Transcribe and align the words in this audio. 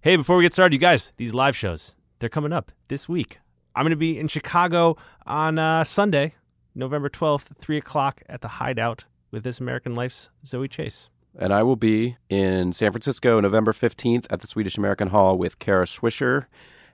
Hey, 0.00 0.14
before 0.14 0.36
we 0.36 0.44
get 0.44 0.52
started, 0.52 0.72
you 0.74 0.78
guys, 0.78 1.12
these 1.16 1.34
live 1.34 1.56
shows, 1.56 1.96
they're 2.20 2.28
coming 2.28 2.52
up 2.52 2.70
this 2.86 3.08
week. 3.08 3.40
I'm 3.74 3.82
going 3.82 3.90
to 3.90 3.96
be 3.96 4.16
in 4.16 4.28
Chicago 4.28 4.96
on 5.26 5.58
uh, 5.58 5.82
Sunday, 5.82 6.36
November 6.76 7.10
12th, 7.10 7.46
3 7.58 7.78
o'clock 7.78 8.22
at 8.28 8.40
the 8.40 8.46
Hideout 8.46 9.06
with 9.32 9.42
This 9.42 9.58
American 9.58 9.96
Life's 9.96 10.30
Zoe 10.46 10.68
Chase. 10.68 11.08
And 11.36 11.52
I 11.52 11.64
will 11.64 11.74
be 11.74 12.16
in 12.28 12.72
San 12.72 12.92
Francisco 12.92 13.40
November 13.40 13.72
15th 13.72 14.28
at 14.30 14.38
the 14.38 14.46
Swedish 14.46 14.78
American 14.78 15.08
Hall 15.08 15.36
with 15.36 15.58
Kara 15.58 15.84
Swisher. 15.84 16.46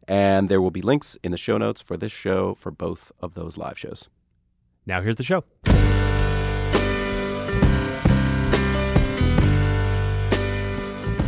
And 0.09 0.49
there 0.49 0.63
will 0.63 0.71
be 0.71 0.81
links 0.81 1.19
in 1.23 1.31
the 1.31 1.37
show 1.37 1.59
notes 1.59 1.83
for 1.83 1.99
this 1.99 2.11
show 2.11 2.55
for 2.55 2.71
both 2.71 3.13
of 3.21 3.35
those 3.35 3.59
live 3.59 3.79
shows. 3.79 4.09
Now, 4.87 5.03
here's 5.03 5.17
the 5.17 5.25
show. 5.25 5.45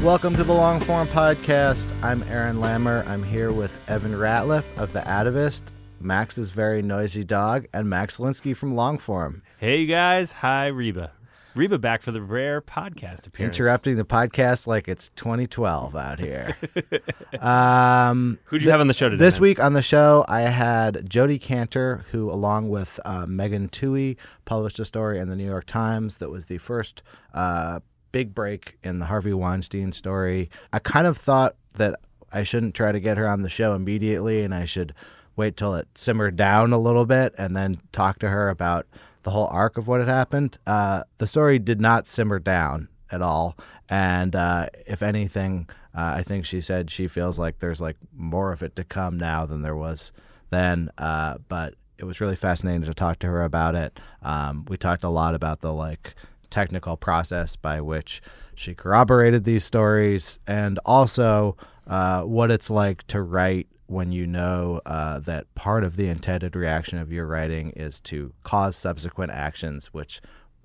Welcome 0.07 0.37
to 0.37 0.45
the 0.45 0.55
Long 0.55 0.79
Form 0.79 1.09
Podcast. 1.09 1.91
I'm 2.01 2.23
Aaron 2.31 2.59
Lammer. 2.59 3.05
I'm 3.09 3.25
here 3.25 3.51
with 3.51 3.77
Evan 3.91 4.13
Ratliff 4.13 4.63
of 4.77 4.93
The 4.93 5.01
Atavist, 5.01 5.63
Max's 5.99 6.51
very 6.51 6.81
noisy 6.81 7.25
dog, 7.25 7.67
and 7.73 7.91
Max 7.91 8.19
Linsky 8.19 8.57
from 8.57 8.75
Longform. 8.75 9.43
Hey, 9.59 9.85
guys. 9.85 10.31
Hi, 10.31 10.69
Reba. 10.69 11.11
Reba 11.57 11.79
back 11.79 12.03
for 12.03 12.13
the 12.13 12.23
rare 12.23 12.63
podcast 12.63 13.27
appearance. 13.27 13.57
Interrupting 13.57 13.97
the 13.97 14.05
podcast 14.05 14.69
like 14.69 14.87
it's 14.87 15.09
2012 15.17 15.97
out 15.97 16.21
here. 16.21 16.57
um, 17.41 18.39
Who'd 18.45 18.63
you 18.63 18.71
have 18.71 18.79
on 18.79 18.87
the 18.87 18.95
show 18.95 19.09
today? 19.09 19.19
This 19.19 19.37
man? 19.37 19.43
week 19.43 19.59
on 19.59 19.73
the 19.73 19.83
show, 19.83 20.25
I 20.29 20.43
had 20.43 21.11
Jodi 21.11 21.41
Kantor, 21.41 22.05
who, 22.13 22.31
along 22.31 22.69
with 22.69 23.01
uh, 23.05 23.27
Megan 23.27 23.69
Twohey, 23.71 24.19
published 24.45 24.79
a 24.79 24.85
story 24.85 25.19
in 25.19 25.29
the 25.29 25.35
New 25.35 25.47
York 25.47 25.67
Times 25.67 26.19
that 26.19 26.31
was 26.31 26.45
the 26.45 26.59
first 26.59 27.03
uh, 27.35 27.81
big 28.17 28.35
break 28.35 28.79
in 28.83 28.99
the 28.99 29.05
Harvey 29.05 29.35
Weinstein 29.35 29.93
story. 29.93 30.49
I 30.73 30.79
kind 30.79 31.07
of 31.07 31.19
thought 31.19 31.55
that 31.75 32.01
I 32.33 32.45
shouldn't 32.45 32.75
try 32.75 32.91
to 32.91 32.99
get 32.99 33.19
her 33.19 33.29
on 33.29 33.43
the 33.43 33.51
show 33.51 33.75
immediately, 33.75 34.43
and 34.43 34.55
I 34.55 34.65
should 34.65 34.95
wait 35.37 35.55
till 35.55 35.75
it 35.75 35.87
simmered 35.95 36.35
down 36.35 36.73
a 36.73 36.79
little 36.79 37.05
bit 37.05 37.35
and 37.37 37.55
then 37.55 37.79
talk 37.93 38.19
to 38.21 38.31
her 38.31 38.49
about 38.49 38.87
the 39.25 39.33
whole 39.33 39.49
arc 39.49 39.77
of 39.77 39.87
what 39.87 40.01
had 40.01 40.09
happened. 40.09 40.57
Uh, 40.67 41.03
the 41.19 41.27
story 41.27 41.59
did 41.59 41.79
not 41.79 42.07
simmer 42.07 42.39
down 42.39 42.89
at 43.11 43.21
all, 43.21 43.55
and 43.91 44.35
uh, 44.35 44.69
if 44.87 45.03
anything, 45.03 45.69
uh, 45.95 46.15
I 46.17 46.23
think 46.23 46.47
she 46.47 46.63
said 46.63 46.91
she 46.91 47.09
feels 47.09 47.39
like 47.39 47.59
there's 47.59 47.83
like 47.83 47.99
more 48.17 48.51
of 48.51 48.63
it 48.63 48.77
to 48.77 48.85
come 48.85 49.19
now 49.19 49.45
than 49.45 49.61
there 49.61 49.77
was 49.77 50.11
then. 50.49 50.89
Uh, 50.97 51.37
but 51.49 51.75
it 51.99 52.05
was 52.05 52.23
really 52.23 52.37
fascinating 52.37 52.81
to 52.81 52.95
talk 52.95 53.19
to 53.19 53.27
her 53.27 53.45
about 53.45 53.75
it. 53.75 54.01
Um, 54.23 54.65
we 54.69 54.79
talked 54.79 55.05
a 55.05 55.11
lot 55.11 55.35
about 55.35 55.61
the 55.61 55.75
like 55.75 56.15
technical 56.51 56.97
process 56.97 57.57
by 57.57 57.81
which 57.81 58.21
she 58.55 58.75
corroborated 58.75 59.45
these 59.45 59.65
stories, 59.65 60.39
and 60.47 60.79
also 60.85 61.57
uh, 61.87 62.23
what 62.23 62.51
it's 62.51 62.71
like 62.71 63.07
to 63.09 63.21
write 63.23 63.69
when 63.87 64.11
you 64.11 64.27
know 64.27 64.81
uh, 64.87 65.21
that 65.21 65.53
part 65.55 65.85
of 65.85 65.97
the 65.97 66.09
intended 66.09 66.57
reaction 66.57 66.99
of 66.99 67.13
your 67.13 67.27
writing 67.27 67.71
is 67.77 68.01
to 68.01 68.33
cause 68.43 68.77
subsequent 68.77 69.31
actions, 69.31 69.87
which 69.89 70.21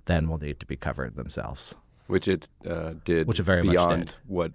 then 0.06 0.28
will 0.28 0.40
need 0.40 0.60
to 0.60 0.66
be 0.66 0.76
covered 0.76 1.16
themselves. 1.16 1.76
Which 2.08 2.28
it 2.28 2.50
uh, 2.68 2.94
did 3.06 3.28
Which 3.28 3.40
it 3.40 3.44
very 3.44 3.64
much 3.64 3.74
beyond 3.74 4.06
did. 4.08 4.16
what 4.28 4.52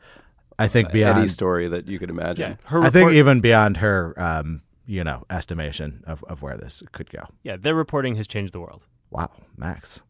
I 0.59 0.69
think 0.69 0.89
any 0.89 1.01
beyond, 1.01 1.31
story 1.31 1.69
that 1.69 1.87
you 1.87 1.99
could 1.99 2.11
imagine. 2.11 2.51
Yeah, 2.53 2.69
her 2.69 2.83
I 2.83 2.91
think 2.91 3.13
even 3.13 3.41
beyond 3.41 3.77
her, 3.79 4.15
um, 4.17 4.63
you 4.87 5.05
know, 5.05 5.25
estimation 5.31 6.03
of, 6.07 6.25
of 6.25 6.43
where 6.43 6.57
this 6.57 6.83
could 6.93 7.11
go. 7.11 7.25
yeah, 7.43 7.57
their 7.57 7.75
reporting 7.75 8.17
has 8.17 8.27
changed 8.27 8.53
the 8.53 8.61
world. 8.61 8.87
Wow, 9.11 9.31
Max. 9.57 10.01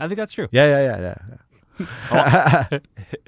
I 0.00 0.08
think 0.08 0.16
that's 0.16 0.32
true. 0.32 0.48
Yeah, 0.50 0.66
yeah, 0.66 0.80
yeah, 0.80 1.00
yeah. 1.00 1.14
yeah. 1.28 1.36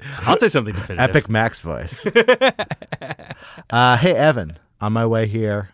I'll 0.21 0.37
say 0.37 0.47
something 0.47 0.73
definitive. 0.73 1.09
Epic 1.09 1.29
Max 1.29 1.59
voice. 1.59 2.05
uh, 3.69 3.97
hey, 3.97 4.15
Evan. 4.15 4.57
On 4.81 4.91
my 4.91 5.05
way 5.05 5.27
here 5.27 5.69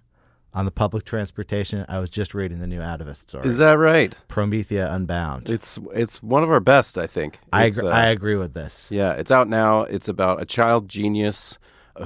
on 0.53 0.65
the 0.65 0.71
public 0.71 1.03
transportation, 1.03 1.85
I 1.89 1.99
was 1.99 2.09
just 2.09 2.35
reading 2.35 2.59
the 2.59 2.67
new 2.67 2.79
Atavist 2.79 3.17
story. 3.17 3.47
Is 3.47 3.57
that 3.57 3.73
right? 3.73 4.15
Promethea 4.27 4.91
Unbound? 4.91 5.49
It's 5.49 5.79
it's 5.93 6.21
one 6.21 6.43
of 6.43 6.51
our 6.51 6.59
best, 6.59 6.97
I 6.97 7.07
think. 7.07 7.39
I, 7.51 7.65
agree, 7.65 7.87
uh, 7.87 7.91
I 7.91 8.07
agree 8.07 8.35
with 8.35 8.53
this. 8.53 8.91
Yeah, 8.91 9.13
it's 9.13 9.31
out 9.31 9.47
now. 9.49 9.81
It's 9.81 10.07
about 10.07 10.41
a 10.41 10.45
child 10.45 10.87
genius 10.89 11.57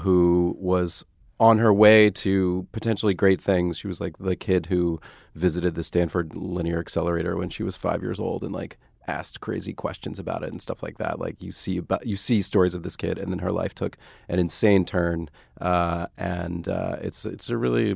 who 0.01 0.55
was 0.59 1.03
on 1.39 1.57
her 1.57 1.73
way 1.73 2.09
to 2.09 2.67
potentially 2.71 3.13
great 3.13 3.41
things. 3.41 3.77
She 3.77 3.87
was 3.87 3.99
like 3.99 4.17
the 4.17 4.35
kid 4.35 4.67
who 4.67 4.99
visited 5.35 5.75
the 5.75 5.83
Stanford 5.83 6.35
Linear 6.35 6.79
Accelerator 6.79 7.35
when 7.35 7.49
she 7.49 7.63
was 7.63 7.75
five 7.75 8.01
years 8.01 8.19
old 8.19 8.43
and 8.43 8.53
like 8.53 8.77
asked 9.07 9.41
crazy 9.41 9.73
questions 9.73 10.19
about 10.19 10.43
it 10.43 10.51
and 10.51 10.61
stuff 10.61 10.83
like 10.83 10.97
that. 10.97 11.19
Like 11.19 11.41
you 11.41 11.51
see 11.51 11.77
about 11.77 12.05
you 12.05 12.15
see 12.15 12.41
stories 12.41 12.73
of 12.73 12.83
this 12.83 12.95
kid, 12.95 13.17
and 13.17 13.31
then 13.31 13.39
her 13.39 13.51
life 13.51 13.75
took 13.75 13.97
an 14.29 14.39
insane 14.39 14.85
turn. 14.85 15.29
Uh, 15.59 16.07
and 16.17 16.67
uh, 16.67 16.97
it's 17.01 17.25
it's 17.25 17.49
a 17.49 17.57
really 17.57 17.95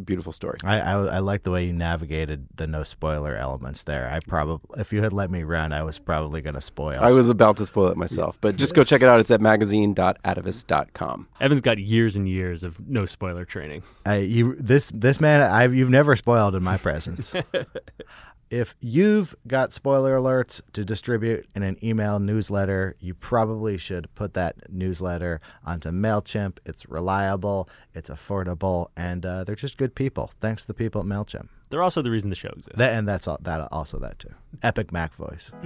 beautiful 0.00 0.32
story. 0.32 0.58
I, 0.64 0.80
I, 0.80 0.92
I 0.92 1.18
like 1.18 1.42
the 1.42 1.50
way 1.50 1.64
you 1.64 1.72
navigated 1.72 2.46
the 2.56 2.66
no 2.66 2.82
spoiler 2.82 3.36
elements 3.36 3.82
there. 3.82 4.08
I 4.08 4.20
probably, 4.26 4.80
if 4.80 4.92
you 4.92 5.02
had 5.02 5.12
let 5.12 5.30
me 5.30 5.42
run, 5.42 5.72
I 5.72 5.82
was 5.82 5.98
probably 5.98 6.40
going 6.40 6.54
to 6.54 6.60
spoil. 6.60 6.98
I 7.00 7.12
was 7.12 7.28
about 7.28 7.56
to 7.58 7.66
spoil 7.66 7.88
it 7.88 7.96
myself, 7.96 8.38
but 8.40 8.56
just 8.56 8.74
go 8.74 8.84
check 8.84 9.02
it 9.02 9.08
out. 9.08 9.20
It's 9.20 9.30
at 9.30 9.40
magazine.atavist.com. 9.40 11.28
Evan's 11.40 11.60
got 11.60 11.78
years 11.78 12.16
and 12.16 12.28
years 12.28 12.64
of 12.64 12.78
no 12.88 13.06
spoiler 13.06 13.44
training. 13.44 13.82
I, 14.04 14.16
you 14.16 14.56
this 14.56 14.90
this 14.94 15.20
man 15.20 15.42
I've 15.42 15.74
you've 15.74 15.90
never 15.90 16.16
spoiled 16.16 16.54
in 16.54 16.62
my 16.62 16.76
presence. 16.76 17.34
if 18.50 18.74
you've 18.80 19.34
got 19.46 19.72
spoiler 19.72 20.16
alerts 20.16 20.60
to 20.72 20.84
distribute 20.84 21.46
in 21.54 21.62
an 21.62 21.76
email 21.82 22.18
newsletter, 22.18 22.96
you 23.00 23.14
probably 23.14 23.76
should 23.76 24.12
put 24.14 24.34
that 24.34 24.70
newsletter 24.70 25.40
onto 25.64 25.90
Mailchimp. 25.90 26.58
It's 26.64 26.88
reliable, 26.88 27.68
it's 27.94 28.10
affordable, 28.10 28.88
and 28.96 29.26
uh, 29.26 29.44
they're 29.44 29.56
just 29.56 29.76
good 29.76 29.94
people. 29.94 30.30
Thanks 30.40 30.62
to 30.62 30.68
the 30.68 30.74
people 30.74 31.00
at 31.00 31.06
Mailchimp. 31.06 31.48
They're 31.70 31.82
also 31.82 32.02
the 32.02 32.10
reason 32.10 32.30
the 32.30 32.36
show 32.36 32.48
exists. 32.48 32.78
That, 32.78 32.96
and 32.96 33.08
that's 33.08 33.26
all, 33.26 33.38
that 33.42 33.68
also 33.72 33.98
that 33.98 34.18
too. 34.18 34.32
Epic 34.62 34.92
Mac 34.92 35.14
voice. 35.14 35.50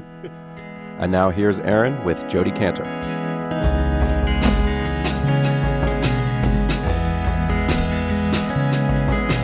And 1.01 1.11
now 1.11 1.31
here's 1.31 1.59
Aaron 1.61 2.05
with 2.05 2.29
Jodi 2.29 2.51
Kantor. 2.51 2.85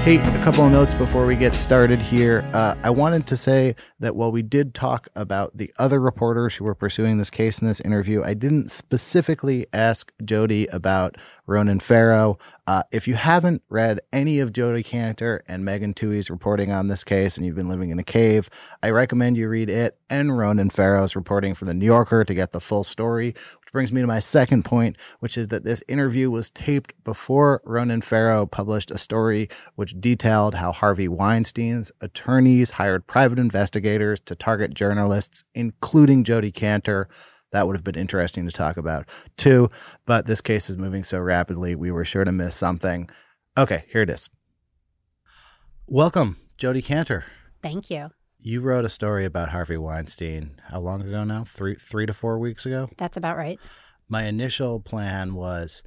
Hey, 0.07 0.19
a 0.19 0.45
couple 0.45 0.65
of 0.65 0.71
notes 0.71 0.95
before 0.95 1.27
we 1.27 1.35
get 1.35 1.53
started 1.53 1.99
here. 1.99 2.49
Uh, 2.55 2.77
I 2.85 2.91
wanted 2.91 3.27
to 3.27 3.37
say 3.37 3.75
that 3.99 4.15
while 4.15 4.31
we 4.31 4.41
did 4.41 4.73
talk 4.73 5.09
about 5.17 5.57
the 5.57 5.73
other 5.81 5.99
reporters 5.99 6.55
who 6.55 6.65
were 6.65 6.77
pursuing 6.77 7.19
this 7.19 7.29
case 7.29 7.59
in 7.59 7.67
this 7.67 7.81
interview, 7.81 8.23
I 8.23 8.35
didn't 8.35 8.71
specifically 8.71 9.67
ask 9.73 10.13
Jodi 10.25 10.69
about 10.69 11.17
Ronan 11.49 11.81
Farrow. 11.81 12.39
Uh, 12.69 12.85
if 12.93 13.09
you 13.09 13.15
haven't 13.15 13.63
read 13.69 14.01
any 14.13 14.39
of 14.39 14.53
Jodi 14.53 14.85
Kantor 14.85 15.41
and 15.49 15.65
Megan 15.65 15.93
Twohey's 15.93 16.31
reporting 16.31 16.71
on 16.71 16.87
this 16.87 17.03
case 17.03 17.37
and 17.37 17.45
you've 17.45 17.57
been 17.57 17.69
living 17.69 17.91
in 17.91 17.99
a 17.99 18.05
cave, 18.05 18.49
I 18.85 18.91
recommend 18.91 19.37
you 19.37 19.49
read 19.49 19.69
it 19.69 19.99
and 20.09 20.39
Ronan 20.39 20.71
Farrow's 20.71 21.17
reporting 21.17 21.55
for 21.55 21.65
The 21.65 21.75
New 21.75 21.87
Yorker 21.87 22.25
to 22.25 22.35
get 22.35 22.53
the 22.53 22.61
full 22.61 22.85
story, 22.85 23.35
brings 23.77 23.93
me 23.93 24.01
to 24.01 24.07
my 24.07 24.21
second 24.21 24.65
point, 24.65 24.97
which 25.21 25.37
is 25.37 25.49
that 25.49 25.63
this 25.63 25.83
interview 25.87 26.31
was 26.31 26.49
taped 26.49 26.95
before 27.05 27.61
Ronan 27.63 28.01
Farrow 28.01 28.47
published 28.47 28.91
a 28.91 28.97
story 28.97 29.51
which 29.75 30.01
detailed 30.01 30.55
how 30.55 30.73
Harvey 30.73 31.09
Weinstein's 31.09 31.93
attorneys 32.01 32.71
hired 32.71 33.07
private 33.07 33.39
investigators 33.39 34.19
to 34.21 34.35
target 34.35 34.73
journalists, 34.73 35.45
including 35.55 36.25
Jodi 36.25 36.51
Kantor. 36.51 37.05
That 37.53 37.67
would 37.67 37.77
have 37.77 37.85
been 37.85 37.97
interesting 37.97 38.47
to 38.47 38.51
talk 38.51 38.79
about 38.79 39.07
too, 39.37 39.69
but 40.07 40.25
this 40.25 40.41
case 40.41 40.71
is 40.71 40.79
moving 40.79 41.05
so 41.05 41.21
rapidly, 41.21 41.75
we 41.75 41.91
were 41.91 42.07
sure 42.07 42.25
to 42.25 42.33
miss 42.33 42.57
something. 42.57 43.11
Okay, 43.59 43.85
here 43.93 44.01
it 44.01 44.09
is. 44.09 44.31
Welcome, 45.87 46.39
Jodi 46.57 46.81
Kantor. 46.81 47.25
Thank 47.63 47.91
you. 47.91 48.09
You 48.47 48.61
wrote 48.61 48.85
a 48.85 48.89
story 48.89 49.25
about 49.25 49.49
Harvey 49.49 49.77
Weinstein. 49.77 50.61
How 50.69 50.79
long 50.79 51.03
ago 51.03 51.25
now? 51.25 51.43
Three, 51.43 51.75
three 51.75 52.07
to 52.07 52.15
four 52.15 52.39
weeks 52.39 52.65
ago. 52.65 52.89
That's 52.97 53.17
about 53.17 53.37
right. 53.37 53.59
My 54.09 54.27
initial 54.27 54.79
plan 54.79 55.35
was 55.35 55.83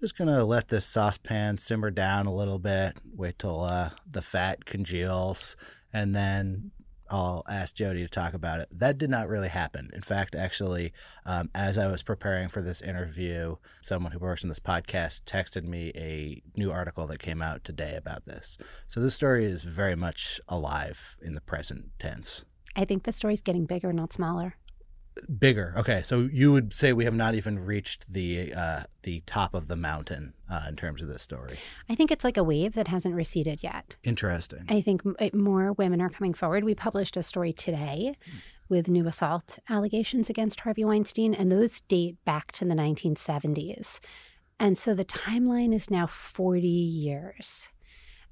just 0.00 0.18
gonna 0.18 0.44
let 0.44 0.66
this 0.66 0.84
saucepan 0.84 1.58
simmer 1.58 1.92
down 1.92 2.26
a 2.26 2.34
little 2.34 2.58
bit, 2.58 2.96
wait 3.14 3.38
till 3.38 3.60
uh, 3.60 3.90
the 4.10 4.20
fat 4.20 4.64
congeals, 4.64 5.54
and 5.92 6.12
then 6.12 6.72
I'll 7.12 7.44
ask 7.46 7.76
Jodi 7.76 8.02
to 8.02 8.08
talk 8.08 8.32
about 8.32 8.60
it. 8.60 8.68
That 8.72 8.96
did 8.96 9.10
not 9.10 9.28
really 9.28 9.48
happen. 9.48 9.90
In 9.92 10.00
fact, 10.00 10.34
actually, 10.34 10.94
um, 11.26 11.50
as 11.54 11.76
I 11.76 11.86
was 11.88 12.02
preparing 12.02 12.48
for 12.48 12.62
this 12.62 12.80
interview, 12.80 13.56
someone 13.82 14.12
who 14.12 14.18
works 14.18 14.42
in 14.42 14.48
this 14.48 14.58
podcast 14.58 15.24
texted 15.24 15.64
me 15.64 15.92
a 15.94 16.42
new 16.56 16.72
article 16.72 17.06
that 17.08 17.18
came 17.18 17.42
out 17.42 17.64
today 17.64 17.96
about 17.96 18.24
this. 18.24 18.56
So 18.88 18.98
this 19.00 19.14
story 19.14 19.44
is 19.44 19.62
very 19.62 19.94
much 19.94 20.40
alive 20.48 21.18
in 21.20 21.34
the 21.34 21.42
present 21.42 21.90
tense. 21.98 22.46
I 22.74 22.86
think 22.86 23.02
the 23.02 23.12
story's 23.12 23.42
getting 23.42 23.66
bigger, 23.66 23.92
not 23.92 24.14
smaller. 24.14 24.56
Bigger. 25.38 25.74
Okay, 25.76 26.02
so 26.02 26.28
you 26.32 26.52
would 26.52 26.72
say 26.72 26.92
we 26.92 27.04
have 27.04 27.14
not 27.14 27.34
even 27.34 27.58
reached 27.58 28.10
the 28.10 28.52
uh, 28.54 28.82
the 29.02 29.22
top 29.26 29.54
of 29.54 29.68
the 29.68 29.76
mountain 29.76 30.32
uh, 30.50 30.64
in 30.68 30.76
terms 30.76 31.02
of 31.02 31.08
this 31.08 31.22
story. 31.22 31.58
I 31.88 31.94
think 31.94 32.10
it's 32.10 32.24
like 32.24 32.36
a 32.36 32.44
wave 32.44 32.74
that 32.74 32.88
hasn't 32.88 33.14
receded 33.14 33.62
yet. 33.62 33.96
Interesting. 34.04 34.64
I 34.68 34.80
think 34.80 35.02
more 35.34 35.72
women 35.74 36.00
are 36.00 36.08
coming 36.08 36.32
forward. 36.32 36.64
We 36.64 36.74
published 36.74 37.16
a 37.16 37.22
story 37.22 37.52
today 37.52 38.16
with 38.68 38.88
new 38.88 39.06
assault 39.06 39.58
allegations 39.68 40.30
against 40.30 40.60
Harvey 40.60 40.84
Weinstein, 40.84 41.34
and 41.34 41.52
those 41.52 41.80
date 41.82 42.16
back 42.24 42.52
to 42.52 42.64
the 42.64 42.74
1970s. 42.74 44.00
And 44.58 44.78
so 44.78 44.94
the 44.94 45.04
timeline 45.04 45.74
is 45.74 45.90
now 45.90 46.06
40 46.06 46.66
years. 46.66 47.68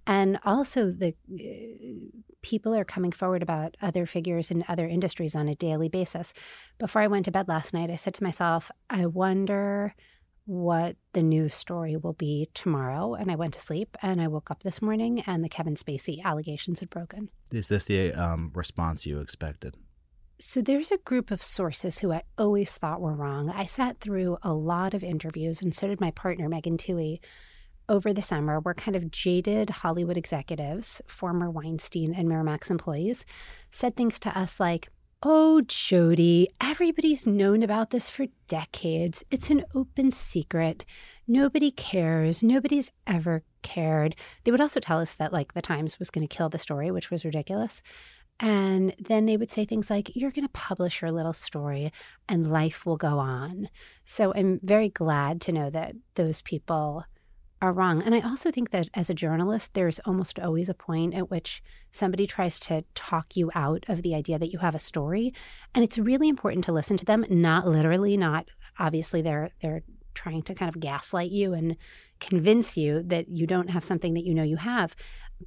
And 0.07 0.39
also, 0.45 0.91
the 0.91 1.15
uh, 1.33 2.21
people 2.43 2.75
are 2.75 2.85
coming 2.85 3.13
forward 3.13 3.43
about 3.43 3.77
other 3.83 4.07
figures 4.07 4.51
in 4.51 4.65
other 4.69 4.87
industries 4.87 5.37
on 5.37 5.49
a 5.49 5.55
daily 5.55 5.89
basis. 5.89 6.33
Before 6.79 7.03
I 7.03 7.07
went 7.07 7.27
to 7.27 7.31
bed 7.31 7.49
last 7.49 7.75
night, 7.75 7.91
I 7.91 7.97
said 7.97 8.15
to 8.15 8.23
myself, 8.23 8.71
I 8.89 9.07
wonder 9.07 9.95
what 10.47 10.97
the 11.13 11.23
news 11.23 11.55
story 11.55 11.97
will 11.97 12.15
be 12.15 12.49
tomorrow. 12.55 13.15
And 13.15 13.31
I 13.31 13.37
went 13.37 13.55
to 13.55 13.61
sleep 13.61 13.97
and 14.03 14.21
I 14.21 14.27
woke 14.27 14.51
up 14.51 14.63
this 14.63 14.83
morning 14.83 15.23
and 15.27 15.45
the 15.45 15.49
Kevin 15.49 15.77
Spacey 15.77 16.23
allegations 16.25 16.81
had 16.81 16.91
broken. 16.91 17.29
Is 17.53 17.69
this 17.69 17.85
the 17.85 18.13
um, 18.15 18.51
response 18.55 19.07
you 19.07 19.21
expected? 19.21 19.77
So 20.41 20.63
there's 20.63 20.91
a 20.91 20.97
group 20.97 21.31
of 21.31 21.43
sources 21.43 21.99
who 21.99 22.13
I 22.13 22.23
always 22.39 22.75
thought 22.75 23.03
were 23.03 23.15
wrong. 23.15 23.51
I 23.51 23.67
sat 23.67 24.01
through 24.01 24.39
a 24.43 24.55
lot 24.55 24.95
of 24.95 25.05
interviews, 25.05 25.61
and 25.61 25.75
so 25.75 25.87
did 25.87 26.01
my 26.01 26.13
partner, 26.13 26.49
Megan 26.49 26.79
Twohey, 26.79 27.21
over 27.91 28.13
the 28.13 28.23
summer 28.23 28.61
where 28.61 28.73
kind 28.73 28.97
of 28.97 29.11
jaded 29.11 29.69
Hollywood 29.69 30.17
executives, 30.17 31.03
former 31.07 31.51
Weinstein 31.51 32.15
and 32.15 32.29
Miramax 32.29 32.71
employees, 32.71 33.27
said 33.71 33.97
things 33.97 34.19
to 34.21 34.39
us 34.39 34.59
like, 34.61 34.89
Oh, 35.23 35.61
Jodi, 35.61 36.49
everybody's 36.63 37.27
known 37.27 37.63
about 37.63 37.91
this 37.91 38.09
for 38.09 38.25
decades. 38.49 39.23
It's 39.31 39.51
an 39.51 39.65
open 39.75 40.11
secret. 40.13 40.87
Nobody 41.29 41.71
cares. 41.71 42.43
Nobody's 42.43 42.91
ever 43.07 43.43
cared. 43.61 44.17
They 44.45 44.51
would 44.51 44.63
also 44.63 44.81
tell 44.81 44.99
us 44.99 45.17
that, 45.17 45.31
like, 45.31 45.53
the 45.53 45.61
Times 45.61 45.99
was 45.99 46.09
going 46.09 46.27
to 46.27 46.35
kill 46.35 46.49
the 46.49 46.57
story, 46.57 46.91
which 46.91 47.11
was 47.11 47.27
ridiculous. 47.27 47.83
And 48.39 48.95
then 48.99 49.27
they 49.27 49.37
would 49.37 49.51
say 49.51 49.67
things 49.67 49.91
like, 49.91 50.17
You're 50.17 50.31
going 50.31 50.47
to 50.47 50.53
publish 50.53 51.03
your 51.03 51.13
little 51.13 51.35
story 51.35 51.93
and 52.27 52.51
life 52.51 52.87
will 52.87 52.97
go 52.97 53.19
on. 53.19 53.69
So 54.07 54.33
I'm 54.35 54.59
very 54.63 54.89
glad 54.89 55.43
to 55.43 55.53
know 55.53 55.69
that 55.69 55.97
those 56.15 56.41
people 56.41 57.05
are 57.63 57.73
wrong. 57.73 58.03
And 58.03 58.15
I 58.15 58.21
also 58.21 58.51
think 58.51 58.71
that 58.71 58.89
as 58.95 59.11
a 59.11 59.15
journalist, 59.15 59.75
there's 59.75 59.99
almost 60.01 60.39
always 60.39 60.69
a 60.69 60.75
point 60.75 61.15
at 61.15 61.31
which 61.31 61.63
somebody 61.93 62.27
tries 62.27 62.59
to 62.61 62.85
talk 62.95 63.37
you 63.37 63.51
out 63.55 63.85
of 63.89 64.03
the 64.03 64.15
idea 64.15 64.39
that 64.39 64.53
you 64.53 64.59
have 64.61 64.75
a 64.75 64.79
story. 64.79 65.35
And 65.75 65.85
it's 65.85 65.99
really 65.99 66.29
important 66.29 66.65
to 66.67 66.73
listen 66.73 66.97
to 66.97 67.05
them, 67.05 67.25
not 67.29 67.69
literally, 67.69 68.17
not 68.17 68.49
obviously 68.79 69.21
they're 69.21 69.51
they're 69.61 69.83
trying 70.15 70.43
to 70.43 70.55
kind 70.55 70.69
of 70.69 70.81
gaslight 70.81 71.31
you 71.31 71.53
and 71.53 71.77
convince 72.19 72.77
you 72.77 73.03
that 73.05 73.29
you 73.29 73.47
don't 73.47 73.71
have 73.71 73.85
something 73.85 74.15
that 74.15 74.25
you 74.25 74.35
know 74.35 74.43
you 74.43 74.57
have. 74.57 74.97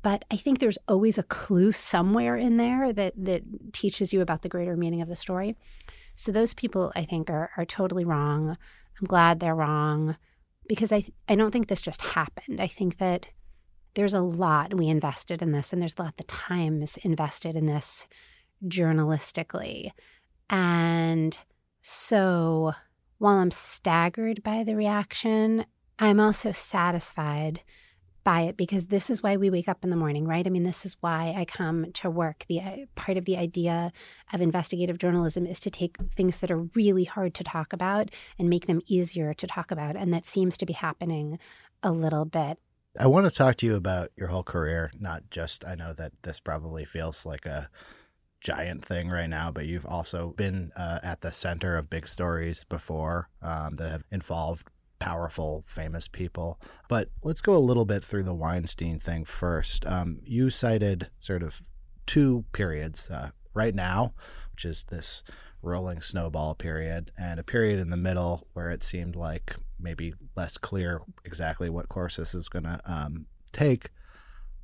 But 0.01 0.24
I 0.31 0.38
think 0.38 0.60
there's 0.60 0.77
always 0.88 1.18
a 1.18 1.24
clue 1.24 1.71
somewhere 1.71 2.36
in 2.36 2.57
there 2.57 2.94
that 2.94 3.13
that 3.18 3.42
teaches 3.74 4.13
you 4.13 4.21
about 4.21 4.44
the 4.44 4.50
greater 4.50 4.77
meaning 4.77 5.01
of 5.01 5.10
the 5.10 5.15
story. 5.15 5.56
So 6.15 6.31
those 6.31 6.54
people 6.54 6.92
I 6.95 7.06
think 7.06 7.30
are 7.30 7.50
are 7.57 7.65
totally 7.65 8.06
wrong. 8.06 8.57
I'm 9.00 9.07
glad 9.07 9.39
they're 9.39 9.56
wrong 9.56 10.15
because 10.68 10.92
I 10.92 11.06
I 11.27 11.36
don't 11.36 11.51
think 11.51 11.68
this 11.68 11.81
just 11.81 12.01
happened. 12.01 12.62
I 12.62 12.68
think 12.68 12.98
that 12.98 13.30
there's 13.95 14.13
a 14.13 14.21
lot 14.21 14.74
we 14.74 14.88
invested 14.88 15.42
in 15.42 15.51
this, 15.51 15.71
and 15.71 15.81
there's 15.81 15.95
a 15.98 16.04
lot 16.04 16.15
of 16.19 16.27
times 16.27 16.98
invested 16.98 17.56
in 17.56 17.65
this 17.65 18.07
journalistically. 18.65 19.92
And 20.50 21.38
so 21.81 22.74
while 23.19 23.38
I'm 23.38 23.51
staggered 23.51 24.44
by 24.44 24.63
the 24.63 24.75
reaction, 24.75 25.65
I'm 26.00 26.19
also 26.19 26.51
satisfied 26.51 27.62
by 28.23 28.41
it 28.41 28.57
because 28.57 28.85
this 28.85 29.09
is 29.09 29.21
why 29.21 29.37
we 29.37 29.49
wake 29.49 29.67
up 29.67 29.83
in 29.83 29.89
the 29.89 29.95
morning, 29.95 30.25
right? 30.27 30.45
I 30.45 30.49
mean, 30.49 30.63
this 30.63 30.85
is 30.85 30.95
why 31.01 31.33
I 31.37 31.45
come 31.45 31.91
to 31.93 32.09
work. 32.09 32.45
The 32.47 32.61
uh, 32.61 32.75
part 32.95 33.17
of 33.17 33.25
the 33.25 33.37
idea 33.37 33.91
of 34.31 34.41
investigative 34.41 34.97
journalism 34.97 35.45
is 35.45 35.59
to 35.61 35.69
take 35.69 35.97
things 36.11 36.39
that 36.39 36.51
are 36.51 36.67
really 36.75 37.03
hard 37.03 37.33
to 37.35 37.43
talk 37.43 37.73
about 37.73 38.09
and 38.39 38.49
make 38.49 38.67
them 38.67 38.81
easier 38.87 39.33
to 39.33 39.47
talk 39.47 39.71
about, 39.71 39.95
and 39.95 40.13
that 40.13 40.27
seems 40.27 40.57
to 40.57 40.65
be 40.65 40.73
happening 40.73 41.39
a 41.81 41.91
little 41.91 42.25
bit. 42.25 42.59
I 42.99 43.07
want 43.07 43.25
to 43.25 43.31
talk 43.31 43.55
to 43.57 43.65
you 43.65 43.75
about 43.75 44.11
your 44.15 44.27
whole 44.27 44.43
career, 44.43 44.91
not 44.99 45.23
just 45.31 45.65
I 45.65 45.75
know 45.75 45.93
that 45.93 46.11
this 46.21 46.39
probably 46.39 46.85
feels 46.85 47.25
like 47.25 47.45
a 47.45 47.69
giant 48.39 48.85
thing 48.85 49.09
right 49.09 49.29
now, 49.29 49.49
but 49.51 49.65
you've 49.65 49.85
also 49.85 50.33
been 50.37 50.71
uh, 50.75 50.99
at 51.01 51.21
the 51.21 51.31
center 51.31 51.75
of 51.75 51.89
big 51.89 52.07
stories 52.07 52.63
before 52.65 53.29
um, 53.41 53.75
that 53.75 53.89
have 53.89 54.03
involved 54.11 54.67
powerful, 55.03 55.65
famous 55.67 56.07
people. 56.07 56.61
But 56.88 57.09
let's 57.23 57.41
go 57.41 57.57
a 57.57 57.57
little 57.57 57.83
bit 57.83 58.05
through 58.05 58.23
the 58.23 58.33
Weinstein 58.33 59.00
thing 59.00 59.25
first. 59.25 59.85
Um, 59.85 60.19
you 60.24 60.50
cited 60.50 61.10
sort 61.19 61.43
of 61.43 61.62
two 62.05 62.45
periods 62.53 63.10
uh, 63.10 63.31
right 63.53 63.75
now, 63.75 64.13
which 64.53 64.63
is 64.63 64.86
this 64.86 65.24
rolling 65.62 66.00
snowball 66.00 66.55
period, 66.55 67.12
and 67.17 67.38
a 67.38 67.43
period 67.43 67.79
in 67.79 67.89
the 67.89 67.98
middle 67.98 68.48
where 68.53 68.69
it 68.69 68.81
seemed 68.81 69.17
like 69.17 69.57
maybe 69.77 70.13
less 70.38 70.57
clear 70.57 71.01
exactly 71.25 71.69
what 71.69 71.89
course 71.89 72.15
this 72.15 72.33
is 72.33 72.48
going 72.48 72.63
to 72.63 72.79
um, 72.86 73.25
take. 73.51 73.89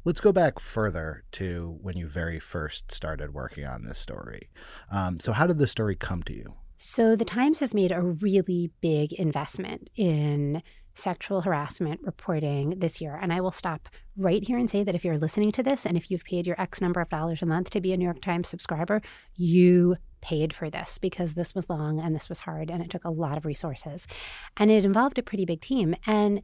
Let's 0.06 0.22
go 0.22 0.32
back 0.32 0.58
further 0.60 1.26
to 1.34 1.78
when 1.82 1.98
you 1.98 2.08
very 2.08 2.40
first 2.40 2.94
started 2.94 3.34
working 3.34 3.66
on 3.66 3.84
this 3.84 4.00
story. 4.00 4.50
Um, 4.90 5.20
so, 5.20 5.34
how 5.34 5.48
did 5.48 5.58
the 5.58 5.68
story 5.68 5.98
come 5.98 6.24
to 6.24 6.34
you? 6.34 6.54
So 6.82 7.18
the 7.18 7.26
Times 7.26 7.60
has 7.60 7.74
made 7.74 7.92
a 7.92 8.02
really 8.02 8.72
big 8.80 9.12
investment 9.12 9.90
in 9.98 10.64
sexual 10.94 11.42
harassment 11.42 12.00
reporting 12.04 12.76
this 12.78 13.02
year. 13.02 13.20
And 13.22 13.34
I 13.34 13.42
will 13.42 13.52
stop 13.52 13.90
right 14.16 14.42
here 14.42 14.58
and 14.58 14.70
say 14.70 14.86
that 14.86 14.96
if 14.96 15.04
you're 15.04 15.18
listening 15.18 15.52
to 15.52 15.64
this 15.64 15.86
and 15.86 15.98
if 15.98 16.10
you've 16.10 16.24
paid 16.24 16.48
your 16.48 16.60
X 16.60 16.80
number 16.80 17.02
of 17.02 17.10
dollars 17.10 17.42
a 17.42 17.46
month 17.46 17.70
to 17.72 17.82
be 17.82 17.92
a 17.92 17.98
New 17.98 18.06
York 18.06 18.22
Times 18.22 18.48
subscriber, 18.48 19.02
you 19.36 19.98
paid 20.22 20.54
for 20.54 20.70
this 20.70 20.98
because 20.98 21.34
this 21.34 21.54
was 21.54 21.70
long 21.70 22.00
and 22.00 22.16
this 22.16 22.30
was 22.30 22.40
hard 22.40 22.72
and 22.72 22.82
it 22.82 22.90
took 22.90 23.04
a 23.04 23.12
lot 23.12 23.36
of 23.36 23.46
resources. 23.46 24.08
And 24.56 24.72
it 24.72 24.86
involved 24.86 25.20
a 25.20 25.24
pretty 25.24 25.44
big 25.44 25.60
team. 25.60 25.96
And 26.08 26.42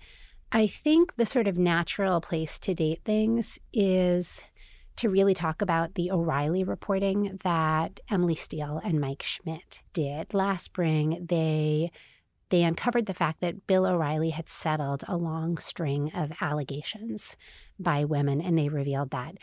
I 0.51 0.67
think 0.67 1.15
the 1.15 1.25
sort 1.25 1.47
of 1.47 1.57
natural 1.57 2.19
place 2.19 2.59
to 2.59 2.73
date 2.73 3.03
things 3.05 3.57
is 3.71 4.43
to 4.97 5.09
really 5.09 5.33
talk 5.33 5.61
about 5.61 5.95
the 5.95 6.11
O'Reilly 6.11 6.63
reporting 6.63 7.39
that 7.43 7.99
Emily 8.09 8.35
Steele 8.35 8.79
and 8.83 8.99
Mike 8.99 9.23
Schmidt 9.23 9.81
did 9.93 10.33
last 10.33 10.65
spring. 10.65 11.25
They 11.27 11.91
they 12.49 12.63
uncovered 12.63 13.07
the 13.07 13.13
fact 13.13 13.41
that 13.41 13.65
Bill 13.65 13.87
O'Reilly 13.87 14.29
had 14.29 14.49
settled 14.49 15.03
a 15.07 15.17
long 15.17 15.57
string 15.57 16.11
of 16.13 16.31
allegations 16.41 17.35
by 17.79 18.05
women, 18.05 18.39
and 18.39 18.57
they 18.57 18.69
revealed 18.69 19.11
that. 19.11 19.37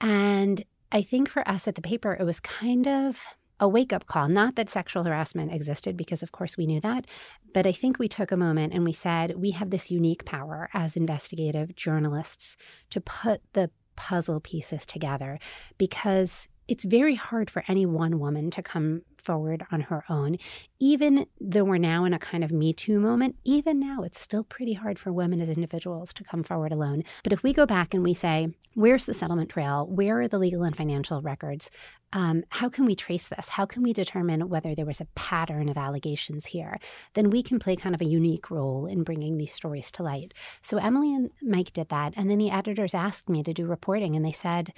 And 0.00 0.64
I 0.90 1.02
think 1.02 1.28
for 1.28 1.46
us 1.46 1.68
at 1.68 1.74
the 1.74 1.82
paper, 1.82 2.16
it 2.18 2.24
was 2.24 2.40
kind 2.40 2.88
of 2.88 3.20
a 3.60 3.68
wake 3.68 3.92
up 3.92 4.06
call. 4.06 4.28
Not 4.28 4.56
that 4.56 4.70
sexual 4.70 5.04
harassment 5.04 5.52
existed, 5.52 5.96
because 5.96 6.22
of 6.22 6.32
course 6.32 6.56
we 6.56 6.66
knew 6.66 6.80
that, 6.80 7.06
but 7.52 7.66
I 7.66 7.72
think 7.72 7.98
we 7.98 8.08
took 8.08 8.32
a 8.32 8.36
moment 8.36 8.72
and 8.72 8.84
we 8.84 8.92
said, 8.92 9.36
we 9.36 9.50
have 9.50 9.70
this 9.70 9.90
unique 9.90 10.24
power 10.24 10.70
as 10.72 10.96
investigative 10.96 11.74
journalists 11.76 12.56
to 12.90 13.00
put 13.00 13.42
the 13.52 13.70
puzzle 13.98 14.38
pieces 14.40 14.86
together 14.86 15.40
because 15.76 16.48
it's 16.68 16.84
very 16.84 17.16
hard 17.16 17.50
for 17.50 17.64
any 17.66 17.84
one 17.84 18.20
woman 18.20 18.50
to 18.52 18.62
come 18.62 19.02
forward 19.28 19.62
on 19.70 19.82
her 19.82 20.02
own. 20.08 20.38
Even 20.80 21.26
though 21.38 21.64
we're 21.64 21.76
now 21.76 22.06
in 22.06 22.14
a 22.14 22.18
kind 22.18 22.42
of 22.42 22.50
Me 22.50 22.72
Too 22.72 22.98
moment, 22.98 23.36
even 23.44 23.78
now 23.78 24.02
it's 24.02 24.18
still 24.18 24.42
pretty 24.42 24.72
hard 24.72 24.98
for 24.98 25.12
women 25.12 25.38
as 25.42 25.50
individuals 25.50 26.14
to 26.14 26.24
come 26.24 26.42
forward 26.42 26.72
alone. 26.72 27.02
But 27.22 27.34
if 27.34 27.42
we 27.42 27.52
go 27.52 27.66
back 27.66 27.92
and 27.92 28.02
we 28.02 28.14
say, 28.14 28.48
where's 28.74 29.04
the 29.04 29.12
settlement 29.12 29.50
trail? 29.50 29.86
Where 29.86 30.20
are 30.22 30.28
the 30.28 30.38
legal 30.38 30.62
and 30.62 30.74
financial 30.74 31.20
records? 31.20 31.70
Um, 32.14 32.42
how 32.48 32.70
can 32.70 32.86
we 32.86 32.94
trace 32.94 33.28
this? 33.28 33.50
How 33.50 33.66
can 33.66 33.82
we 33.82 33.92
determine 33.92 34.48
whether 34.48 34.74
there 34.74 34.86
was 34.86 35.02
a 35.02 35.08
pattern 35.14 35.68
of 35.68 35.76
allegations 35.76 36.46
here? 36.46 36.78
Then 37.12 37.28
we 37.28 37.42
can 37.42 37.58
play 37.58 37.76
kind 37.76 37.94
of 37.94 38.00
a 38.00 38.06
unique 38.06 38.50
role 38.50 38.86
in 38.86 39.02
bringing 39.02 39.36
these 39.36 39.52
stories 39.52 39.90
to 39.92 40.02
light. 40.02 40.32
So 40.62 40.78
Emily 40.78 41.14
and 41.14 41.30
Mike 41.42 41.74
did 41.74 41.90
that. 41.90 42.14
And 42.16 42.30
then 42.30 42.38
the 42.38 42.50
editors 42.50 42.94
asked 42.94 43.28
me 43.28 43.42
to 43.42 43.52
do 43.52 43.66
reporting, 43.66 44.16
and 44.16 44.24
they 44.24 44.32
said, 44.32 44.72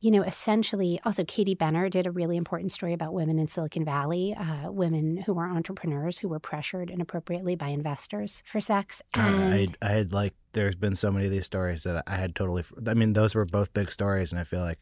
you 0.00 0.10
know, 0.10 0.22
essentially, 0.22 0.98
also 1.04 1.24
Katie 1.24 1.54
Benner 1.54 1.90
did 1.90 2.06
a 2.06 2.10
really 2.10 2.38
important 2.38 2.72
story 2.72 2.94
about 2.94 3.12
women 3.12 3.38
in 3.38 3.48
Silicon 3.48 3.84
Valley, 3.84 4.34
uh, 4.34 4.72
women 4.72 5.18
who 5.18 5.34
were 5.34 5.44
entrepreneurs 5.44 6.18
who 6.18 6.28
were 6.28 6.38
pressured 6.38 6.90
inappropriately 6.90 7.54
by 7.54 7.68
investors 7.68 8.42
for 8.46 8.62
sex. 8.62 9.02
And 9.12 9.76
I, 9.82 9.86
I 9.86 9.90
had 9.90 10.12
like, 10.12 10.34
there's 10.52 10.74
been 10.74 10.96
so 10.96 11.12
many 11.12 11.26
of 11.26 11.32
these 11.32 11.44
stories 11.44 11.82
that 11.82 12.02
I 12.06 12.16
had 12.16 12.34
totally, 12.34 12.64
I 12.86 12.94
mean, 12.94 13.12
those 13.12 13.34
were 13.34 13.44
both 13.44 13.74
big 13.74 13.92
stories. 13.92 14.32
And 14.32 14.40
I 14.40 14.44
feel 14.44 14.60
like, 14.60 14.80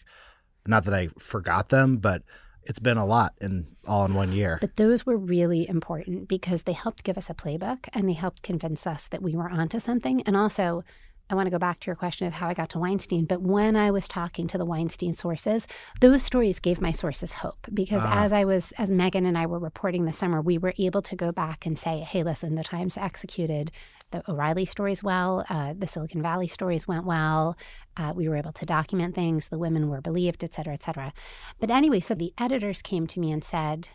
not 0.66 0.84
that 0.84 0.94
I 0.94 1.08
forgot 1.18 1.70
them, 1.70 1.96
but 1.96 2.22
it's 2.62 2.78
been 2.78 2.98
a 2.98 3.06
lot 3.06 3.34
in 3.40 3.66
all 3.86 4.04
in 4.04 4.14
one 4.14 4.30
year. 4.30 4.58
But 4.60 4.76
those 4.76 5.04
were 5.04 5.16
really 5.16 5.68
important 5.68 6.28
because 6.28 6.62
they 6.62 6.72
helped 6.72 7.02
give 7.02 7.18
us 7.18 7.30
a 7.30 7.34
playbook 7.34 7.88
and 7.92 8.08
they 8.08 8.12
helped 8.12 8.42
convince 8.42 8.86
us 8.86 9.08
that 9.08 9.22
we 9.22 9.34
were 9.34 9.48
onto 9.48 9.80
something. 9.80 10.22
And 10.22 10.36
also, 10.36 10.84
I 11.30 11.34
want 11.34 11.46
to 11.46 11.50
go 11.50 11.58
back 11.58 11.80
to 11.80 11.86
your 11.86 11.96
question 11.96 12.26
of 12.26 12.32
how 12.32 12.48
I 12.48 12.54
got 12.54 12.70
to 12.70 12.78
Weinstein, 12.78 13.26
but 13.26 13.42
when 13.42 13.76
I 13.76 13.90
was 13.90 14.08
talking 14.08 14.46
to 14.48 14.58
the 14.58 14.64
Weinstein 14.64 15.12
sources, 15.12 15.66
those 16.00 16.22
stories 16.22 16.58
gave 16.58 16.80
my 16.80 16.92
sources 16.92 17.32
hope 17.34 17.66
because 17.72 18.02
ah. 18.04 18.24
as 18.24 18.32
I 18.32 18.44
was, 18.44 18.72
as 18.78 18.90
Megan 18.90 19.26
and 19.26 19.36
I 19.36 19.46
were 19.46 19.58
reporting 19.58 20.04
this 20.04 20.16
summer, 20.16 20.40
we 20.40 20.56
were 20.56 20.72
able 20.78 21.02
to 21.02 21.16
go 21.16 21.30
back 21.30 21.66
and 21.66 21.78
say, 21.78 22.00
hey, 22.00 22.22
listen, 22.22 22.54
the 22.54 22.64
Times 22.64 22.96
executed 22.96 23.70
the 24.10 24.22
O'Reilly 24.30 24.64
stories 24.64 25.02
well, 25.02 25.44
uh, 25.50 25.74
the 25.76 25.86
Silicon 25.86 26.22
Valley 26.22 26.48
stories 26.48 26.88
went 26.88 27.04
well. 27.04 27.56
Uh, 27.96 28.12
we 28.16 28.28
were 28.28 28.36
able 28.36 28.52
to 28.52 28.64
document 28.64 29.14
things, 29.14 29.48
the 29.48 29.58
women 29.58 29.88
were 29.88 30.00
believed, 30.00 30.42
et 30.42 30.54
cetera, 30.54 30.72
et 30.72 30.82
cetera. 30.82 31.12
But 31.60 31.70
anyway, 31.70 32.00
so 32.00 32.14
the 32.14 32.32
editors 32.38 32.80
came 32.80 33.06
to 33.08 33.20
me 33.20 33.30
and 33.30 33.44
said, 33.44 33.88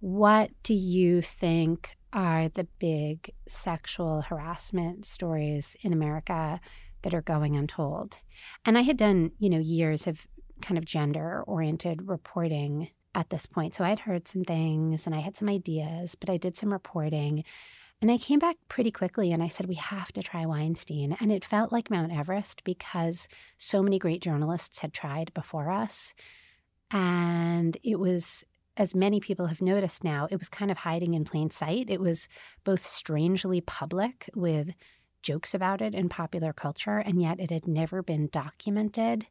what 0.00 0.50
do 0.62 0.74
you 0.74 1.22
think 1.22 1.96
are 2.16 2.48
the 2.48 2.66
big 2.78 3.30
sexual 3.46 4.22
harassment 4.22 5.04
stories 5.04 5.76
in 5.82 5.92
America 5.92 6.58
that 7.02 7.14
are 7.14 7.22
going 7.22 7.56
untold. 7.56 8.18
And 8.64 8.76
I 8.78 8.80
had 8.80 8.96
done, 8.96 9.32
you 9.38 9.50
know, 9.50 9.58
years 9.58 10.06
of 10.06 10.26
kind 10.62 10.78
of 10.78 10.86
gender 10.86 11.44
oriented 11.46 12.08
reporting 12.08 12.88
at 13.14 13.28
this 13.28 13.44
point. 13.44 13.74
So 13.74 13.84
I 13.84 13.90
had 13.90 14.00
heard 14.00 14.26
some 14.26 14.44
things 14.44 15.06
and 15.06 15.14
I 15.14 15.20
had 15.20 15.36
some 15.36 15.48
ideas, 15.48 16.14
but 16.14 16.30
I 16.30 16.38
did 16.38 16.56
some 16.56 16.72
reporting. 16.72 17.44
And 18.00 18.10
I 18.10 18.16
came 18.16 18.38
back 18.38 18.56
pretty 18.68 18.90
quickly 18.90 19.30
and 19.30 19.42
I 19.42 19.48
said, 19.48 19.66
we 19.66 19.74
have 19.74 20.10
to 20.12 20.22
try 20.22 20.46
Weinstein. 20.46 21.16
And 21.20 21.30
it 21.30 21.44
felt 21.44 21.70
like 21.70 21.90
Mount 21.90 22.12
Everest 22.12 22.64
because 22.64 23.28
so 23.58 23.82
many 23.82 23.98
great 23.98 24.22
journalists 24.22 24.78
had 24.78 24.94
tried 24.94 25.34
before 25.34 25.70
us. 25.70 26.14
And 26.90 27.76
it 27.82 27.98
was 27.98 28.44
as 28.76 28.94
many 28.94 29.20
people 29.20 29.46
have 29.46 29.62
noticed 29.62 30.04
now, 30.04 30.28
it 30.30 30.38
was 30.38 30.48
kind 30.48 30.70
of 30.70 30.78
hiding 30.78 31.14
in 31.14 31.24
plain 31.24 31.50
sight. 31.50 31.88
It 31.88 32.00
was 32.00 32.28
both 32.64 32.84
strangely 32.84 33.60
public 33.60 34.28
with 34.34 34.70
jokes 35.22 35.54
about 35.54 35.80
it 35.80 35.94
in 35.94 36.08
popular 36.08 36.52
culture, 36.52 36.98
and 36.98 37.20
yet 37.20 37.40
it 37.40 37.50
had 37.50 37.66
never 37.66 38.02
been 38.02 38.28
documented. 38.28 39.26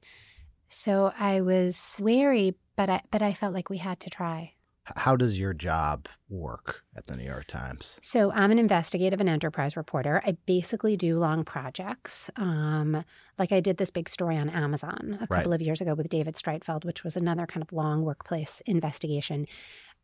So 0.68 1.14
I 1.18 1.42
was 1.42 1.98
wary, 2.02 2.56
but 2.76 2.90
I, 2.90 3.02
but 3.12 3.22
I 3.22 3.34
felt 3.34 3.54
like 3.54 3.70
we 3.70 3.78
had 3.78 4.00
to 4.02 4.10
try. 4.10 4.55
How 4.96 5.16
does 5.16 5.40
your 5.40 5.54
job 5.54 6.08
work 6.30 6.84
at 6.96 7.08
the 7.08 7.16
New 7.16 7.24
York 7.24 7.48
Times? 7.48 7.98
So 8.04 8.32
I'm 8.32 8.52
an 8.52 8.60
investigative 8.60 9.20
and 9.20 9.28
enterprise 9.28 9.76
reporter. 9.76 10.22
I 10.26 10.38
basically 10.46 10.96
do 10.96 11.18
long 11.18 11.44
projects. 11.44 12.30
Um, 12.36 13.04
like 13.40 13.52
I 13.52 13.60
did 13.62 13.78
this 13.78 13.90
big 13.90 14.08
story 14.08 14.38
on 14.38 14.50
Amazon 14.50 15.18
a 15.22 15.28
couple 15.28 15.52
right. 15.52 15.62
of 15.62 15.62
years 15.62 15.82
ago 15.82 15.96
with 15.96 16.10
David 16.10 16.36
Streitfeld, 16.36 16.86
which 16.86 17.04
was 17.04 17.18
another 17.18 17.48
kind 17.48 17.64
of 17.64 17.74
long 17.74 18.04
workplace 18.04 18.62
investigation. 18.68 19.48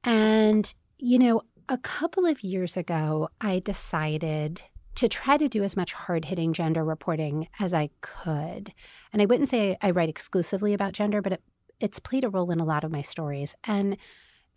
And, 0.03 0.73
you 0.97 1.19
know, 1.19 1.41
a 1.69 1.77
couple 1.77 2.25
of 2.25 2.43
years 2.43 2.75
ago, 2.75 3.29
I 3.39 3.59
decided 3.59 4.63
to 4.95 5.07
try 5.07 5.38
to 5.38 5.47
do 5.47 5.63
as 5.63 5.77
much 5.77 5.93
hard 5.93 6.25
hitting 6.25 6.53
gender 6.53 6.83
reporting 6.83 7.47
as 7.59 7.73
I 7.73 7.91
could. 8.01 8.73
And 9.13 9.21
I 9.21 9.25
wouldn't 9.25 9.50
say 9.50 9.77
I 9.81 9.91
write 9.91 10.09
exclusively 10.09 10.73
about 10.73 10.93
gender, 10.93 11.21
but 11.21 11.33
it, 11.33 11.43
it's 11.79 12.00
played 12.00 12.23
a 12.23 12.29
role 12.29 12.51
in 12.51 12.59
a 12.59 12.65
lot 12.65 12.83
of 12.83 12.91
my 12.91 13.01
stories. 13.01 13.55
And 13.63 13.95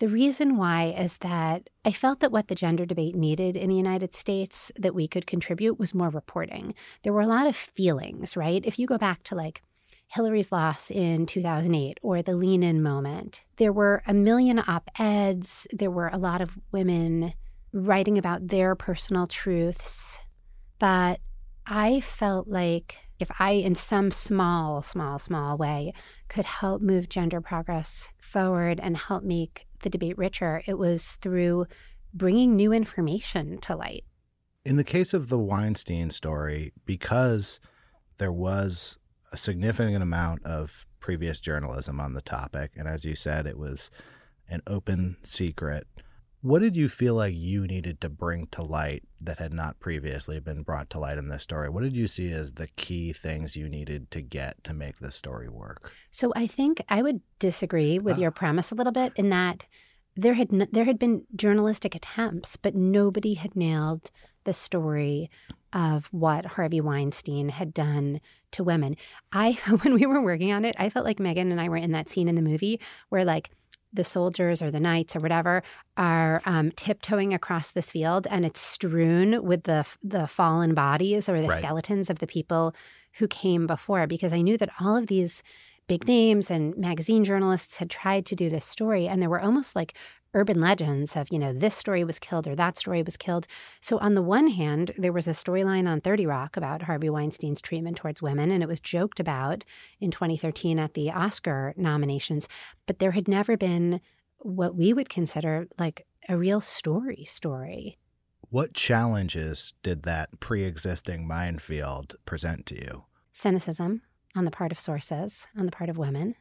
the 0.00 0.08
reason 0.08 0.56
why 0.56 0.94
is 0.98 1.18
that 1.18 1.70
I 1.84 1.92
felt 1.92 2.20
that 2.20 2.32
what 2.32 2.48
the 2.48 2.54
gender 2.54 2.84
debate 2.84 3.14
needed 3.14 3.56
in 3.56 3.68
the 3.70 3.76
United 3.76 4.14
States 4.14 4.72
that 4.76 4.94
we 4.94 5.06
could 5.06 5.26
contribute 5.26 5.78
was 5.78 5.94
more 5.94 6.10
reporting. 6.10 6.74
There 7.02 7.12
were 7.12 7.20
a 7.20 7.26
lot 7.26 7.46
of 7.46 7.54
feelings, 7.54 8.36
right? 8.36 8.64
If 8.64 8.78
you 8.78 8.86
go 8.86 8.98
back 8.98 9.22
to 9.24 9.34
like 9.34 9.62
Hillary's 10.08 10.50
loss 10.52 10.90
in 10.90 11.26
2008 11.26 11.98
or 12.02 12.22
the 12.22 12.34
lean 12.36 12.62
in 12.62 12.82
moment, 12.82 13.44
there 13.56 13.72
were 13.72 14.02
a 14.06 14.14
million 14.14 14.58
op 14.66 14.90
eds. 14.98 15.66
There 15.72 15.90
were 15.90 16.08
a 16.08 16.18
lot 16.18 16.40
of 16.40 16.58
women 16.72 17.32
writing 17.72 18.18
about 18.18 18.48
their 18.48 18.74
personal 18.74 19.26
truths. 19.26 20.18
But 20.78 21.20
I 21.66 22.00
felt 22.00 22.48
like 22.48 22.96
if 23.18 23.30
I, 23.38 23.52
in 23.52 23.74
some 23.74 24.10
small, 24.10 24.82
small, 24.82 25.18
small 25.18 25.56
way, 25.56 25.92
could 26.28 26.44
help 26.44 26.82
move 26.82 27.08
gender 27.08 27.40
progress 27.40 28.10
forward 28.18 28.80
and 28.80 28.96
help 28.96 29.22
make 29.22 29.66
the 29.84 29.90
debate 29.90 30.18
richer, 30.18 30.62
it 30.66 30.76
was 30.76 31.16
through 31.22 31.66
bringing 32.12 32.56
new 32.56 32.72
information 32.72 33.58
to 33.58 33.76
light. 33.76 34.04
In 34.64 34.76
the 34.76 34.84
case 34.84 35.14
of 35.14 35.28
the 35.28 35.38
Weinstein 35.38 36.10
story, 36.10 36.72
because 36.84 37.60
there 38.18 38.32
was 38.32 38.98
a 39.30 39.36
significant 39.36 40.02
amount 40.02 40.44
of 40.44 40.86
previous 41.00 41.38
journalism 41.38 42.00
on 42.00 42.14
the 42.14 42.22
topic, 42.22 42.72
and 42.76 42.88
as 42.88 43.04
you 43.04 43.14
said, 43.14 43.46
it 43.46 43.58
was 43.58 43.90
an 44.48 44.62
open 44.66 45.16
secret. 45.22 45.86
What 46.44 46.60
did 46.60 46.76
you 46.76 46.90
feel 46.90 47.14
like 47.14 47.34
you 47.34 47.66
needed 47.66 48.02
to 48.02 48.10
bring 48.10 48.48
to 48.48 48.60
light 48.60 49.02
that 49.22 49.38
had 49.38 49.54
not 49.54 49.80
previously 49.80 50.40
been 50.40 50.62
brought 50.62 50.90
to 50.90 50.98
light 50.98 51.16
in 51.16 51.28
this 51.28 51.42
story? 51.42 51.70
What 51.70 51.84
did 51.84 51.96
you 51.96 52.06
see 52.06 52.30
as 52.32 52.52
the 52.52 52.66
key 52.76 53.14
things 53.14 53.56
you 53.56 53.66
needed 53.66 54.10
to 54.10 54.20
get 54.20 54.62
to 54.64 54.74
make 54.74 54.98
this 54.98 55.16
story 55.16 55.48
work? 55.48 55.90
So 56.10 56.34
I 56.36 56.46
think 56.46 56.82
I 56.90 57.00
would 57.00 57.22
disagree 57.38 57.98
with 57.98 58.18
oh. 58.18 58.20
your 58.20 58.30
ah. 58.30 58.38
premise 58.38 58.70
a 58.70 58.74
little 58.74 58.92
bit 58.92 59.14
in 59.16 59.30
that 59.30 59.64
there 60.16 60.34
had 60.34 60.52
n- 60.52 60.68
there 60.70 60.84
had 60.84 60.98
been 60.98 61.24
journalistic 61.34 61.94
attempts, 61.94 62.58
but 62.58 62.74
nobody 62.74 63.32
had 63.32 63.56
nailed 63.56 64.10
the 64.44 64.52
story 64.52 65.30
of 65.72 66.08
what 66.12 66.44
Harvey 66.44 66.82
Weinstein 66.82 67.48
had 67.48 67.72
done 67.72 68.20
to 68.50 68.62
women. 68.62 68.96
I 69.32 69.52
when 69.80 69.94
we 69.94 70.04
were 70.04 70.20
working 70.20 70.52
on 70.52 70.66
it, 70.66 70.76
I 70.78 70.90
felt 70.90 71.06
like 71.06 71.18
Megan 71.18 71.50
and 71.50 71.58
I 71.58 71.70
were 71.70 71.78
in 71.78 71.92
that 71.92 72.10
scene 72.10 72.28
in 72.28 72.34
the 72.34 72.42
movie 72.42 72.80
where 73.08 73.24
like 73.24 73.48
the 73.94 74.04
soldiers 74.04 74.60
or 74.60 74.70
the 74.70 74.80
knights 74.80 75.16
or 75.16 75.20
whatever 75.20 75.62
are 75.96 76.42
um, 76.44 76.70
tiptoeing 76.72 77.32
across 77.32 77.70
this 77.70 77.92
field 77.92 78.26
and 78.30 78.44
it's 78.44 78.60
strewn 78.60 79.42
with 79.44 79.64
the 79.64 79.86
the 80.02 80.26
fallen 80.26 80.74
bodies 80.74 81.28
or 81.28 81.40
the 81.40 81.48
right. 81.48 81.58
skeletons 81.58 82.10
of 82.10 82.18
the 82.18 82.26
people 82.26 82.74
who 83.14 83.28
came 83.28 83.66
before 83.66 84.06
because 84.06 84.32
I 84.32 84.42
knew 84.42 84.58
that 84.58 84.70
all 84.80 84.96
of 84.96 85.06
these 85.06 85.42
big 85.86 86.06
names 86.08 86.50
and 86.50 86.76
magazine 86.76 87.24
journalists 87.24 87.76
had 87.76 87.90
tried 87.90 88.26
to 88.26 88.36
do 88.36 88.50
this 88.50 88.64
story 88.64 89.06
and 89.06 89.22
there 89.22 89.30
were 89.30 89.40
almost 89.40 89.76
like 89.76 89.96
urban 90.34 90.60
legends 90.60 91.16
of, 91.16 91.28
you 91.30 91.38
know, 91.38 91.52
this 91.52 91.74
story 91.74 92.04
was 92.04 92.18
killed 92.18 92.46
or 92.46 92.54
that 92.54 92.76
story 92.76 93.02
was 93.02 93.16
killed. 93.16 93.46
So, 93.80 93.98
on 93.98 94.14
the 94.14 94.22
one 94.22 94.48
hand, 94.48 94.92
there 94.98 95.12
was 95.12 95.26
a 95.26 95.32
storyline 95.32 95.88
on 95.88 96.00
30 96.00 96.26
Rock 96.26 96.56
about 96.56 96.82
Harvey 96.82 97.08
Weinstein's 97.08 97.60
treatment 97.60 97.96
towards 97.96 98.22
women, 98.22 98.50
and 98.50 98.62
it 98.62 98.68
was 98.68 98.80
joked 98.80 99.20
about 99.20 99.64
in 100.00 100.10
2013 100.10 100.78
at 100.78 100.94
the 100.94 101.10
Oscar 101.10 101.74
nominations. 101.76 102.48
But 102.86 102.98
there 102.98 103.12
had 103.12 103.28
never 103.28 103.56
been 103.56 104.00
what 104.38 104.76
we 104.76 104.92
would 104.92 105.08
consider 105.08 105.68
like 105.78 106.06
a 106.28 106.36
real 106.36 106.60
story 106.60 107.24
story. 107.24 107.98
What 108.50 108.74
challenges 108.74 109.74
did 109.82 110.02
that 110.02 110.40
pre 110.40 110.64
existing 110.64 111.26
minefield 111.26 112.16
present 112.26 112.66
to 112.66 112.74
you? 112.76 113.04
Cynicism 113.32 114.02
on 114.36 114.44
the 114.44 114.50
part 114.50 114.72
of 114.72 114.78
sources, 114.78 115.46
on 115.56 115.66
the 115.66 115.72
part 115.72 115.90
of 115.90 115.96
women. 115.96 116.34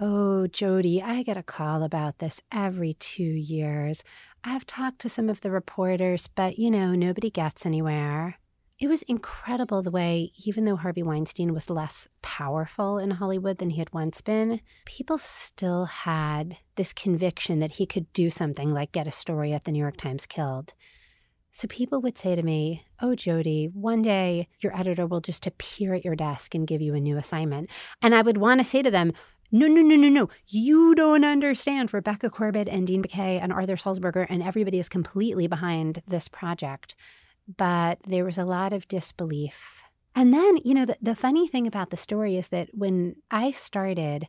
Oh, 0.00 0.48
Jodi, 0.48 1.00
I 1.00 1.22
get 1.22 1.36
a 1.36 1.42
call 1.42 1.84
about 1.84 2.18
this 2.18 2.40
every 2.50 2.94
two 2.94 3.22
years. 3.22 4.02
I've 4.42 4.66
talked 4.66 4.98
to 5.00 5.08
some 5.08 5.28
of 5.28 5.40
the 5.40 5.52
reporters, 5.52 6.26
but 6.26 6.58
you 6.58 6.68
know, 6.68 6.96
nobody 6.96 7.30
gets 7.30 7.64
anywhere. 7.64 8.38
It 8.80 8.88
was 8.88 9.02
incredible 9.02 9.82
the 9.82 9.92
way, 9.92 10.32
even 10.44 10.64
though 10.64 10.74
Harvey 10.74 11.04
Weinstein 11.04 11.54
was 11.54 11.70
less 11.70 12.08
powerful 12.22 12.98
in 12.98 13.12
Hollywood 13.12 13.58
than 13.58 13.70
he 13.70 13.78
had 13.78 13.94
once 13.94 14.20
been, 14.20 14.60
people 14.84 15.16
still 15.16 15.84
had 15.84 16.56
this 16.74 16.92
conviction 16.92 17.60
that 17.60 17.72
he 17.72 17.86
could 17.86 18.12
do 18.12 18.30
something 18.30 18.68
like 18.68 18.90
get 18.90 19.06
a 19.06 19.12
story 19.12 19.52
at 19.52 19.62
the 19.62 19.70
New 19.70 19.78
York 19.78 19.96
Times 19.96 20.26
killed. 20.26 20.74
So 21.52 21.68
people 21.68 22.00
would 22.00 22.18
say 22.18 22.34
to 22.34 22.42
me, 22.42 22.84
Oh, 23.00 23.14
Jodi, 23.14 23.66
one 23.72 24.02
day 24.02 24.48
your 24.58 24.76
editor 24.76 25.06
will 25.06 25.20
just 25.20 25.46
appear 25.46 25.94
at 25.94 26.04
your 26.04 26.16
desk 26.16 26.52
and 26.52 26.66
give 26.66 26.82
you 26.82 26.96
a 26.96 27.00
new 27.00 27.16
assignment. 27.16 27.70
And 28.02 28.12
I 28.12 28.22
would 28.22 28.38
want 28.38 28.58
to 28.58 28.64
say 28.64 28.82
to 28.82 28.90
them, 28.90 29.12
no, 29.50 29.66
no, 29.66 29.82
no, 29.82 29.96
no, 29.96 30.08
no. 30.08 30.28
You 30.48 30.94
don't 30.94 31.24
understand. 31.24 31.94
Rebecca 31.94 32.30
Corbett 32.30 32.68
and 32.68 32.86
Dean 32.86 33.02
Baquet 33.02 33.40
and 33.40 33.52
Arthur 33.52 33.76
Sulzberger 33.76 34.26
and 34.28 34.42
everybody 34.42 34.78
is 34.78 34.88
completely 34.88 35.46
behind 35.46 36.02
this 36.08 36.28
project. 36.28 36.94
But 37.56 37.98
there 38.06 38.24
was 38.24 38.38
a 38.38 38.44
lot 38.44 38.72
of 38.72 38.88
disbelief. 38.88 39.82
And 40.14 40.32
then, 40.32 40.58
you 40.64 40.74
know, 40.74 40.86
the, 40.86 40.96
the 41.02 41.14
funny 41.14 41.48
thing 41.48 41.66
about 41.66 41.90
the 41.90 41.96
story 41.96 42.36
is 42.36 42.48
that 42.48 42.70
when 42.72 43.16
I 43.30 43.50
started, 43.50 44.28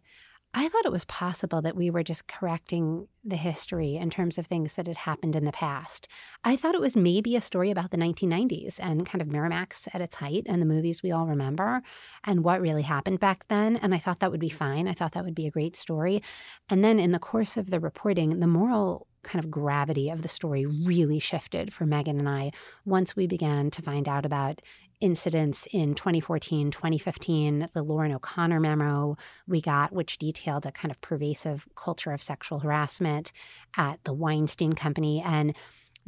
I 0.58 0.70
thought 0.70 0.86
it 0.86 0.92
was 0.92 1.04
possible 1.04 1.62
that 1.64 1.76
we 1.76 1.90
were 1.90 2.02
just 2.02 2.30
correcting 2.30 3.10
the 3.26 3.36
history 3.36 3.98
in 3.98 4.10
terms 4.10 4.38
of 4.38 4.48
things 4.48 4.74
that 4.74 4.88
had 4.88 4.96
happened 4.96 5.36
in 5.36 5.44
the 5.44 5.52
past. 5.52 6.08
I 6.46 6.56
thought 6.56 6.76
it 6.76 6.82
was 6.82 6.96
maybe 6.96 7.36
a 7.36 7.42
story 7.42 7.72
about 7.72 7.92
the 7.92 7.98
1990s 7.98 8.80
and 8.80 9.06
kind 9.06 9.22
of 9.22 9.28
Miramax 9.28 9.90
at 9.94 10.00
its 10.00 10.16
height 10.16 10.44
and 10.46 10.62
the 10.62 10.66
movies 10.66 11.04
we 11.04 11.12
all 11.12 11.28
remember 11.28 11.82
and 12.24 12.46
what 12.46 12.62
really 12.62 12.84
happened 12.84 13.20
back 13.20 13.46
then. 13.50 13.76
And 13.76 13.94
I 13.94 13.98
thought 13.98 14.22
that 14.22 14.32
would 14.32 14.40
be 14.40 14.48
fine. 14.48 14.88
I 14.88 14.94
thought 14.94 15.12
that 15.12 15.26
would 15.26 15.36
be 15.36 15.46
a 15.46 15.52
great 15.52 15.76
story. 15.76 16.24
And 16.70 16.86
then 16.86 17.00
in 17.00 17.12
the 17.12 17.20
course 17.20 17.58
of 17.58 17.70
the 17.70 17.82
reporting, 17.82 18.40
the 18.40 18.48
moral 18.48 19.08
kind 19.26 19.44
of 19.44 19.52
gravity 19.52 20.10
of 20.10 20.22
the 20.22 20.28
story 20.30 20.66
really 20.66 21.20
shifted 21.20 21.74
for 21.74 21.86
Megan 21.86 22.20
and 22.20 22.30
I 22.30 22.52
once 22.86 23.16
we 23.16 23.28
began 23.28 23.72
to 23.72 23.82
find 23.82 24.08
out 24.08 24.26
about 24.26 24.62
incidents 25.06 25.68
in 25.72 25.94
2014, 25.94 26.72
2015, 26.72 27.70
the 27.74 27.84
Lauren 27.84 28.12
O'Connor 28.12 28.60
memo 28.60 29.16
we 29.48 29.62
got, 29.62 29.94
which 29.94 30.18
detailed 30.18 30.66
a 30.66 30.72
kind 30.72 30.92
of 30.92 31.00
pervasive 31.00 31.68
culture 31.76 32.12
of 32.12 32.24
sexual 32.24 32.60
harassment 32.60 33.32
at 33.78 34.04
the 34.04 34.14
Weinstein 34.14 34.74
Company. 34.74 35.22
And 35.24 35.56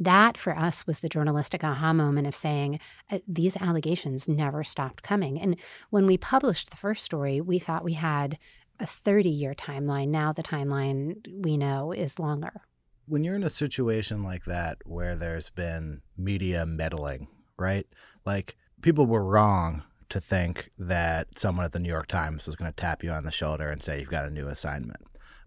that 0.00 0.36
for 0.36 0.56
us 0.58 0.84
was 0.84 0.98
the 0.98 1.08
journalistic 1.08 1.62
aha 1.62 1.92
moment 1.92 2.26
of 2.26 2.34
saying 2.34 2.80
uh, 3.08 3.20
these 3.28 3.56
allegations 3.56 4.26
never 4.26 4.64
stopped 4.64 5.04
coming. 5.04 5.40
And 5.40 5.56
when 5.90 6.04
we 6.04 6.18
published 6.18 6.70
the 6.70 6.76
first 6.76 7.04
story, 7.04 7.40
we 7.40 7.60
thought 7.60 7.84
we 7.84 7.94
had 7.94 8.36
a 8.80 8.86
30 8.86 9.28
year 9.28 9.54
timeline. 9.54 10.08
Now 10.08 10.32
the 10.32 10.42
timeline 10.42 11.44
we 11.44 11.56
know 11.56 11.92
is 11.92 12.18
longer. 12.18 12.62
When 13.06 13.22
you're 13.22 13.36
in 13.36 13.44
a 13.44 13.50
situation 13.50 14.24
like 14.24 14.44
that 14.46 14.78
where 14.84 15.14
there's 15.14 15.50
been 15.50 16.02
media 16.16 16.66
meddling, 16.66 17.28
right? 17.56 17.86
Like 18.26 18.56
people 18.82 19.06
were 19.06 19.24
wrong 19.24 19.82
to 20.08 20.20
think 20.20 20.70
that 20.78 21.38
someone 21.38 21.64
at 21.64 21.72
the 21.72 21.78
New 21.78 21.88
York 21.88 22.06
Times 22.06 22.46
was 22.46 22.56
going 22.56 22.70
to 22.70 22.76
tap 22.76 23.04
you 23.04 23.10
on 23.10 23.24
the 23.24 23.32
shoulder 23.32 23.70
and 23.70 23.82
say 23.82 24.00
you've 24.00 24.08
got 24.08 24.24
a 24.24 24.30
new 24.30 24.48
assignment. 24.48 25.04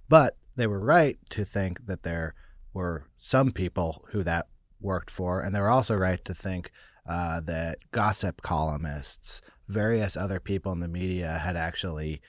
But 0.08 0.38
they 0.56 0.68
were 0.68 0.80
right 0.80 1.18
to 1.30 1.46
think 1.46 1.88
that 1.88 2.04
there 2.04 2.36
were 2.74 3.08
some 3.18 3.52
people 3.52 4.06
who 4.10 4.24
that 4.24 4.48
worked 4.80 5.10
for, 5.10 5.42
and 5.42 5.56
they 5.56 5.60
were 5.60 5.70
also 5.70 5.96
right 5.96 6.24
to 6.26 6.34
think 6.34 6.72
uh, 7.08 7.40
that 7.42 7.80
gossip 7.92 8.42
columnists, 8.42 9.42
various 9.68 10.16
other 10.16 10.40
people 10.40 10.72
in 10.72 10.80
the 10.80 10.88
media 10.88 11.40
had 11.40 11.56
actually 11.56 12.22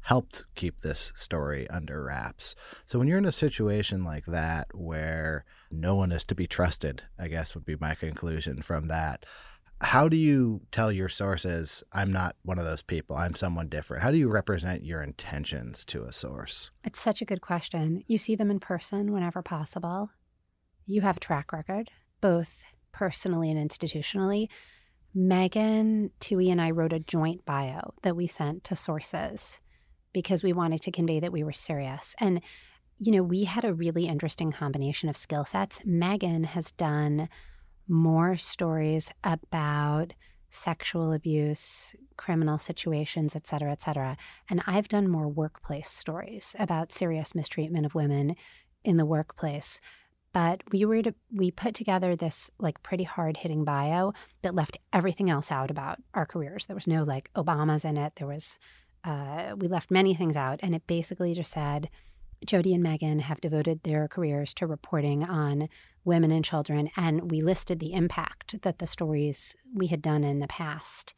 helped 0.00 0.46
keep 0.54 0.80
this 0.80 1.12
story 1.16 1.68
under 1.70 2.04
wraps. 2.04 2.54
So 2.84 2.98
when 2.98 3.08
you're 3.08 3.18
in 3.18 3.24
a 3.24 3.32
situation 3.32 4.04
like 4.04 4.26
that 4.26 4.68
where 4.74 5.44
no 5.70 5.94
one 5.94 6.12
is 6.12 6.24
to 6.26 6.34
be 6.34 6.46
trusted, 6.46 7.02
I 7.18 7.28
guess 7.28 7.54
would 7.54 7.64
be 7.64 7.76
my 7.80 7.94
conclusion 7.94 8.60
from 8.62 8.88
that 8.88 9.24
how 9.84 10.08
do 10.08 10.16
you 10.16 10.60
tell 10.72 10.90
your 10.90 11.08
sources 11.08 11.84
i'm 11.92 12.10
not 12.10 12.36
one 12.42 12.58
of 12.58 12.64
those 12.64 12.82
people 12.82 13.16
i'm 13.16 13.34
someone 13.34 13.68
different 13.68 14.02
how 14.02 14.10
do 14.10 14.18
you 14.18 14.28
represent 14.28 14.84
your 14.84 15.02
intentions 15.02 15.84
to 15.86 16.04
a 16.04 16.12
source? 16.12 16.70
It's 16.84 17.00
such 17.00 17.22
a 17.22 17.24
good 17.24 17.40
question. 17.40 18.02
You 18.06 18.18
see 18.18 18.36
them 18.36 18.50
in 18.50 18.60
person 18.60 19.12
whenever 19.12 19.42
possible. 19.42 20.10
You 20.86 21.00
have 21.02 21.20
track 21.20 21.52
record 21.52 21.90
both 22.20 22.64
personally 22.92 23.50
and 23.50 23.70
institutionally. 23.70 24.48
Megan 25.14 26.10
Twohey 26.20 26.50
and 26.50 26.60
i 26.60 26.70
wrote 26.70 26.92
a 26.92 26.98
joint 26.98 27.44
bio 27.44 27.94
that 28.02 28.16
we 28.16 28.26
sent 28.26 28.64
to 28.64 28.76
sources 28.76 29.60
because 30.12 30.42
we 30.42 30.52
wanted 30.52 30.82
to 30.82 30.90
convey 30.90 31.20
that 31.20 31.32
we 31.32 31.44
were 31.44 31.52
serious. 31.52 32.14
And 32.18 32.40
you 32.98 33.12
know 33.12 33.22
we 33.22 33.44
had 33.44 33.64
a 33.64 33.74
really 33.74 34.06
interesting 34.06 34.52
combination 34.52 35.08
of 35.08 35.16
skill 35.16 35.44
sets. 35.44 35.80
Megan 35.84 36.44
has 36.44 36.72
done 36.72 37.28
more 37.88 38.36
stories 38.36 39.10
about 39.22 40.12
sexual 40.50 41.12
abuse, 41.12 41.94
criminal 42.16 42.58
situations, 42.58 43.34
et 43.34 43.46
cetera, 43.46 43.72
et 43.72 43.82
cetera. 43.82 44.16
And 44.48 44.62
I've 44.66 44.88
done 44.88 45.08
more 45.08 45.28
workplace 45.28 45.90
stories 45.90 46.54
about 46.58 46.92
serious 46.92 47.34
mistreatment 47.34 47.86
of 47.86 47.94
women 47.94 48.36
in 48.84 48.96
the 48.96 49.06
workplace. 49.06 49.80
But 50.32 50.62
we 50.72 50.84
were 50.84 51.02
to, 51.02 51.14
we 51.32 51.50
put 51.50 51.74
together 51.74 52.16
this 52.16 52.50
like 52.58 52.82
pretty 52.82 53.04
hard 53.04 53.36
hitting 53.36 53.64
bio 53.64 54.12
that 54.42 54.54
left 54.54 54.78
everything 54.92 55.30
else 55.30 55.52
out 55.52 55.70
about 55.70 55.98
our 56.12 56.26
careers. 56.26 56.66
There 56.66 56.76
was 56.76 56.86
no 56.86 57.02
like 57.02 57.30
Obamas 57.34 57.84
in 57.84 57.96
it. 57.96 58.14
There 58.16 58.26
was 58.26 58.58
uh, 59.04 59.54
we 59.56 59.68
left 59.68 59.90
many 59.90 60.14
things 60.14 60.34
out, 60.34 60.60
and 60.62 60.74
it 60.74 60.86
basically 60.86 61.34
just 61.34 61.52
said 61.52 61.90
Jodi 62.44 62.74
and 62.74 62.82
Megan 62.82 63.20
have 63.20 63.40
devoted 63.40 63.82
their 63.82 64.06
careers 64.06 64.52
to 64.54 64.66
reporting 64.66 65.24
on 65.24 65.68
women 66.04 66.30
and 66.30 66.44
children, 66.44 66.90
and 66.96 67.30
we 67.30 67.40
listed 67.40 67.80
the 67.80 67.94
impact 67.94 68.60
that 68.62 68.78
the 68.78 68.86
stories 68.86 69.56
we 69.74 69.86
had 69.86 70.02
done 70.02 70.24
in 70.24 70.40
the 70.40 70.46
past 70.46 71.14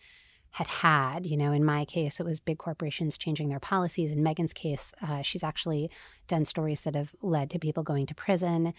had 0.50 0.68
had. 0.68 1.26
You 1.26 1.36
know, 1.36 1.52
in 1.52 1.64
my 1.64 1.84
case, 1.84 2.20
it 2.20 2.26
was 2.26 2.38
big 2.38 2.58
corporations 2.58 3.18
changing 3.18 3.48
their 3.48 3.60
policies. 3.60 4.12
In 4.12 4.22
Megan's 4.22 4.52
case, 4.52 4.94
uh, 5.06 5.22
she's 5.22 5.42
actually 5.42 5.90
done 6.28 6.44
stories 6.44 6.82
that 6.82 6.94
have 6.94 7.14
led 7.22 7.50
to 7.50 7.58
people 7.58 7.82
going 7.82 8.06
to 8.06 8.14
prison. 8.14 8.72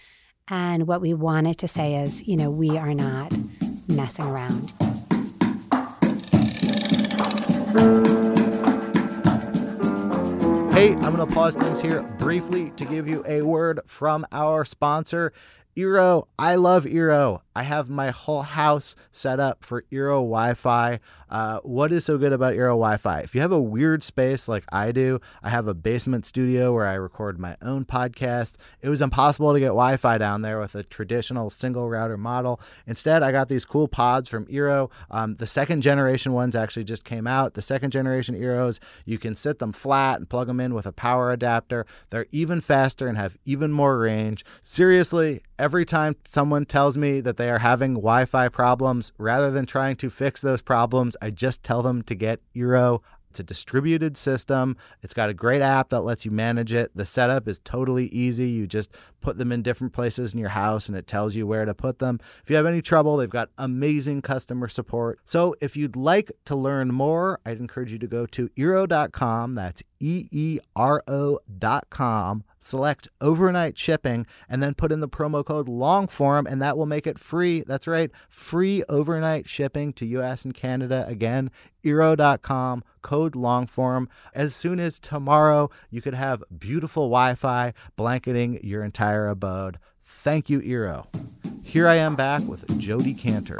And 0.48 0.88
what 0.88 1.02
we 1.02 1.14
wanted 1.14 1.58
to 1.60 1.68
say 1.68 1.96
is, 1.96 2.28
you 2.28 2.38
know, 2.38 2.50
we 2.50 2.78
are 2.78 2.94
not 2.94 3.36
messing 3.90 4.26
around. 4.26 4.74
Hey, 10.78 10.94
I'm 10.94 11.16
going 11.16 11.28
to 11.28 11.34
pause 11.34 11.56
things 11.56 11.82
here 11.82 12.04
briefly 12.20 12.70
to 12.78 12.86
give 12.86 13.08
you 13.08 13.26
a 13.28 13.42
word 13.42 13.80
from 13.88 14.28
our 14.32 14.64
sponsor, 14.64 15.34
Eero, 15.78 16.26
I 16.40 16.56
love 16.56 16.86
Eero. 16.86 17.42
I 17.56 17.62
have 17.64 17.88
my 17.90 18.10
whole 18.10 18.42
house 18.42 18.96
set 19.12 19.40
up 19.40 19.64
for 19.64 19.84
Eero 19.92 20.22
Wi 20.22 20.56
Fi. 20.56 21.00
Uh, 21.30 21.60
what 21.60 21.92
is 21.92 22.06
so 22.06 22.18
good 22.18 22.34
about 22.34 22.54
Eero 22.54 22.70
Wi 22.70 22.98
Fi? 22.98 23.20
If 23.20 23.36
you 23.36 23.42
have 23.42 23.52
a 23.52 23.62
weird 23.62 24.02
space 24.02 24.48
like 24.48 24.64
I 24.72 24.92
do, 24.92 25.20
I 25.44 25.50
have 25.50 25.68
a 25.68 25.76
basement 25.76 26.26
studio 26.26 26.74
where 26.74 26.86
I 26.86 26.94
record 26.94 27.40
my 27.40 27.58
own 27.62 27.86
podcast. 27.86 28.56
It 28.82 28.90
was 28.90 29.04
impossible 29.04 29.54
to 29.54 29.60
get 29.60 29.68
Wi 29.68 29.98
Fi 29.98 30.18
down 30.18 30.42
there 30.42 30.60
with 30.60 30.74
a 30.74 30.84
traditional 30.84 31.52
single 31.52 31.90
router 31.90 32.18
model. 32.18 32.60
Instead, 32.88 33.22
I 33.22 33.32
got 33.32 33.48
these 33.48 33.66
cool 33.66 33.88
pods 33.88 34.30
from 34.30 34.48
Eero. 34.48 34.90
Um, 35.12 35.36
the 35.36 35.48
second 35.48 35.82
generation 35.82 36.34
ones 36.34 36.56
actually 36.56 36.86
just 36.86 37.04
came 37.04 37.28
out. 37.28 37.54
The 37.54 37.62
second 37.62 37.92
generation 37.92 38.34
Eeros, 38.36 38.80
you 39.06 39.20
can 39.20 39.36
sit 39.36 39.60
them 39.60 39.72
flat 39.72 40.18
and 40.18 40.30
plug 40.30 40.48
them 40.48 40.60
in 40.60 40.74
with 40.74 40.88
a 40.88 40.92
power 40.92 41.32
adapter. 41.32 41.86
They're 42.10 42.28
even 42.32 42.62
faster 42.62 43.08
and 43.08 43.18
have 43.18 43.38
even 43.46 43.72
more 43.72 44.00
range. 44.00 44.44
Seriously, 44.64 45.42
every 45.68 45.84
time 45.84 46.16
someone 46.24 46.66
tells 46.66 46.98
me 46.98 47.20
that 47.20 47.36
they 47.36 47.50
are 47.50 47.60
having 47.60 47.96
Wi 47.96 48.24
Fi 48.24 48.48
problems, 48.48 49.12
rather 49.18 49.52
than 49.52 49.66
trying 49.66 49.98
to 49.98 50.10
fix 50.10 50.40
those 50.40 50.62
problems, 50.62 51.18
I 51.22 51.30
just 51.30 51.62
tell 51.62 51.82
them 51.82 52.04
to 52.04 52.16
get 52.16 52.40
Eero. 52.56 53.02
It's 53.30 53.42
a 53.42 53.44
distributed 53.44 54.16
system. 54.16 54.78
It's 55.04 55.14
got 55.14 55.30
a 55.30 55.34
great 55.34 55.62
app 55.62 55.90
that 55.90 56.04
lets 56.04 56.24
you 56.24 56.32
manage 56.32 56.72
it. 56.72 56.92
The 56.96 57.06
setup 57.06 57.50
is 57.50 57.60
totally 57.66 58.08
easy. 58.08 58.48
You 58.48 58.66
just 58.66 58.96
put 59.20 59.38
them 59.38 59.52
in 59.52 59.62
different 59.62 59.92
places 59.92 60.34
in 60.34 60.40
your 60.40 60.50
house 60.50 60.88
and 60.88 60.98
it 60.98 61.06
tells 61.06 61.36
you 61.36 61.46
where 61.46 61.66
to 61.66 61.74
put 61.74 62.00
them. 62.00 62.22
If 62.42 62.50
you 62.50 62.56
have 62.56 62.66
any 62.66 62.82
trouble, 62.82 63.18
they've 63.18 63.30
got 63.30 63.50
amazing 63.58 64.22
customer 64.22 64.70
support. 64.70 65.20
So 65.26 65.54
if 65.60 65.76
you'd 65.76 65.98
like 65.98 66.32
to 66.46 66.56
learn 66.56 66.94
more, 66.94 67.42
I'd 67.46 67.60
encourage 67.60 67.92
you 67.92 68.00
to 68.00 68.08
go 68.08 68.26
to 68.28 68.48
eero.com. 68.58 69.56
That's 69.56 69.84
E 70.00 70.28
E 70.32 70.60
R 70.76 71.04
O.com 71.08 72.44
select 72.68 73.08
overnight 73.22 73.78
shipping, 73.78 74.26
and 74.50 74.62
then 74.62 74.74
put 74.74 74.92
in 74.92 75.00
the 75.00 75.08
promo 75.08 75.46
code 75.46 75.68
LONGFORM, 75.68 76.46
and 76.46 76.62
that 76.62 76.78
will 76.78 76.86
make 76.86 77.08
it 77.08 77.18
free. 77.18 77.64
That's 77.66 77.88
right, 77.88 78.12
free 78.30 78.84
overnight 78.90 79.48
shipping 79.48 79.94
to 79.94 80.06
US 80.06 80.44
and 80.46 80.54
Canada. 80.54 81.06
Again, 81.08 81.50
Eero.com, 81.84 82.84
code 83.02 83.34
LONGFORM. 83.34 84.08
As 84.34 84.56
soon 84.56 84.80
as 84.80 85.00
tomorrow, 85.00 85.70
you 85.90 86.02
could 86.02 86.14
have 86.14 86.44
beautiful 86.58 87.04
Wi 87.04 87.36
Fi 87.36 87.74
blanketing 87.96 88.60
your 88.64 88.84
entire 88.84 89.28
abode. 89.30 89.80
Thank 90.04 90.50
you, 90.50 90.60
Eero. 90.62 91.08
Here 91.66 91.88
I 91.88 91.96
am 91.96 92.16
back 92.16 92.42
with 92.48 92.80
Jodi 92.80 93.14
Kantor. 93.14 93.58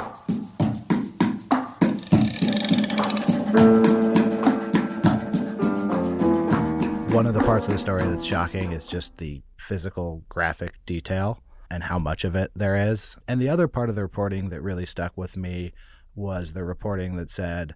One 7.12 7.26
of 7.26 7.34
the 7.34 7.40
parts 7.40 7.66
of 7.66 7.72
the 7.72 7.78
story 7.78 8.02
that's 8.02 8.24
shocking 8.24 8.72
is 8.72 8.86
just 8.86 9.16
the 9.16 9.42
physical 9.56 10.22
graphic 10.28 10.74
detail 10.86 11.42
and 11.70 11.82
how 11.82 11.98
much 11.98 12.24
of 12.24 12.36
it 12.36 12.50
there 12.54 12.76
is. 12.76 13.16
And 13.26 13.40
the 13.40 13.48
other 13.48 13.66
part 13.66 13.88
of 13.88 13.94
the 13.94 14.02
reporting 14.02 14.50
that 14.50 14.62
really 14.62 14.86
stuck 14.86 15.16
with 15.16 15.36
me 15.36 15.72
was 16.14 16.52
the 16.52 16.64
reporting 16.64 17.16
that 17.16 17.30
said, 17.30 17.74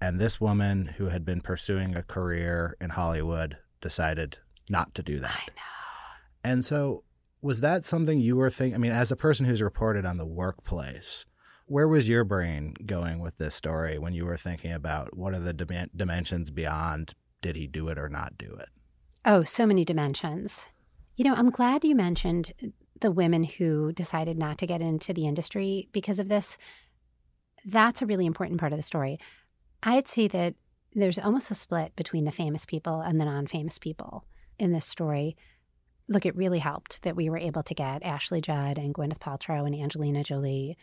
and 0.00 0.18
this 0.18 0.40
woman 0.40 0.86
who 0.86 1.06
had 1.06 1.24
been 1.24 1.40
pursuing 1.40 1.94
a 1.94 2.02
career 2.02 2.76
in 2.80 2.90
Hollywood 2.90 3.58
decided 3.80 4.38
not 4.68 4.94
to 4.94 5.02
do 5.02 5.20
that. 5.20 5.30
I 5.30 5.50
know. 5.50 6.50
And 6.52 6.64
so, 6.64 7.04
was 7.42 7.60
that 7.60 7.84
something 7.84 8.18
you 8.18 8.36
were 8.36 8.50
thinking? 8.50 8.74
I 8.74 8.78
mean, 8.78 8.92
as 8.92 9.12
a 9.12 9.16
person 9.16 9.46
who's 9.46 9.62
reported 9.62 10.06
on 10.06 10.16
the 10.16 10.26
workplace, 10.26 11.26
where 11.66 11.86
was 11.86 12.08
your 12.08 12.24
brain 12.24 12.74
going 12.86 13.20
with 13.20 13.36
this 13.36 13.54
story 13.54 13.98
when 13.98 14.14
you 14.14 14.24
were 14.24 14.36
thinking 14.36 14.72
about 14.72 15.16
what 15.16 15.34
are 15.34 15.38
the 15.38 15.52
dim- 15.52 15.90
dimensions 15.94 16.50
beyond 16.50 17.14
did 17.40 17.56
he 17.56 17.66
do 17.66 17.88
it 17.88 17.98
or 17.98 18.08
not 18.08 18.38
do 18.38 18.56
it? 18.58 18.68
Oh, 19.24 19.42
so 19.42 19.66
many 19.66 19.84
dimensions. 19.84 20.68
You 21.16 21.24
know, 21.24 21.34
I'm 21.34 21.50
glad 21.50 21.84
you 21.84 21.94
mentioned 21.94 22.52
the 23.00 23.10
women 23.10 23.44
who 23.44 23.92
decided 23.92 24.38
not 24.38 24.58
to 24.58 24.66
get 24.66 24.82
into 24.82 25.12
the 25.12 25.26
industry 25.26 25.88
because 25.92 26.18
of 26.18 26.28
this. 26.28 26.58
That's 27.64 28.02
a 28.02 28.06
really 28.06 28.26
important 28.26 28.60
part 28.60 28.72
of 28.72 28.78
the 28.78 28.82
story. 28.82 29.18
I'd 29.82 30.08
say 30.08 30.28
that 30.28 30.54
there's 30.94 31.18
almost 31.18 31.50
a 31.50 31.54
split 31.54 31.94
between 31.96 32.24
the 32.24 32.32
famous 32.32 32.64
people 32.64 33.00
and 33.00 33.20
the 33.20 33.24
non 33.24 33.46
famous 33.46 33.78
people 33.78 34.24
in 34.58 34.72
this 34.72 34.86
story. 34.86 35.36
Look, 36.08 36.26
it 36.26 36.36
really 36.36 36.58
helped 36.58 37.02
that 37.02 37.16
we 37.16 37.30
were 37.30 37.38
able 37.38 37.62
to 37.62 37.74
get 37.74 38.02
Ashley 38.02 38.40
Judd 38.40 38.78
and 38.78 38.94
Gwyneth 38.94 39.20
Paltrow 39.20 39.66
and 39.66 39.74
Angelina 39.74 40.24
Jolie 40.24 40.76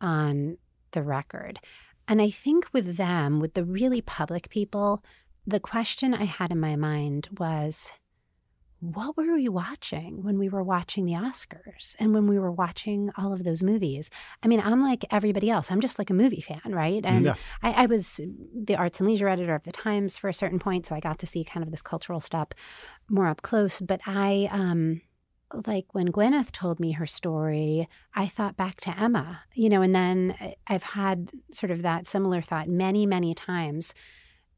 on 0.00 0.56
the 0.92 1.02
record. 1.02 1.60
And 2.08 2.20
I 2.22 2.30
think 2.30 2.66
with 2.72 2.96
them, 2.96 3.38
with 3.38 3.54
the 3.54 3.64
really 3.64 4.00
public 4.00 4.48
people, 4.48 5.04
the 5.46 5.60
question 5.60 6.14
I 6.14 6.24
had 6.24 6.52
in 6.52 6.60
my 6.60 6.76
mind 6.76 7.28
was 7.38 7.92
what 8.82 9.16
were 9.16 9.34
we 9.34 9.48
watching 9.48 10.24
when 10.24 10.38
we 10.38 10.48
were 10.48 10.62
watching 10.62 11.04
the 11.06 11.12
Oscars 11.12 11.94
and 12.00 12.12
when 12.12 12.26
we 12.26 12.36
were 12.36 12.50
watching 12.50 13.12
all 13.16 13.32
of 13.32 13.44
those 13.44 13.62
movies? 13.62 14.10
I 14.42 14.48
mean, 14.48 14.60
I'm 14.60 14.82
like 14.82 15.04
everybody 15.08 15.48
else. 15.48 15.70
I'm 15.70 15.80
just 15.80 16.00
like 16.00 16.10
a 16.10 16.14
movie 16.14 16.40
fan, 16.40 16.60
right? 16.66 17.00
And 17.04 17.26
yeah. 17.26 17.34
I, 17.62 17.84
I, 17.84 17.86
was 17.86 18.18
the 18.52 18.74
arts 18.74 18.98
and 18.98 19.08
leisure 19.08 19.28
editor 19.28 19.54
of 19.54 19.62
the 19.62 19.70
Times 19.70 20.18
for 20.18 20.28
a 20.28 20.34
certain 20.34 20.58
point, 20.58 20.86
so 20.86 20.96
I 20.96 21.00
got 21.00 21.20
to 21.20 21.26
see 21.26 21.44
kind 21.44 21.62
of 21.62 21.70
this 21.70 21.80
cultural 21.80 22.18
stuff 22.18 22.48
more 23.08 23.28
up 23.28 23.42
close. 23.42 23.80
But 23.80 24.00
I, 24.04 24.48
um, 24.50 25.00
like 25.64 25.86
when 25.94 26.08
Gwyneth 26.08 26.50
told 26.50 26.80
me 26.80 26.92
her 26.92 27.06
story, 27.06 27.88
I 28.16 28.26
thought 28.26 28.56
back 28.56 28.80
to 28.80 28.98
Emma, 28.98 29.42
you 29.54 29.68
know, 29.68 29.82
and 29.82 29.94
then 29.94 30.36
I've 30.66 30.82
had 30.82 31.30
sort 31.52 31.70
of 31.70 31.82
that 31.82 32.08
similar 32.08 32.42
thought 32.42 32.68
many, 32.68 33.06
many 33.06 33.32
times 33.32 33.94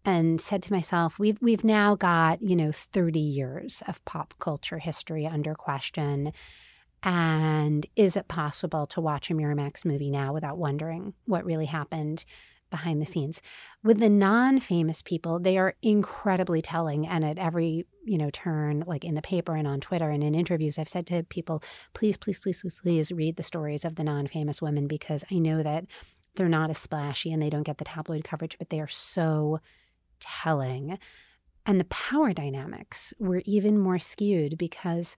and 0.05 0.41
said 0.41 0.63
to 0.65 0.73
myself, 0.73 1.19
we've 1.19 1.39
we've 1.41 1.65
now 1.65 1.95
got, 1.95 2.43
you 2.43 2.57
know, 2.57 2.73
30 2.73 3.19
years 3.19 3.83
of 3.89 4.05
pop 4.05 4.35
culture 4.39 4.79
history 4.79 5.27
under 5.27 5.55
question. 5.55 6.33
And 7.03 7.87
is 7.97 8.17
it 8.17 8.29
possible 8.29 8.87
to 8.87 9.01
watch 9.01 9.31
a 9.31 9.35
Miramax 9.35 9.85
movie 9.85 10.11
now 10.11 10.33
without 10.33 10.57
wondering 10.57 11.13
what 11.27 11.45
really 11.45 11.67
happened 11.67 12.25
behind 12.71 13.01
the 13.01 13.07
scenes? 13.07 13.43
With 13.83 13.99
the 13.99 14.09
non-famous 14.09 15.03
people, 15.03 15.39
they 15.39 15.59
are 15.59 15.75
incredibly 15.83 16.63
telling. 16.63 17.07
And 17.07 17.23
at 17.23 17.39
every, 17.39 17.87
you 18.05 18.17
know, 18.17 18.31
turn, 18.31 18.85
like 18.87 19.05
in 19.05 19.15
the 19.15 19.23
paper 19.23 19.55
and 19.55 19.69
on 19.69 19.81
Twitter 19.81 20.09
and 20.09 20.25
in 20.25 20.35
interviews, 20.35 20.79
I've 20.79 20.89
said 20.89 21.07
to 21.09 21.25
people, 21.25 21.63
please, 21.93 22.17
please, 22.17 22.39
please, 22.39 22.61
please, 22.61 22.81
please 22.81 23.13
read 23.13 23.37
the 23.37 23.43
stories 23.43 23.85
of 23.85 23.97
the 23.97 24.05
non-famous 24.05 24.63
women 24.63 24.87
because 24.87 25.25
I 25.31 25.35
know 25.35 25.63
that 25.63 25.85
they're 26.37 26.49
not 26.49 26.71
as 26.71 26.79
splashy 26.79 27.33
and 27.33 27.43
they 27.43 27.51
don't 27.51 27.65
get 27.65 27.77
the 27.77 27.85
tabloid 27.85 28.25
coverage, 28.25 28.57
but 28.59 28.71
they 28.71 28.81
are 28.81 28.89
so 28.89 29.61
telling. 30.43 30.99
And 31.67 31.81
the 31.81 31.85
power 31.85 32.33
dynamics 32.33 33.15
were 33.19 33.43
even 33.45 33.79
more 33.79 33.99
skewed 33.99 34.59
because 34.59 35.17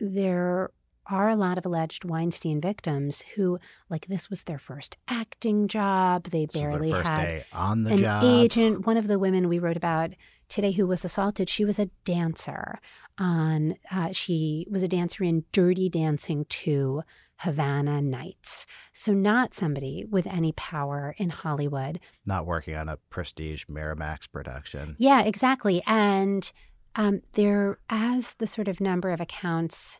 there 0.00 0.70
are 1.06 1.28
a 1.28 1.36
lot 1.36 1.58
of 1.58 1.64
alleged 1.66 2.04
Weinstein 2.04 2.60
victims 2.60 3.22
who, 3.34 3.58
like, 3.88 4.06
this 4.06 4.28
was 4.30 4.42
their 4.42 4.58
first 4.58 4.96
acting 5.08 5.66
job. 5.66 6.24
They 6.24 6.46
barely 6.46 6.90
had 6.90 7.44
on 7.52 7.82
the 7.84 7.92
an 7.92 7.98
job. 7.98 8.24
agent. 8.24 8.86
One 8.86 8.96
of 8.96 9.08
the 9.08 9.18
women 9.18 9.48
we 9.48 9.58
wrote 9.58 9.76
about 9.76 10.10
today 10.48 10.72
who 10.72 10.86
was 10.86 11.04
assaulted, 11.04 11.48
she 11.48 11.64
was 11.64 11.78
a 11.78 11.90
dancer 12.04 12.80
on. 13.18 13.76
Uh, 13.90 14.12
she 14.12 14.66
was 14.70 14.82
a 14.82 14.88
dancer 14.88 15.24
in 15.24 15.44
Dirty 15.52 15.88
Dancing 15.88 16.46
2 16.48 17.02
Havana 17.38 18.02
Nights. 18.02 18.66
So, 18.92 19.12
not 19.12 19.54
somebody 19.54 20.04
with 20.04 20.26
any 20.26 20.52
power 20.52 21.14
in 21.18 21.30
Hollywood. 21.30 22.00
Not 22.26 22.46
working 22.46 22.74
on 22.74 22.88
a 22.88 22.98
prestige 23.10 23.64
Miramax 23.66 24.30
production. 24.30 24.96
Yeah, 24.98 25.22
exactly. 25.22 25.82
And 25.86 26.50
um, 26.96 27.22
there, 27.34 27.78
as 27.88 28.34
the 28.34 28.46
sort 28.46 28.68
of 28.68 28.80
number 28.80 29.10
of 29.10 29.20
accounts 29.20 29.98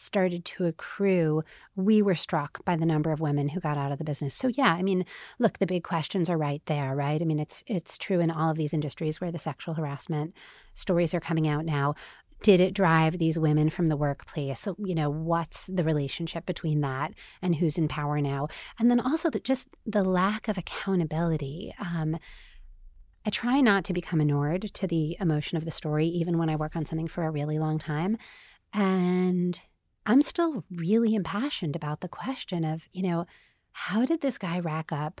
started 0.00 0.44
to 0.46 0.66
accrue, 0.66 1.42
we 1.76 2.02
were 2.02 2.14
struck 2.14 2.64
by 2.64 2.76
the 2.76 2.86
number 2.86 3.12
of 3.12 3.20
women 3.20 3.48
who 3.48 3.60
got 3.60 3.78
out 3.78 3.92
of 3.92 3.98
the 3.98 4.04
business. 4.04 4.34
So 4.34 4.48
yeah, 4.48 4.72
I 4.74 4.82
mean, 4.82 5.04
look, 5.38 5.58
the 5.58 5.66
big 5.66 5.84
questions 5.84 6.30
are 6.30 6.38
right 6.38 6.62
there, 6.66 6.96
right? 6.96 7.20
I 7.20 7.24
mean, 7.24 7.38
it's 7.38 7.62
it's 7.66 7.98
true 7.98 8.20
in 8.20 8.30
all 8.30 8.50
of 8.50 8.56
these 8.56 8.74
industries 8.74 9.20
where 9.20 9.32
the 9.32 9.38
sexual 9.38 9.74
harassment 9.74 10.34
stories 10.74 11.14
are 11.14 11.20
coming 11.20 11.48
out 11.48 11.64
now 11.64 11.94
did 12.42 12.60
it 12.60 12.74
drive 12.74 13.18
these 13.18 13.38
women 13.38 13.68
from 13.68 13.88
the 13.88 13.96
workplace? 13.96 14.60
So, 14.60 14.74
you 14.78 14.94
know, 14.94 15.10
what's 15.10 15.66
the 15.66 15.84
relationship 15.84 16.46
between 16.46 16.80
that 16.80 17.12
and 17.42 17.54
who's 17.54 17.76
in 17.76 17.88
power 17.88 18.20
now? 18.20 18.48
And 18.78 18.90
then 18.90 19.00
also 19.00 19.30
the, 19.30 19.40
just 19.40 19.68
the 19.84 20.02
lack 20.02 20.48
of 20.48 20.56
accountability. 20.56 21.74
Um, 21.78 22.16
I 23.26 23.30
try 23.30 23.60
not 23.60 23.84
to 23.84 23.92
become 23.92 24.20
inured 24.20 24.72
to 24.72 24.86
the 24.86 25.16
emotion 25.20 25.58
of 25.58 25.66
the 25.66 25.70
story, 25.70 26.06
even 26.06 26.38
when 26.38 26.48
I 26.48 26.56
work 26.56 26.76
on 26.76 26.86
something 26.86 27.08
for 27.08 27.24
a 27.24 27.30
really 27.30 27.58
long 27.58 27.78
time. 27.78 28.16
And 28.72 29.60
I'm 30.10 30.22
still 30.22 30.64
really 30.72 31.14
impassioned 31.14 31.76
about 31.76 32.00
the 32.00 32.08
question 32.08 32.64
of, 32.64 32.88
you 32.90 33.00
know, 33.00 33.26
how 33.70 34.04
did 34.04 34.22
this 34.22 34.38
guy 34.38 34.58
rack 34.58 34.90
up 34.90 35.20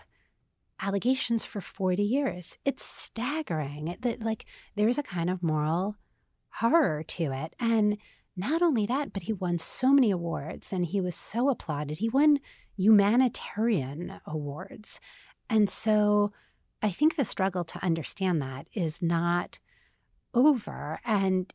allegations 0.82 1.44
for 1.44 1.60
40 1.60 2.02
years? 2.02 2.58
It's 2.64 2.84
staggering 2.84 3.94
that, 4.00 4.20
like, 4.20 4.46
there's 4.74 4.98
a 4.98 5.04
kind 5.04 5.30
of 5.30 5.44
moral 5.44 5.94
horror 6.54 7.04
to 7.04 7.30
it. 7.30 7.54
And 7.60 7.98
not 8.36 8.62
only 8.62 8.84
that, 8.86 9.12
but 9.12 9.22
he 9.22 9.32
won 9.32 9.58
so 9.58 9.92
many 9.92 10.10
awards 10.10 10.72
and 10.72 10.84
he 10.84 11.00
was 11.00 11.14
so 11.14 11.50
applauded. 11.50 11.98
He 11.98 12.08
won 12.08 12.40
humanitarian 12.76 14.20
awards. 14.26 14.98
And 15.48 15.70
so 15.70 16.32
I 16.82 16.90
think 16.90 17.14
the 17.14 17.24
struggle 17.24 17.62
to 17.62 17.84
understand 17.84 18.42
that 18.42 18.66
is 18.72 19.00
not 19.00 19.60
over. 20.34 20.98
And 21.04 21.54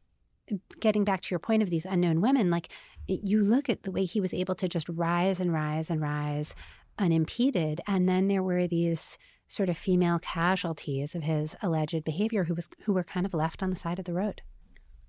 getting 0.80 1.04
back 1.04 1.22
to 1.22 1.32
your 1.32 1.40
point 1.40 1.64
of 1.64 1.70
these 1.70 1.86
unknown 1.86 2.22
women, 2.22 2.50
like 2.50 2.70
you 3.08 3.44
look 3.44 3.70
at 3.70 3.84
the 3.84 3.92
way 3.92 4.06
he 4.06 4.22
was 4.22 4.34
able 4.34 4.56
to 4.56 4.68
just 4.68 4.90
rise 4.90 5.40
and 5.40 5.54
rise 5.54 5.90
and 5.90 6.02
rise 6.02 6.56
unimpeded. 6.98 7.82
And 7.88 8.08
then 8.08 8.28
there 8.28 8.44
were 8.44 8.68
these 8.68 9.18
sort 9.48 9.70
of 9.70 9.78
female 9.78 10.20
casualties 10.20 11.16
of 11.16 11.24
his 11.24 11.56
alleged 11.62 12.04
behavior 12.04 12.46
who 12.46 12.56
was 12.56 12.70
who 12.84 12.94
were 12.94 13.04
kind 13.04 13.26
of 13.26 13.34
left 13.34 13.62
on 13.62 13.70
the 13.70 13.76
side 13.76 14.00
of 14.00 14.06
the 14.06 14.14
road 14.14 14.42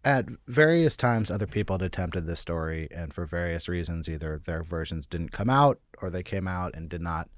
at 0.05 0.27
various 0.47 0.97
times 0.97 1.31
other 1.31 1.47
people 1.47 1.75
had 1.75 1.83
attempted 1.83 2.27
this 2.27 2.39
story 2.39 2.87
and 2.91 3.13
for 3.13 3.25
various 3.25 3.69
reasons 3.69 4.09
either 4.09 4.41
their 4.45 4.63
versions 4.63 5.07
didn't 5.07 5.33
come 5.33 5.51
out 5.51 5.81
or 6.01 6.11
they 6.11 6.23
came 6.23 6.47
out 6.47 6.75
and 6.77 6.89
did 6.89 7.01
not 7.01 7.29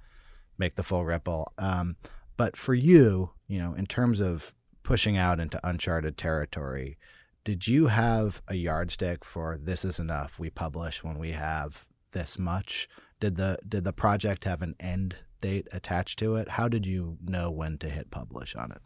make 0.59 0.75
the 0.75 0.83
full 0.83 1.05
ripple 1.05 1.53
um, 1.59 1.97
but 2.37 2.57
for 2.57 2.75
you 2.75 3.31
you 3.47 3.59
know 3.59 3.75
in 3.75 3.87
terms 3.87 4.21
of 4.21 4.53
pushing 4.83 5.17
out 5.17 5.39
into 5.39 5.67
uncharted 5.67 6.17
territory 6.19 6.99
did 7.49 7.67
you 7.67 7.87
have 7.87 8.43
a 8.49 8.55
yardstick 8.55 9.25
for 9.25 9.59
this 9.59 9.83
is 9.83 9.99
enough 9.99 10.39
we 10.39 10.51
publish 10.51 11.03
when 11.03 11.19
we 11.19 11.33
have 11.33 11.87
this 12.13 12.39
much 12.39 12.87
did 13.21 13.37
the 13.37 13.59
did 13.67 13.85
the 13.85 13.93
project 13.93 14.45
have 14.45 14.61
an 14.61 14.75
end 14.79 15.17
date 15.41 15.67
attached 15.73 16.19
to 16.19 16.37
it 16.37 16.47
how 16.51 16.69
did 16.69 16.85
you 16.85 17.17
know 17.25 17.51
when 17.51 17.79
to 17.79 17.89
hit 17.89 18.11
publish 18.11 18.55
on 18.55 18.71
it 18.71 18.83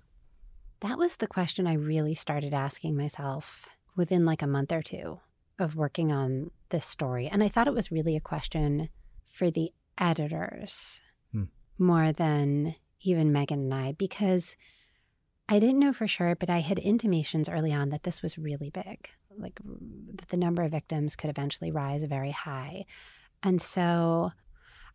that 0.78 0.96
was 0.96 1.16
the 1.16 1.26
question 1.26 1.66
I 1.66 1.74
really 1.74 2.14
started 2.14 2.54
asking 2.54 2.96
myself 2.96 3.68
within 3.96 4.24
like 4.24 4.42
a 4.42 4.46
month 4.46 4.70
or 4.70 4.82
two 4.82 5.18
of 5.58 5.76
working 5.76 6.12
on 6.12 6.50
this 6.70 6.86
story. 6.86 7.28
And 7.28 7.42
I 7.42 7.48
thought 7.48 7.68
it 7.68 7.74
was 7.74 7.92
really 7.92 8.16
a 8.16 8.20
question 8.20 8.88
for 9.32 9.50
the 9.50 9.72
editors 9.98 11.00
hmm. 11.30 11.44
more 11.78 12.12
than 12.12 12.74
even 13.00 13.32
Megan 13.32 13.60
and 13.60 13.74
I, 13.74 13.92
because 13.92 14.56
I 15.48 15.58
didn't 15.58 15.80
know 15.80 15.92
for 15.92 16.08
sure, 16.08 16.34
but 16.34 16.48
I 16.48 16.60
had 16.60 16.78
intimations 16.78 17.48
early 17.48 17.72
on 17.72 17.90
that 17.90 18.04
this 18.04 18.22
was 18.22 18.38
really 18.38 18.70
big, 18.70 19.10
like 19.36 19.60
that 20.14 20.28
the 20.28 20.36
number 20.36 20.62
of 20.62 20.70
victims 20.70 21.16
could 21.16 21.30
eventually 21.30 21.70
rise 21.70 22.04
very 22.04 22.30
high. 22.30 22.86
And 23.42 23.60
so 23.60 24.32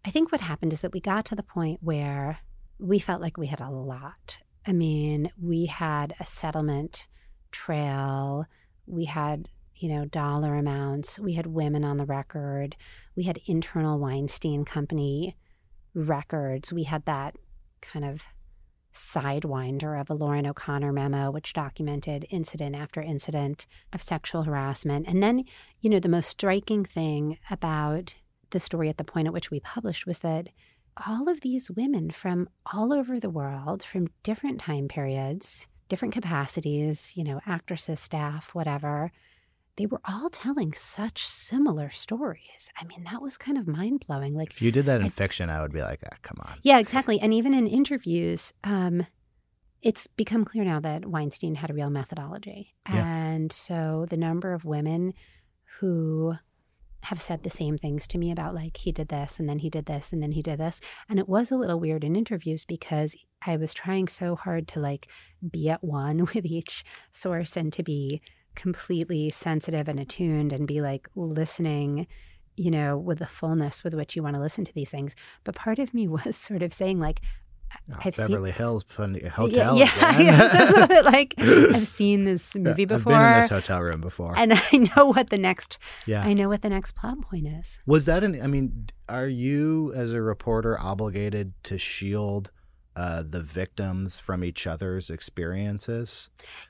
I 0.05 0.09
think 0.09 0.31
what 0.31 0.41
happened 0.41 0.73
is 0.73 0.81
that 0.81 0.93
we 0.93 0.99
got 0.99 1.25
to 1.25 1.35
the 1.35 1.43
point 1.43 1.79
where 1.83 2.39
we 2.79 2.99
felt 2.99 3.21
like 3.21 3.37
we 3.37 3.47
had 3.47 3.59
a 3.59 3.69
lot. 3.69 4.39
I 4.65 4.73
mean, 4.73 5.31
we 5.41 5.65
had 5.65 6.13
a 6.19 6.25
settlement 6.25 7.07
trail, 7.51 8.45
we 8.85 9.05
had, 9.05 9.49
you 9.75 9.89
know, 9.89 10.05
dollar 10.05 10.55
amounts, 10.55 11.19
we 11.19 11.33
had 11.33 11.47
women 11.47 11.83
on 11.83 11.97
the 11.97 12.05
record, 12.05 12.75
we 13.15 13.23
had 13.23 13.39
internal 13.45 13.99
Weinstein 13.99 14.65
Company 14.65 15.35
records, 15.93 16.73
we 16.73 16.83
had 16.83 17.05
that 17.05 17.35
kind 17.81 18.05
of 18.05 18.23
sidewinder 18.97 19.99
of 19.99 20.09
a 20.09 20.13
Lauren 20.13 20.45
O'Connor 20.45 20.91
memo, 20.91 21.31
which 21.31 21.53
documented 21.53 22.25
incident 22.29 22.75
after 22.75 23.01
incident 23.01 23.65
of 23.93 24.01
sexual 24.01 24.43
harassment. 24.43 25.07
And 25.07 25.21
then, 25.21 25.45
you 25.81 25.89
know, 25.89 25.99
the 25.99 26.09
most 26.09 26.29
striking 26.29 26.83
thing 26.83 27.37
about 27.49 28.13
the 28.49 28.59
story 28.59 28.89
at 28.89 28.97
the 28.97 29.03
point 29.03 29.27
at 29.27 29.33
which 29.33 29.51
we 29.51 29.59
published 29.59 30.05
was 30.05 30.19
that 30.19 30.49
all 31.05 31.29
of 31.29 31.41
these 31.41 31.69
women 31.69 32.09
from 32.09 32.49
all 32.73 32.91
over 32.91 33.19
the 33.19 33.29
world, 33.29 33.83
from 33.83 34.09
different 34.23 34.59
time 34.59 34.87
periods, 34.87 35.67
different 35.89 36.13
capacities, 36.13 37.13
you 37.15 37.23
know, 37.23 37.39
actresses, 37.45 37.99
staff, 37.99 38.49
whatever, 38.53 39.11
they 39.77 39.85
were 39.85 40.01
all 40.05 40.29
telling 40.29 40.73
such 40.73 41.27
similar 41.27 41.89
stories. 41.91 42.71
I 42.79 42.85
mean, 42.85 43.03
that 43.05 43.21
was 43.21 43.37
kind 43.37 43.57
of 43.57 43.67
mind 43.67 44.03
blowing. 44.07 44.33
Like, 44.33 44.51
if 44.51 44.61
you 44.61 44.71
did 44.71 44.87
that 44.87 45.01
in 45.01 45.07
I, 45.07 45.09
fiction, 45.09 45.49
I 45.49 45.61
would 45.61 45.71
be 45.71 45.81
like, 45.81 46.01
ah, 46.05 46.15
come 46.23 46.37
on. 46.41 46.57
Yeah, 46.63 46.79
exactly. 46.79 47.19
And 47.19 47.33
even 47.33 47.53
in 47.53 47.67
interviews, 47.67 48.53
um, 48.63 49.05
it's 49.81 50.07
become 50.07 50.45
clear 50.45 50.63
now 50.63 50.79
that 50.79 51.05
Weinstein 51.05 51.55
had 51.55 51.69
a 51.69 51.73
real 51.73 51.91
methodology. 51.91 52.75
Yeah. 52.89 53.05
And 53.05 53.51
so 53.51 54.07
the 54.09 54.17
number 54.17 54.53
of 54.53 54.65
women 54.65 55.13
who 55.79 56.33
have 57.03 57.21
said 57.21 57.43
the 57.43 57.49
same 57.49 57.77
things 57.77 58.07
to 58.07 58.17
me 58.17 58.31
about 58.31 58.55
like 58.55 58.75
he 58.75 58.91
did 58.91 59.07
this 59.09 59.39
and 59.39 59.47
then 59.47 59.59
he 59.59 59.69
did 59.69 59.85
this 59.85 60.11
and 60.11 60.21
then 60.21 60.31
he 60.31 60.41
did 60.41 60.59
this 60.59 60.81
and 61.07 61.19
it 61.19 61.29
was 61.29 61.51
a 61.51 61.55
little 61.55 61.79
weird 61.79 62.03
in 62.03 62.15
interviews 62.15 62.65
because 62.65 63.15
I 63.45 63.55
was 63.55 63.73
trying 63.73 64.07
so 64.07 64.35
hard 64.35 64.67
to 64.69 64.79
like 64.79 65.07
be 65.49 65.69
at 65.69 65.83
one 65.83 66.25
with 66.33 66.45
each 66.45 66.83
source 67.11 67.55
and 67.55 67.71
to 67.73 67.83
be 67.83 68.19
completely 68.57 69.29
sensitive 69.29 69.87
and 69.87 69.99
attuned 69.99 70.51
and 70.51 70.67
be 70.67 70.81
like 70.81 71.07
listening 71.15 72.07
you 72.57 72.71
know 72.71 72.97
with 72.97 73.19
the 73.19 73.27
fullness 73.27 73.83
with 73.83 73.93
which 73.93 74.15
you 74.15 74.23
want 74.23 74.35
to 74.35 74.41
listen 74.41 74.65
to 74.65 74.73
these 74.73 74.89
things 74.89 75.15
but 75.45 75.55
part 75.55 75.77
of 75.79 75.93
me 75.93 76.07
was 76.17 76.35
sort 76.35 76.61
of 76.63 76.73
saying 76.73 76.99
like 76.99 77.21
Oh, 77.91 77.95
I've 78.05 78.15
seen- 78.15 78.27
Beverly 78.27 78.51
Hills 78.51 78.83
Fun- 78.87 79.19
Hotel. 79.29 79.77
yeah, 79.77 79.91
yeah, 79.99 80.19
yeah, 80.21 80.45
it's 80.45 80.53
a 80.53 80.65
little 80.71 80.87
bit 80.87 81.03
like 81.03 81.33
I've 81.75 81.87
seen 81.89 82.23
this 82.23 82.55
movie 82.55 82.83
I've 82.83 82.87
before, 82.87 83.11
been 83.11 83.33
in 83.33 83.41
this 83.41 83.49
hotel 83.49 83.81
room 83.81 83.99
before. 83.99 84.33
and 84.37 84.53
I 84.53 84.89
know 84.95 85.07
what 85.07 85.31
the 85.31 85.37
next 85.37 85.77
yeah. 86.05 86.23
I 86.23 86.31
know 86.31 86.47
what 86.47 86.61
the 86.61 86.69
next 86.69 86.93
plot 86.93 87.19
point 87.21 87.45
is. 87.45 87.77
Was 87.85 88.05
that 88.05 88.23
an? 88.23 88.41
I 88.41 88.47
mean, 88.47 88.87
are 89.09 89.27
you 89.27 89.91
as 89.97 90.13
a 90.13 90.21
reporter 90.21 90.79
obligated 90.79 91.51
to 91.63 91.77
shield 91.77 92.51
uh, 92.97 93.23
the 93.23 93.41
victims 93.41 94.19
from 94.19 94.43
each 94.43 94.65
other's 94.65 95.09
experiences? 95.09 96.29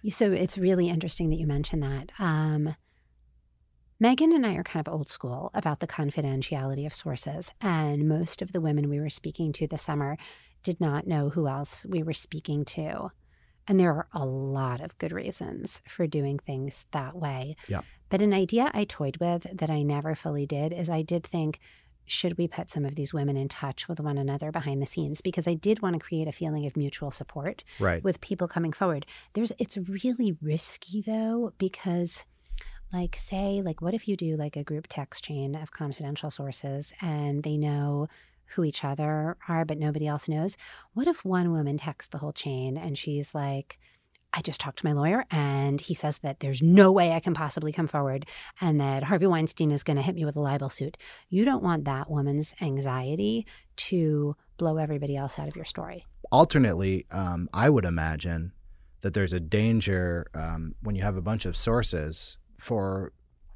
So 0.09 0.31
it's 0.31 0.57
really 0.57 0.89
interesting 0.89 1.29
that 1.29 1.37
you 1.37 1.47
mentioned 1.47 1.83
that. 1.83 2.11
Um, 2.19 2.75
Megan 3.99 4.33
and 4.33 4.45
I 4.45 4.55
are 4.55 4.63
kind 4.63 4.85
of 4.85 4.93
old 4.93 5.09
school 5.09 5.49
about 5.53 5.79
the 5.79 5.87
confidentiality 5.87 6.85
of 6.85 6.93
sources, 6.93 7.51
and 7.61 8.07
most 8.07 8.41
of 8.41 8.51
the 8.51 8.61
women 8.61 8.89
we 8.89 8.99
were 8.99 9.09
speaking 9.09 9.53
to 9.53 9.67
this 9.67 9.81
summer 9.81 10.17
did 10.63 10.81
not 10.81 11.07
know 11.07 11.29
who 11.29 11.47
else 11.47 11.85
we 11.89 12.03
were 12.03 12.13
speaking 12.13 12.65
to. 12.65 13.09
And 13.67 13.79
there 13.79 13.91
are 13.91 14.07
a 14.13 14.25
lot 14.25 14.81
of 14.81 14.97
good 14.97 15.11
reasons 15.11 15.81
for 15.87 16.07
doing 16.07 16.39
things 16.39 16.85
that 16.91 17.15
way. 17.15 17.55
Yeah. 17.67 17.81
But 18.09 18.21
an 18.21 18.33
idea 18.33 18.69
I 18.73 18.83
toyed 18.83 19.17
with 19.17 19.47
that 19.51 19.69
I 19.69 19.83
never 19.83 20.13
fully 20.13 20.45
did 20.45 20.73
is 20.73 20.89
I 20.89 21.01
did 21.01 21.23
think, 21.23 21.59
should 22.07 22.37
we 22.37 22.47
put 22.47 22.69
some 22.69 22.85
of 22.85 22.95
these 22.95 23.13
women 23.13 23.37
in 23.37 23.47
touch 23.49 23.87
with 23.87 23.99
one 23.99 24.17
another 24.17 24.51
behind 24.51 24.81
the 24.81 24.85
scenes? 24.85 25.21
Because 25.21 25.47
I 25.47 25.53
did 25.53 25.81
want 25.81 25.93
to 25.93 25.99
create 25.99 26.27
a 26.27 26.31
feeling 26.31 26.65
of 26.65 26.75
mutual 26.77 27.11
support 27.11 27.63
Right. 27.79 28.03
with 28.03 28.21
people 28.21 28.47
coming 28.47 28.73
forward. 28.73 29.05
There's 29.33 29.51
it's 29.59 29.77
really 29.77 30.37
risky 30.41 31.01
though 31.01 31.53
because 31.57 32.25
like 32.93 33.15
say 33.17 33.61
like 33.61 33.81
what 33.81 33.93
if 33.93 34.07
you 34.07 34.15
do 34.15 34.37
like 34.37 34.55
a 34.55 34.63
group 34.63 34.87
text 34.89 35.23
chain 35.23 35.55
of 35.55 35.71
confidential 35.71 36.31
sources 36.31 36.93
and 37.01 37.43
they 37.43 37.57
know 37.57 38.07
who 38.51 38.63
each 38.63 38.85
other 38.85 39.35
are 39.49 39.65
but 39.65 39.77
nobody 39.77 40.07
else 40.07 40.29
knows? 40.29 40.55
What 40.93 41.07
if 41.07 41.25
one 41.25 41.51
woman 41.51 41.77
texts 41.77 42.09
the 42.11 42.17
whole 42.19 42.31
chain 42.31 42.77
and 42.77 42.97
she's 42.97 43.35
like 43.35 43.77
I 44.33 44.41
just 44.41 44.59
talked 44.59 44.79
to 44.79 44.85
my 44.85 44.91
lawyer 44.91 45.25
and 45.31 45.81
he 45.81 45.93
says 45.93 46.19
that 46.19 46.39
there's 46.41 46.61
no 46.61 46.91
way 46.91 47.11
I 47.11 47.19
can 47.19 47.33
possibly 47.33 47.71
come 47.71 47.87
forward 47.87 48.25
and 48.61 48.79
that 48.79 49.03
Harvey 49.03 49.25
Weinstein 49.25 49.71
is 49.71 49.83
going 49.83 49.97
to 49.97 50.03
hit 50.03 50.15
me 50.15 50.25
with 50.25 50.35
a 50.35 50.41
libel 50.41 50.69
suit. 50.69 50.97
You 51.29 51.45
don't 51.45 51.63
want 51.63 51.85
that 51.85 52.09
woman's 52.09 52.53
anxiety 52.61 53.47
to 53.77 54.35
blow 54.57 54.77
everybody 54.77 55.15
else 55.15 55.39
out 55.39 55.47
of 55.47 55.55
your 55.55 55.65
story. 55.65 56.05
alternately, 56.31 57.05
um, 57.11 57.49
I 57.53 57.69
would 57.69 57.85
imagine 57.85 58.51
that 59.01 59.13
there's 59.13 59.33
a 59.33 59.39
danger 59.39 60.27
um, 60.33 60.75
when 60.81 60.95
you 60.95 61.03
have 61.03 61.15
a 61.15 61.21
bunch 61.21 61.45
of 61.45 61.55
sources 61.55 62.37
for 62.57 63.13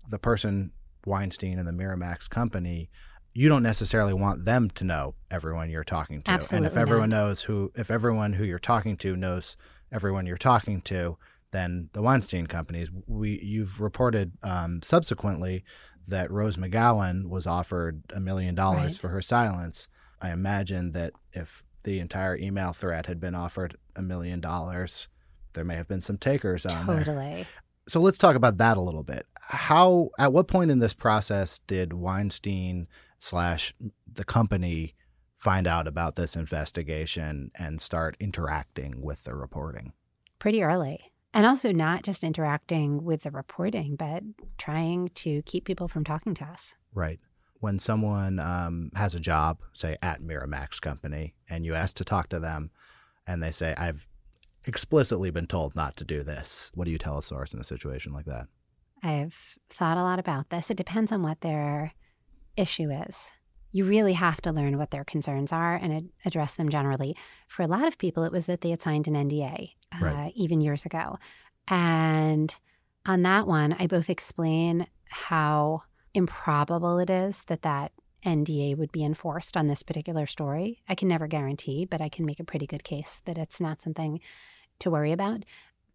the 0.09 0.19
person 0.19 0.71
Weinstein 1.05 1.59
and 1.59 1.67
the 1.67 1.71
Miramax 1.73 2.29
company. 2.29 2.89
You 3.33 3.49
don't 3.49 3.63
necessarily 3.63 4.13
want 4.13 4.45
them 4.45 4.69
to 4.71 4.83
know 4.83 5.15
everyone 5.29 5.69
you're 5.69 5.83
talking 5.83 6.21
to, 6.23 6.31
and 6.51 6.65
if 6.65 6.75
everyone 6.75 7.09
not. 7.09 7.17
knows 7.17 7.41
who, 7.41 7.71
if 7.75 7.89
everyone 7.89 8.33
who 8.33 8.43
you're 8.43 8.59
talking 8.59 8.97
to 8.97 9.15
knows 9.15 9.55
everyone 9.91 10.25
you're 10.25 10.37
talking 10.37 10.81
to, 10.81 11.17
then 11.51 11.89
the 11.93 12.01
Weinstein 12.01 12.47
companies. 12.47 12.89
We 13.07 13.39
you've 13.41 13.81
reported 13.81 14.31
um, 14.43 14.81
subsequently 14.81 15.63
that 16.07 16.31
Rose 16.31 16.57
McGowan 16.57 17.29
was 17.29 17.45
offered 17.47 18.01
a 18.13 18.19
million 18.19 18.55
dollars 18.55 18.97
for 18.97 19.09
her 19.09 19.21
silence. 19.21 19.89
I 20.21 20.31
imagine 20.31 20.91
that 20.91 21.13
if 21.33 21.63
the 21.83 21.99
entire 21.99 22.37
email 22.37 22.73
thread 22.73 23.05
had 23.05 23.19
been 23.19 23.35
offered 23.35 23.77
a 23.95 24.01
million 24.01 24.39
dollars, 24.39 25.07
there 25.53 25.63
may 25.63 25.75
have 25.75 25.87
been 25.87 26.01
some 26.01 26.17
takers 26.17 26.65
on 26.65 26.87
there. 26.87 27.03
Totally. 27.03 27.45
So 27.87 27.99
let's 27.99 28.17
talk 28.17 28.35
about 28.35 28.57
that 28.57 28.77
a 28.77 28.81
little 28.81 29.03
bit. 29.03 29.25
How, 29.39 30.09
at 30.19 30.31
what 30.31 30.47
point 30.47 30.71
in 30.71 30.79
this 30.79 30.93
process 30.93 31.59
did 31.67 31.93
Weinstein 31.93 32.87
slash 33.19 33.73
the 34.11 34.23
company 34.23 34.95
find 35.41 35.67
out 35.67 35.87
about 35.87 36.15
this 36.15 36.35
investigation 36.35 37.51
and 37.55 37.81
start 37.81 38.15
interacting 38.19 39.01
with 39.01 39.23
the 39.23 39.35
reporting? 39.35 39.93
pretty 40.41 40.63
early. 40.63 40.99
And 41.33 41.45
also 41.45 41.71
not 41.71 42.03
just 42.03 42.25
interacting 42.25 43.05
with 43.05 43.21
the 43.21 43.31
reporting, 43.31 43.95
but 43.95 44.23
trying 44.57 45.09
to 45.15 45.41
keep 45.43 45.63
people 45.63 45.87
from 45.87 46.03
talking 46.03 46.33
to 46.33 46.43
us. 46.43 46.73
Right. 46.93 47.19
When 47.61 47.79
someone 47.79 48.39
um, 48.39 48.91
has 48.95 49.13
a 49.13 49.19
job, 49.19 49.59
say 49.71 49.95
at 50.01 50.21
Miramax 50.21 50.81
Company, 50.81 51.35
and 51.47 51.63
you 51.63 51.75
ask 51.75 51.95
to 51.97 52.03
talk 52.03 52.27
to 52.29 52.39
them, 52.39 52.71
and 53.27 53.41
they 53.41 53.51
say, 53.51 53.75
"I've 53.77 54.09
explicitly 54.65 55.29
been 55.29 55.45
told 55.47 55.75
not 55.75 55.95
to 55.97 56.03
do 56.03 56.23
this," 56.23 56.71
what 56.73 56.85
do 56.85 56.91
you 56.91 56.97
tell 56.97 57.19
a 57.19 57.23
source 57.23 57.53
in 57.53 57.61
a 57.61 57.63
situation 57.63 58.11
like 58.11 58.25
that? 58.25 58.47
I've 59.03 59.37
thought 59.69 59.97
a 59.97 60.03
lot 60.03 60.19
about 60.19 60.49
this. 60.49 60.71
It 60.71 60.77
depends 60.77 61.11
on 61.11 61.21
what 61.21 61.41
their 61.41 61.93
issue 62.57 62.89
is. 62.89 63.29
You 63.71 63.85
really 63.85 64.13
have 64.13 64.41
to 64.41 64.51
learn 64.51 64.77
what 64.77 64.91
their 64.91 65.03
concerns 65.05 65.51
are 65.53 65.75
and 65.75 65.93
ad- 65.93 66.09
address 66.25 66.55
them 66.55 66.69
generally. 66.69 67.15
For 67.47 67.63
a 67.63 67.67
lot 67.67 67.87
of 67.87 67.97
people, 67.97 68.23
it 68.23 68.31
was 68.31 68.45
that 68.47 68.61
they 68.61 68.69
had 68.69 68.81
signed 68.81 69.07
an 69.07 69.15
NDA 69.15 69.71
uh, 69.93 70.05
Right. 70.05 70.33
even 70.35 70.61
years 70.61 70.85
ago. 70.85 71.17
And 71.67 72.53
on 73.05 73.21
that 73.23 73.47
one, 73.47 73.75
I 73.79 73.87
both 73.87 74.09
explain 74.09 74.87
how 75.09 75.83
improbable 76.13 76.99
it 76.99 77.09
is 77.09 77.43
that 77.47 77.61
that 77.61 77.91
NDA 78.25 78.77
would 78.77 78.91
be 78.91 79.03
enforced 79.03 79.57
on 79.57 79.67
this 79.67 79.83
particular 79.83 80.25
story. 80.25 80.81
I 80.87 80.95
can 80.95 81.07
never 81.07 81.27
guarantee, 81.27 81.85
but 81.85 82.01
I 82.01 82.09
can 82.09 82.25
make 82.25 82.39
a 82.39 82.43
pretty 82.43 82.67
good 82.67 82.83
case 82.83 83.21
that 83.25 83.37
it's 83.37 83.59
not 83.59 83.81
something 83.81 84.19
to 84.79 84.91
worry 84.91 85.11
about. 85.11 85.43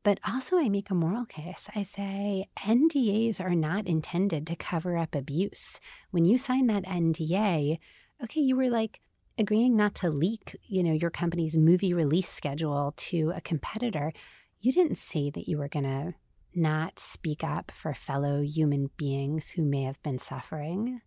But 0.07 0.21
also, 0.25 0.57
I 0.57 0.69
make 0.69 0.89
a 0.89 0.95
moral 0.95 1.25
case. 1.25 1.69
I 1.75 1.83
say 1.83 2.47
NDAs 2.61 3.41
are 3.41 3.57
not 3.57 3.89
intended 3.89 4.47
to 4.47 4.55
cover 4.55 4.97
up 4.97 5.17
abuse. 5.17 5.81
When 6.13 6.25
you 6.25 6.39
sign 6.39 6.69
that 6.69 6.85
NDA, 6.85 7.81
okay, 8.23 8.41
you 8.41 8.55
were 8.55 8.71
like 8.71 9.01
agreeing 9.37 9.77
not 9.77 9.97
to 9.97 10.11
leak, 10.11 10.55
you 10.69 10.85
know, 10.85 10.93
your 10.93 11.11
company's 11.11 11.57
movie 11.57 11.93
release 11.93 12.29
schedule 12.29 12.95
to 12.99 13.33
a 13.35 13.41
competitor. 13.41 14.13
You 14.61 14.71
didn't 14.71 14.95
say 14.95 15.29
that 15.31 15.49
you 15.49 15.59
were 15.59 15.67
going 15.67 15.87
to 15.87 16.15
not 16.55 17.01
speak 17.01 17.43
up 17.43 17.73
for 17.75 17.93
fellow 17.93 18.43
human 18.43 18.91
beings 18.97 19.51
who 19.51 19.63
may 19.63 19.83
have 19.83 20.01
been 20.05 20.21
suffering. 20.21 21.01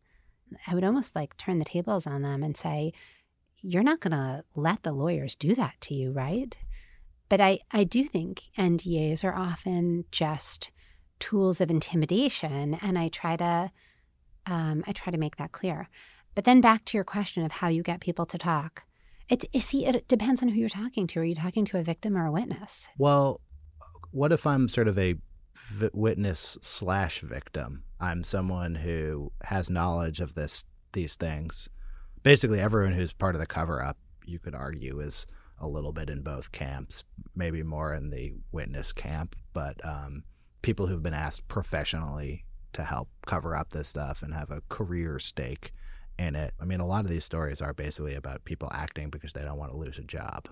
I 0.68 0.76
would 0.76 0.84
almost 0.84 1.16
like 1.16 1.38
turn 1.38 1.60
the 1.60 1.64
tables 1.64 2.06
on 2.06 2.22
them 2.22 2.44
and 2.44 2.58
say, 2.58 2.92
you're 3.62 3.82
not 3.82 4.02
going 4.02 4.12
to 4.12 4.44
let 4.56 4.84
the 4.84 4.92
lawyers 4.92 5.36
do 5.36 5.56
that 5.56 5.76
to 5.84 5.96
you, 5.96 6.12
right? 6.12 6.58
But 7.30 7.40
I, 7.40 7.60
I 7.72 7.84
do 7.84 8.06
think 8.06 8.44
NDAs 8.58 9.24
are 9.24 9.36
often 9.36 10.06
just 10.12 10.72
tools 11.20 11.62
of 11.62 11.70
intimidation, 11.70 12.78
and 12.82 12.98
I 12.98 13.10
try 13.10 13.36
to 13.38 13.72
um, 14.46 14.84
I 14.88 14.94
try 14.94 15.12
to 15.12 15.18
make 15.18 15.38
that 15.38 15.52
clear. 15.52 15.90
But 16.34 16.46
then 16.46 16.62
back 16.62 16.86
to 16.86 16.98
your 16.98 17.04
question 17.04 17.44
of 17.44 17.52
how 17.52 17.68
you 17.68 17.84
get 17.84 18.00
people 18.00 18.26
to 18.26 18.38
talk. 18.38 18.84
It, 19.28 19.46
it 19.54 19.62
see 19.62 19.86
it 19.86 20.08
depends 20.08 20.42
on 20.42 20.50
who 20.50 20.60
you're 20.60 20.70
talking 20.70 21.06
to. 21.08 21.20
Are 21.20 21.26
you 21.26 21.36
talking 21.36 21.66
to 21.66 21.78
a 21.78 21.84
victim 21.84 22.18
or 22.18 22.26
a 22.26 22.32
witness? 22.32 22.90
Well, 22.98 23.42
what 24.12 24.32
if 24.32 24.48
I'm 24.48 24.68
sort 24.68 24.88
of 24.88 24.98
a 24.98 25.16
witness 25.94 26.58
slash 26.62 27.22
victim? 27.22 27.84
I'm 28.00 28.24
someone 28.24 28.74
who 28.74 29.32
has 29.44 29.70
knowledge 29.70 30.20
of 30.20 30.34
this 30.34 30.66
these 30.94 31.16
things. 31.16 31.70
Basically, 32.24 32.60
everyone 32.60 32.94
who's 32.94 33.14
part 33.14 33.36
of 33.36 33.42
the 33.42 33.48
cover 33.48 33.84
up, 33.84 33.98
you 34.26 34.40
could 34.40 34.56
argue, 34.56 35.00
is 35.00 35.28
a 35.60 35.68
little 35.68 35.92
bit 35.92 36.10
in 36.10 36.22
both 36.22 36.52
camps. 36.52 37.04
Maybe 37.36 37.64
more 37.64 37.94
in 37.94 38.10
the 38.10 38.34
witness 38.52 38.92
camp, 38.92 39.36
but 39.54 39.84
um, 39.86 40.24
people 40.62 40.88
who've 40.88 41.04
been 41.04 41.14
asked 41.14 41.48
professionally 41.48 42.46
to 42.74 42.84
help 42.84 43.10
cover 43.26 43.56
up 43.56 43.70
this 43.70 43.88
stuff 43.88 44.22
and 44.22 44.34
have 44.34 44.52
a 44.52 44.62
career 44.70 45.20
stake 45.20 45.72
in 46.18 46.36
it. 46.36 46.54
I 46.60 46.66
mean, 46.66 46.80
a 46.80 46.86
lot 46.86 47.06
of 47.06 47.12
these 47.12 47.26
stories 47.26 47.62
are 47.62 47.74
basically 47.74 48.16
about 48.16 48.46
people 48.46 48.70
acting 48.72 49.10
because 49.10 49.34
they 49.34 49.42
don't 49.42 49.58
want 49.58 49.72
to 49.72 49.78
lose 49.78 49.98
a 49.98 50.04
job. 50.04 50.50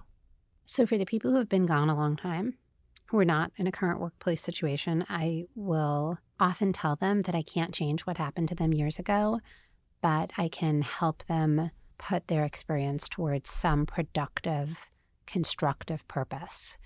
So 0.65 0.85
for 0.85 0.97
the 0.97 1.05
people 1.05 1.31
who 1.31 1.37
have 1.37 1.49
been 1.49 1.65
gone 1.65 1.89
a 1.89 1.95
long 1.95 2.15
time, 2.15 2.55
who 3.07 3.19
are 3.19 3.25
not 3.25 3.51
in 3.57 3.67
a 3.67 3.71
current 3.71 3.99
workplace 3.99 4.41
situation, 4.41 5.05
I 5.09 5.45
will 5.55 6.17
often 6.39 6.73
tell 6.73 6.95
them 6.95 7.21
that 7.23 7.35
I 7.35 7.41
can't 7.41 7.73
change 7.73 8.01
what 8.01 8.17
happened 8.17 8.49
to 8.49 8.55
them 8.55 8.73
years 8.73 8.99
ago, 8.99 9.39
but 10.01 10.31
I 10.37 10.49
can 10.49 10.81
help 10.81 11.25
them 11.25 11.71
put 11.97 12.27
their 12.27 12.43
experience 12.43 13.07
towards 13.07 13.49
some 13.49 13.85
productive, 13.85 14.89
constructive 15.27 16.07
purpose. 16.07 16.77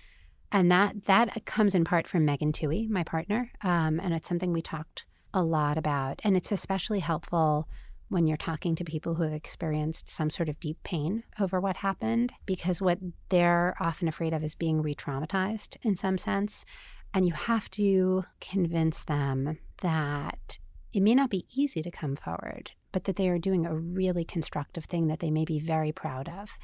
And 0.50 0.70
that 0.70 1.06
that 1.06 1.46
comes 1.46 1.74
in 1.74 1.84
part 1.84 2.06
from 2.06 2.26
Megan 2.26 2.52
Twohey, 2.52 2.88
my 2.88 3.04
partner, 3.04 3.50
um, 3.62 3.98
and 4.00 4.12
it's 4.12 4.28
something 4.28 4.52
we 4.52 4.60
talked 4.60 5.04
a 5.32 5.42
lot 5.42 5.78
about. 5.78 6.20
And 6.24 6.36
it's 6.36 6.52
especially 6.52 7.00
helpful 7.00 7.68
when 8.10 8.26
you're 8.26 8.36
talking 8.36 8.74
to 8.74 8.84
people 8.84 9.14
who 9.14 9.22
have 9.22 9.32
experienced 9.32 10.10
some 10.10 10.28
sort 10.28 10.50
of 10.50 10.60
deep 10.60 10.76
pain 10.84 11.24
over 11.40 11.58
what 11.58 11.76
happened, 11.76 12.34
because 12.44 12.82
what 12.82 12.98
they're 13.30 13.74
often 13.80 14.06
afraid 14.06 14.34
of 14.34 14.44
is 14.44 14.54
being 14.54 14.82
re 14.82 14.94
traumatized 14.94 15.78
in 15.82 15.96
some 15.96 16.18
sense. 16.18 16.66
And 17.14 17.26
you 17.26 17.32
have 17.32 17.70
to 17.70 18.24
convince 18.40 19.04
them 19.04 19.58
that 19.80 20.58
it 20.92 21.00
may 21.00 21.14
not 21.14 21.30
be 21.30 21.46
easy 21.54 21.80
to 21.82 21.90
come 21.90 22.16
forward, 22.16 22.72
but 22.92 23.04
that 23.04 23.16
they 23.16 23.30
are 23.30 23.38
doing 23.38 23.64
a 23.64 23.74
really 23.74 24.24
constructive 24.24 24.84
thing 24.84 25.06
that 25.06 25.20
they 25.20 25.30
may 25.30 25.46
be 25.46 25.58
very 25.58 25.92
proud 25.92 26.28
of. 26.28 26.58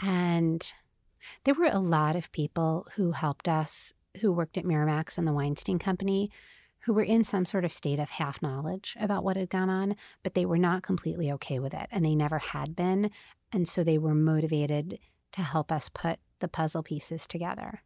And 0.00 0.72
there 1.44 1.54
were 1.54 1.70
a 1.70 1.78
lot 1.78 2.16
of 2.16 2.32
people 2.32 2.86
who 2.94 3.12
helped 3.12 3.48
us 3.48 3.92
who 4.20 4.32
worked 4.32 4.58
at 4.58 4.64
Miramax 4.64 5.18
and 5.18 5.26
the 5.26 5.32
Weinstein 5.32 5.78
Company 5.78 6.30
who 6.80 6.92
were 6.92 7.02
in 7.02 7.24
some 7.24 7.44
sort 7.44 7.64
of 7.64 7.72
state 7.72 7.98
of 7.98 8.10
half 8.10 8.40
knowledge 8.40 8.96
about 9.00 9.24
what 9.24 9.36
had 9.36 9.50
gone 9.50 9.70
on, 9.70 9.96
but 10.22 10.34
they 10.34 10.46
were 10.46 10.58
not 10.58 10.82
completely 10.82 11.30
okay 11.32 11.58
with 11.58 11.74
it 11.74 11.88
and 11.90 12.04
they 12.04 12.14
never 12.14 12.38
had 12.38 12.76
been. 12.76 13.10
And 13.52 13.68
so 13.68 13.82
they 13.82 13.98
were 13.98 14.14
motivated 14.14 14.98
to 15.32 15.42
help 15.42 15.72
us 15.72 15.88
put 15.88 16.18
the 16.38 16.48
puzzle 16.48 16.82
pieces 16.82 17.26
together. 17.26 17.82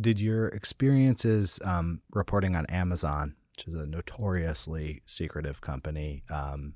Did 0.00 0.20
your 0.20 0.48
experiences 0.48 1.58
um, 1.64 2.00
reporting 2.12 2.56
on 2.56 2.64
Amazon, 2.66 3.34
which 3.56 3.68
is 3.68 3.74
a 3.74 3.86
notoriously 3.86 5.02
secretive 5.04 5.60
company, 5.60 6.22
um, 6.30 6.74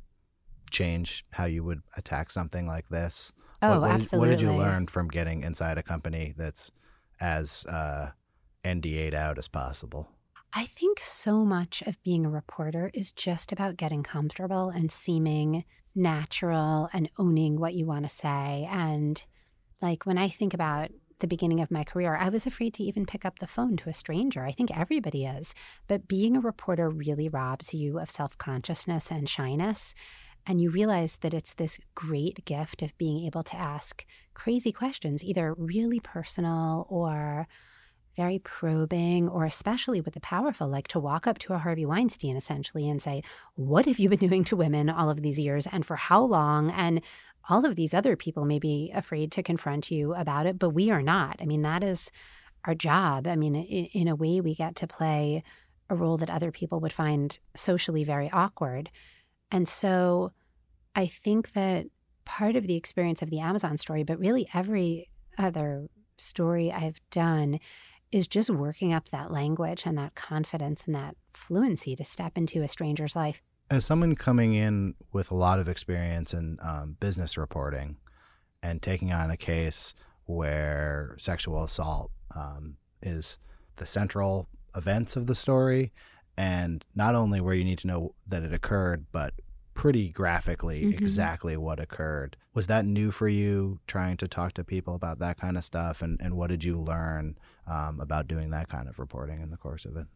change 0.74 1.24
how 1.30 1.46
you 1.46 1.64
would 1.64 1.80
attack 1.96 2.30
something 2.30 2.66
like 2.66 2.88
this? 2.90 3.32
Oh, 3.62 3.70
what, 3.70 3.80
what 3.82 3.90
absolutely. 3.92 4.36
Did, 4.36 4.46
what 4.46 4.52
did 4.52 4.58
you 4.58 4.62
learn 4.62 4.86
from 4.86 5.08
getting 5.08 5.42
inside 5.42 5.78
a 5.78 5.82
company 5.82 6.34
that's 6.36 6.70
as 7.20 7.64
uh, 7.66 8.10
NDA'd 8.64 9.14
out 9.14 9.38
as 9.38 9.48
possible? 9.48 10.08
I 10.52 10.66
think 10.66 11.00
so 11.00 11.44
much 11.44 11.82
of 11.86 12.00
being 12.02 12.24
a 12.24 12.30
reporter 12.30 12.90
is 12.94 13.10
just 13.10 13.50
about 13.50 13.76
getting 13.76 14.02
comfortable 14.02 14.68
and 14.68 14.92
seeming 14.92 15.64
natural 15.94 16.88
and 16.92 17.10
owning 17.18 17.58
what 17.58 17.74
you 17.74 17.86
want 17.86 18.04
to 18.04 18.08
say. 18.08 18.68
And 18.70 19.22
like 19.82 20.06
when 20.06 20.18
I 20.18 20.28
think 20.28 20.54
about 20.54 20.90
the 21.20 21.26
beginning 21.26 21.60
of 21.60 21.70
my 21.70 21.84
career, 21.84 22.16
I 22.16 22.28
was 22.28 22.46
afraid 22.46 22.74
to 22.74 22.82
even 22.82 23.06
pick 23.06 23.24
up 23.24 23.38
the 23.38 23.46
phone 23.46 23.76
to 23.78 23.88
a 23.88 23.94
stranger. 23.94 24.44
I 24.44 24.52
think 24.52 24.76
everybody 24.76 25.24
is. 25.24 25.54
But 25.88 26.06
being 26.06 26.36
a 26.36 26.40
reporter 26.40 26.88
really 26.88 27.28
robs 27.28 27.74
you 27.74 27.98
of 27.98 28.10
self 28.10 28.36
consciousness 28.38 29.10
and 29.10 29.28
shyness. 29.28 29.94
And 30.46 30.60
you 30.60 30.70
realize 30.70 31.16
that 31.16 31.34
it's 31.34 31.54
this 31.54 31.78
great 31.94 32.44
gift 32.44 32.82
of 32.82 32.96
being 32.98 33.24
able 33.26 33.42
to 33.44 33.56
ask 33.56 34.04
crazy 34.34 34.72
questions, 34.72 35.24
either 35.24 35.54
really 35.54 36.00
personal 36.00 36.86
or 36.90 37.46
very 38.16 38.38
probing, 38.38 39.28
or 39.28 39.44
especially 39.44 40.00
with 40.00 40.14
the 40.14 40.20
powerful, 40.20 40.68
like 40.68 40.88
to 40.88 41.00
walk 41.00 41.26
up 41.26 41.38
to 41.38 41.52
a 41.52 41.58
Harvey 41.58 41.84
Weinstein 41.84 42.36
essentially 42.36 42.88
and 42.88 43.02
say, 43.02 43.22
What 43.54 43.86
have 43.86 43.98
you 43.98 44.08
been 44.08 44.20
doing 44.20 44.44
to 44.44 44.56
women 44.56 44.88
all 44.88 45.10
of 45.10 45.22
these 45.22 45.38
years 45.38 45.66
and 45.66 45.84
for 45.84 45.96
how 45.96 46.22
long? 46.22 46.70
And 46.70 47.00
all 47.48 47.66
of 47.66 47.76
these 47.76 47.92
other 47.92 48.16
people 48.16 48.44
may 48.44 48.58
be 48.58 48.90
afraid 48.94 49.32
to 49.32 49.42
confront 49.42 49.90
you 49.90 50.14
about 50.14 50.46
it, 50.46 50.58
but 50.58 50.70
we 50.70 50.90
are 50.90 51.02
not. 51.02 51.36
I 51.40 51.46
mean, 51.46 51.62
that 51.62 51.82
is 51.82 52.10
our 52.64 52.74
job. 52.74 53.26
I 53.26 53.36
mean, 53.36 53.54
in, 53.54 53.86
in 53.86 54.08
a 54.08 54.16
way, 54.16 54.40
we 54.40 54.54
get 54.54 54.76
to 54.76 54.86
play 54.86 55.42
a 55.90 55.94
role 55.94 56.16
that 56.18 56.30
other 56.30 56.50
people 56.50 56.80
would 56.80 56.92
find 56.92 57.38
socially 57.54 58.04
very 58.04 58.30
awkward. 58.30 58.90
And 59.50 59.68
so 59.68 60.32
I 60.94 61.06
think 61.06 61.52
that 61.52 61.86
part 62.24 62.56
of 62.56 62.66
the 62.66 62.76
experience 62.76 63.22
of 63.22 63.30
the 63.30 63.40
Amazon 63.40 63.76
story, 63.76 64.02
but 64.02 64.18
really 64.18 64.48
every 64.54 65.10
other 65.38 65.88
story 66.16 66.72
I've 66.72 67.00
done, 67.10 67.60
is 68.12 68.28
just 68.28 68.48
working 68.48 68.92
up 68.92 69.08
that 69.08 69.32
language 69.32 69.82
and 69.84 69.98
that 69.98 70.14
confidence 70.14 70.86
and 70.86 70.94
that 70.94 71.16
fluency 71.32 71.96
to 71.96 72.04
step 72.04 72.38
into 72.38 72.62
a 72.62 72.68
stranger's 72.68 73.16
life. 73.16 73.42
As 73.70 73.84
someone 73.84 74.14
coming 74.14 74.54
in 74.54 74.94
with 75.12 75.30
a 75.30 75.34
lot 75.34 75.58
of 75.58 75.68
experience 75.68 76.32
in 76.32 76.58
um, 76.62 76.96
business 77.00 77.36
reporting 77.36 77.96
and 78.62 78.80
taking 78.80 79.12
on 79.12 79.30
a 79.30 79.36
case 79.36 79.94
where 80.26 81.14
sexual 81.18 81.64
assault 81.64 82.10
um, 82.36 82.76
is 83.02 83.38
the 83.76 83.86
central 83.86 84.48
events 84.76 85.16
of 85.16 85.26
the 85.26 85.34
story, 85.34 85.92
and 86.36 86.84
not 86.94 87.14
only 87.14 87.40
where 87.40 87.54
you 87.54 87.64
need 87.64 87.78
to 87.78 87.86
know 87.86 88.14
that 88.26 88.42
it 88.42 88.52
occurred, 88.52 89.06
but 89.12 89.34
pretty 89.74 90.08
graphically 90.08 90.82
mm-hmm. 90.82 90.92
exactly 90.92 91.56
what 91.56 91.80
occurred. 91.80 92.36
Was 92.54 92.68
that 92.68 92.86
new 92.86 93.10
for 93.10 93.28
you 93.28 93.80
trying 93.86 94.16
to 94.18 94.28
talk 94.28 94.52
to 94.54 94.64
people 94.64 94.94
about 94.94 95.18
that 95.18 95.38
kind 95.38 95.56
of 95.56 95.64
stuff? 95.64 96.02
And, 96.02 96.20
and 96.20 96.34
what 96.34 96.48
did 96.48 96.62
you 96.64 96.78
learn 96.78 97.36
um, 97.66 98.00
about 98.00 98.28
doing 98.28 98.50
that 98.50 98.68
kind 98.68 98.88
of 98.88 98.98
reporting 98.98 99.40
in 99.42 99.50
the 99.50 99.56
course 99.56 99.84
of 99.84 99.96
it? 99.96 100.06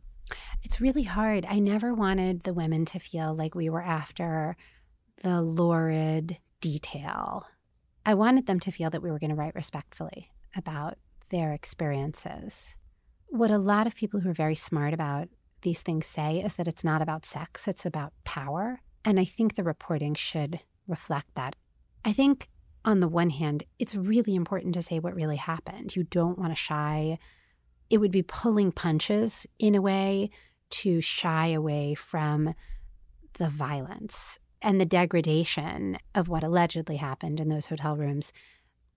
It's 0.63 0.81
really 0.81 1.03
hard. 1.03 1.47
I 1.49 1.59
never 1.59 1.95
wanted 1.95 2.43
the 2.43 2.55
women 2.55 2.85
to 2.87 2.99
feel 2.99 3.35
like 3.35 3.55
we 3.55 3.69
were 3.69 3.83
after 3.83 4.57
the 5.23 5.43
lurid 5.43 6.39
detail. 6.61 7.47
I 8.07 8.15
wanted 8.15 8.47
them 8.47 8.61
to 8.61 8.71
feel 8.71 8.91
that 8.91 9.03
we 9.03 9.11
were 9.11 9.19
going 9.19 9.31
to 9.31 9.37
write 9.37 9.55
respectfully 9.55 10.31
about 10.57 10.99
their 11.31 11.53
experiences. 11.53 12.77
What 13.27 13.51
a 13.51 13.59
lot 13.59 13.87
of 13.87 13.95
people 13.95 14.21
who 14.21 14.31
are 14.31 14.35
very 14.35 14.55
smart 14.55 14.95
about 14.95 15.29
these 15.63 15.83
things 15.83 16.07
say 16.07 16.39
is 16.39 16.57
that 16.57 16.69
it's 16.69 16.85
not 16.85 17.03
about 17.03 17.27
sex, 17.27 17.69
it's 17.69 17.87
about 17.87 18.13
power. 18.25 18.81
And 19.05 19.19
I 19.19 19.25
think 19.25 19.55
the 19.55 19.65
reporting 19.65 20.15
should 20.15 20.61
reflect 20.87 21.29
that. 21.35 21.57
I 22.05 22.13
think, 22.13 22.49
on 22.85 23.01
the 23.01 23.09
one 23.09 23.31
hand, 23.31 23.65
it's 23.79 23.95
really 23.95 24.35
important 24.35 24.75
to 24.75 24.83
say 24.83 24.99
what 24.99 25.15
really 25.15 25.37
happened. 25.37 25.95
You 25.95 26.05
don't 26.05 26.39
want 26.39 26.53
to 26.53 26.57
shy. 26.57 27.19
It 27.91 27.99
would 27.99 28.13
be 28.13 28.23
pulling 28.23 28.73
punches 28.73 29.47
in 29.59 29.75
a 29.75 29.83
way 29.83 30.31
to 30.71 31.01
shy 31.01 31.49
away 31.49 31.95
from 31.95 32.55
the 33.35 33.49
violence 33.49 34.39
and 34.61 34.81
the 34.81 34.87
degradation 34.87 35.99
of 36.15 36.29
what 36.29 36.45
allegedly 36.45 36.97
happened 36.97 37.41
in 37.41 37.49
those 37.49 37.67
hotel 37.67 37.97
rooms. 37.97 38.33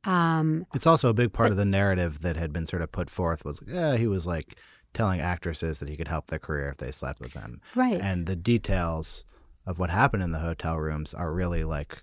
Um, 0.03 0.65
it's 0.73 0.87
also 0.87 1.09
a 1.09 1.13
big 1.13 1.31
part 1.31 1.47
but, 1.47 1.51
of 1.51 1.57
the 1.57 1.65
narrative 1.65 2.21
that 2.21 2.35
had 2.35 2.51
been 2.51 2.65
sort 2.65 2.81
of 2.81 2.91
put 2.91 3.09
forth 3.09 3.45
was, 3.45 3.61
yeah, 3.67 3.97
he 3.97 4.07
was 4.07 4.25
like 4.25 4.57
telling 4.93 5.21
actresses 5.21 5.79
that 5.79 5.89
he 5.89 5.95
could 5.95 6.07
help 6.07 6.27
their 6.27 6.39
career 6.39 6.69
if 6.69 6.77
they 6.77 6.91
slept 6.91 7.19
with 7.19 7.33
them. 7.33 7.61
Right. 7.75 7.99
And 7.99 8.25
the 8.25 8.35
details 8.35 9.23
of 9.65 9.79
what 9.79 9.89
happened 9.89 10.23
in 10.23 10.31
the 10.31 10.39
hotel 10.39 10.77
rooms 10.77 11.13
are 11.13 11.31
really 11.31 11.63
like 11.63 12.01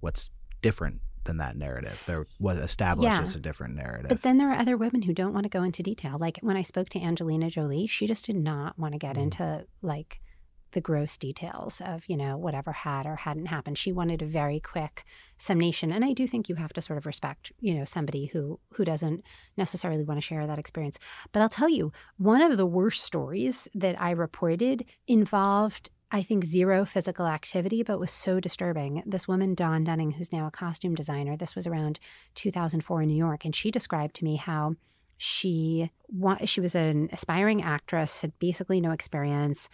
what's 0.00 0.30
different 0.60 1.00
than 1.24 1.38
that 1.38 1.56
narrative. 1.56 2.02
There 2.06 2.26
was 2.38 2.58
establishes 2.58 3.32
yeah. 3.32 3.38
a 3.38 3.40
different 3.40 3.74
narrative. 3.74 4.08
But 4.08 4.22
then 4.22 4.38
there 4.38 4.50
are 4.50 4.58
other 4.58 4.76
women 4.76 5.02
who 5.02 5.14
don't 5.14 5.32
want 5.32 5.44
to 5.44 5.50
go 5.50 5.62
into 5.62 5.82
detail. 5.82 6.18
Like 6.18 6.38
when 6.42 6.56
I 6.56 6.62
spoke 6.62 6.90
to 6.90 7.00
Angelina 7.00 7.50
Jolie, 7.50 7.86
she 7.86 8.06
just 8.06 8.26
did 8.26 8.36
not 8.36 8.78
want 8.78 8.92
to 8.92 8.98
get 8.98 9.16
mm. 9.16 9.22
into 9.22 9.64
like 9.82 10.20
the 10.74 10.80
gross 10.80 11.16
details 11.16 11.80
of, 11.84 12.04
you 12.08 12.16
know, 12.16 12.36
whatever 12.36 12.72
had 12.72 13.06
or 13.06 13.16
hadn't 13.16 13.46
happened. 13.46 13.78
She 13.78 13.92
wanted 13.92 14.20
a 14.20 14.26
very 14.26 14.60
quick 14.60 15.04
summation. 15.38 15.90
And 15.90 16.04
I 16.04 16.12
do 16.12 16.26
think 16.26 16.48
you 16.48 16.56
have 16.56 16.72
to 16.74 16.82
sort 16.82 16.98
of 16.98 17.06
respect, 17.06 17.52
you 17.60 17.74
know, 17.74 17.84
somebody 17.84 18.26
who 18.26 18.60
who 18.74 18.84
doesn't 18.84 19.24
necessarily 19.56 20.04
want 20.04 20.18
to 20.18 20.26
share 20.26 20.46
that 20.46 20.58
experience. 20.58 20.98
But 21.32 21.40
I'll 21.40 21.48
tell 21.48 21.68
you, 21.68 21.92
one 22.18 22.42
of 22.42 22.56
the 22.56 22.66
worst 22.66 23.02
stories 23.02 23.66
that 23.74 24.00
I 24.00 24.10
reported 24.10 24.84
involved 25.06 25.90
I 26.10 26.22
think, 26.22 26.44
zero 26.44 26.84
physical 26.84 27.26
activity, 27.26 27.82
but 27.82 27.98
was 27.98 28.12
so 28.12 28.38
disturbing. 28.38 29.02
This 29.04 29.26
woman, 29.26 29.56
Dawn 29.56 29.82
Dunning, 29.82 30.12
who's 30.12 30.32
now 30.32 30.46
a 30.46 30.50
costume 30.50 30.94
designer, 30.94 31.36
this 31.36 31.56
was 31.56 31.66
around 31.66 31.98
2004 32.36 33.02
in 33.02 33.08
New 33.08 33.16
York, 33.16 33.44
and 33.44 33.52
she 33.52 33.72
described 33.72 34.14
to 34.16 34.24
me 34.24 34.36
how 34.36 34.76
she 35.16 35.90
she 36.44 36.60
was 36.60 36.74
an 36.74 37.08
aspiring 37.12 37.62
actress, 37.62 38.20
had 38.20 38.38
basically 38.38 38.80
no 38.80 38.92
experience, 38.92 39.68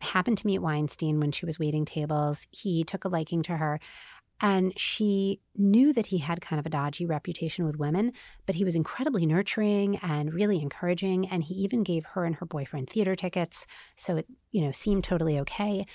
happened 0.00 0.38
to 0.38 0.46
meet 0.46 0.60
Weinstein 0.60 1.20
when 1.20 1.32
she 1.32 1.46
was 1.46 1.58
waiting 1.58 1.84
tables. 1.84 2.46
He 2.50 2.84
took 2.84 3.04
a 3.04 3.08
liking 3.08 3.42
to 3.44 3.56
her. 3.56 3.80
And 4.40 4.78
she 4.78 5.40
knew 5.56 5.92
that 5.92 6.06
he 6.06 6.18
had 6.18 6.40
kind 6.40 6.60
of 6.60 6.66
a 6.66 6.70
dodgy 6.70 7.04
reputation 7.04 7.66
with 7.66 7.76
women, 7.78 8.12
but 8.46 8.54
he 8.54 8.62
was 8.62 8.76
incredibly 8.76 9.26
nurturing 9.26 9.96
and 9.96 10.32
really 10.32 10.62
encouraging. 10.62 11.26
And 11.26 11.42
he 11.42 11.54
even 11.54 11.82
gave 11.82 12.04
her 12.04 12.24
and 12.24 12.36
her 12.36 12.46
boyfriend 12.46 12.88
theater 12.88 13.16
tickets. 13.16 13.66
So 13.96 14.18
it, 14.18 14.26
you 14.52 14.60
know, 14.62 14.70
seemed 14.70 15.02
totally 15.02 15.40
okay. 15.40 15.86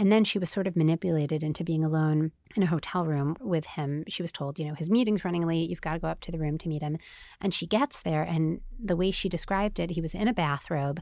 And 0.00 0.12
then 0.12 0.22
she 0.22 0.38
was 0.38 0.48
sort 0.48 0.68
of 0.68 0.76
manipulated 0.76 1.42
into 1.42 1.64
being 1.64 1.82
alone 1.82 2.30
in 2.54 2.62
a 2.62 2.66
hotel 2.66 3.04
room 3.04 3.36
with 3.40 3.66
him. 3.66 4.04
She 4.06 4.22
was 4.22 4.30
told, 4.30 4.60
you 4.60 4.66
know, 4.66 4.74
his 4.74 4.88
meeting's 4.88 5.24
running 5.24 5.44
late. 5.44 5.68
You've 5.68 5.80
got 5.80 5.94
to 5.94 5.98
go 5.98 6.06
up 6.06 6.20
to 6.20 6.30
the 6.30 6.38
room 6.38 6.56
to 6.58 6.68
meet 6.68 6.82
him. 6.82 6.98
And 7.40 7.52
she 7.52 7.66
gets 7.66 8.02
there, 8.02 8.22
and 8.22 8.60
the 8.78 8.94
way 8.94 9.10
she 9.10 9.28
described 9.28 9.80
it, 9.80 9.90
he 9.90 10.00
was 10.00 10.14
in 10.14 10.28
a 10.28 10.32
bathrobe, 10.32 11.00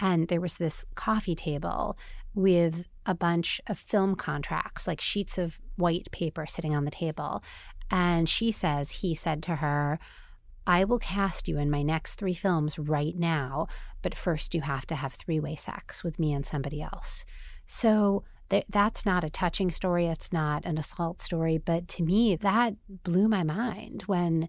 and 0.00 0.28
there 0.28 0.40
was 0.40 0.54
this 0.54 0.84
coffee 0.94 1.34
table 1.34 1.96
with 2.34 2.84
a 3.06 3.14
bunch 3.14 3.60
of 3.66 3.78
film 3.78 4.14
contracts, 4.14 4.86
like 4.86 5.00
sheets 5.00 5.38
of 5.38 5.58
white 5.76 6.10
paper 6.12 6.46
sitting 6.46 6.76
on 6.76 6.84
the 6.84 6.90
table. 6.90 7.42
And 7.90 8.28
she 8.28 8.52
says, 8.52 8.90
he 8.90 9.14
said 9.14 9.42
to 9.44 9.56
her, 9.56 9.98
I 10.66 10.84
will 10.84 10.98
cast 10.98 11.46
you 11.46 11.58
in 11.58 11.70
my 11.70 11.82
next 11.82 12.16
three 12.16 12.34
films 12.34 12.78
right 12.78 13.16
now, 13.16 13.68
but 14.02 14.16
first 14.16 14.54
you 14.54 14.62
have 14.62 14.86
to 14.88 14.96
have 14.96 15.14
three 15.14 15.38
way 15.38 15.54
sex 15.54 16.02
with 16.02 16.18
me 16.18 16.32
and 16.32 16.44
somebody 16.44 16.82
else. 16.82 17.24
So 17.66 18.24
th- 18.50 18.66
that's 18.68 19.06
not 19.06 19.22
a 19.22 19.30
touching 19.30 19.70
story. 19.70 20.06
It's 20.06 20.32
not 20.32 20.64
an 20.64 20.76
assault 20.76 21.20
story. 21.20 21.58
But 21.58 21.86
to 21.88 22.02
me, 22.02 22.34
that 22.36 22.74
blew 23.04 23.28
my 23.28 23.44
mind 23.44 24.02
when 24.02 24.48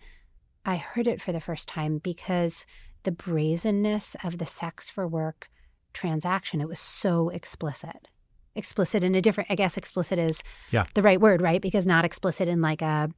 I 0.65 0.77
heard 0.77 1.07
it 1.07 1.21
for 1.21 1.31
the 1.31 1.39
first 1.39 1.67
time 1.67 1.99
because 1.99 2.65
the 3.07 3.11
brazenness 3.13 4.17
of 4.21 4.37
the 4.37 4.45
sex 4.45 4.89
for 4.89 5.07
work 5.07 5.49
transaction. 5.93 6.59
It 6.59 6.67
was 6.67 6.79
so 6.79 7.29
explicit. 7.29 8.09
explicit 8.53 9.03
in 9.03 9.13
a 9.13 9.21
different, 9.21 9.49
I 9.51 9.55
guess 9.55 9.77
explicit 9.77 10.17
is 10.19 10.43
Yeah. 10.71 10.85
the 10.95 11.03
right 11.03 11.21
word, 11.21 11.41
right? 11.43 11.61
Because 11.61 11.85
not 11.85 12.03
explicit 12.03 12.47
in 12.47 12.59
like 12.59 12.81
a, 12.81 13.09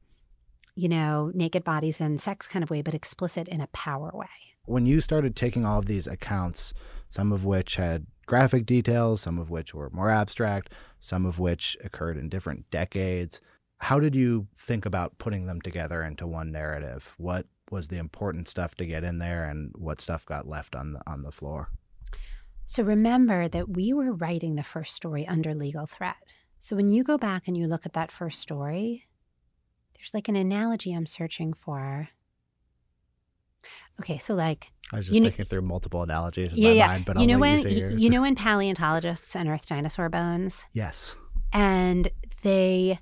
you 0.76 0.86
know, 0.86 1.32
naked 1.34 1.64
bodies 1.64 1.98
and 2.00 2.20
sex 2.20 2.46
kind 2.46 2.62
of 2.62 2.68
way, 2.70 2.82
but 2.82 2.92
explicit 2.94 3.48
in 3.48 3.62
a 3.62 3.66
power 3.68 4.10
way. 4.14 4.26
When 4.66 4.84
you 4.84 5.00
started 5.00 5.34
taking 5.34 5.64
all 5.64 5.78
of 5.78 5.86
these 5.86 6.06
accounts, 6.06 6.74
some 7.08 7.32
of 7.32 7.44
which 7.46 7.76
had 7.76 8.06
graphic 8.26 8.66
details, 8.66 9.22
some 9.22 9.38
of 9.38 9.48
which 9.50 9.74
were 9.74 9.88
more 9.90 10.10
abstract, 10.10 10.72
some 11.00 11.24
of 11.24 11.38
which 11.38 11.76
occurred 11.82 12.18
in 12.18 12.28
different 12.28 12.70
decades, 12.70 13.40
how 13.78 13.98
did 13.98 14.14
you 14.14 14.46
think 14.54 14.84
about 14.84 15.16
putting 15.16 15.46
them 15.46 15.60
together 15.62 16.02
into 16.02 16.26
one 16.26 16.52
narrative? 16.52 17.14
What 17.16 17.46
was 17.70 17.88
the 17.88 17.98
important 17.98 18.48
stuff 18.48 18.74
to 18.76 18.86
get 18.86 19.04
in 19.04 19.18
there 19.18 19.44
and 19.44 19.72
what 19.76 20.00
stuff 20.00 20.24
got 20.26 20.46
left 20.46 20.74
on 20.74 20.92
the 20.92 21.00
on 21.06 21.22
the 21.22 21.32
floor? 21.32 21.70
So 22.64 22.82
remember 22.82 23.48
that 23.48 23.68
we 23.68 23.92
were 23.92 24.12
writing 24.12 24.54
the 24.54 24.62
first 24.62 24.94
story 24.94 25.26
under 25.26 25.54
legal 25.54 25.86
threat. 25.86 26.16
So 26.60 26.76
when 26.76 26.88
you 26.88 27.02
go 27.02 27.18
back 27.18 27.48
and 27.48 27.56
you 27.56 27.66
look 27.66 27.86
at 27.86 27.94
that 27.94 28.12
first 28.12 28.38
story, 28.40 29.06
there's 29.96 30.12
like 30.14 30.28
an 30.28 30.36
analogy 30.36 30.92
I'm 30.92 31.06
searching 31.06 31.52
for. 31.52 32.08
Okay, 34.00 34.18
so 34.18 34.34
like 34.34 34.72
I 34.92 34.96
was 34.96 35.06
just 35.06 35.16
You 35.16 35.22
thinking 35.24 35.44
through 35.44 35.62
multiple 35.62 36.02
analogies 36.02 36.52
in 36.52 36.58
yeah, 36.58 36.68
my 36.68 36.74
yeah. 36.74 36.86
mind, 36.86 37.04
but 37.04 37.16
you 37.16 37.22
I'll 37.22 37.28
know 37.28 37.38
when 37.38 37.54
you 37.54 37.60
say 37.60 37.72
yours. 37.72 38.02
you 38.02 38.10
know 38.10 38.22
when 38.22 38.34
paleontologists 38.34 39.34
unearth 39.34 39.66
dinosaur 39.68 40.08
bones 40.08 40.64
yes. 40.72 41.16
and 41.52 42.10
they 42.42 42.98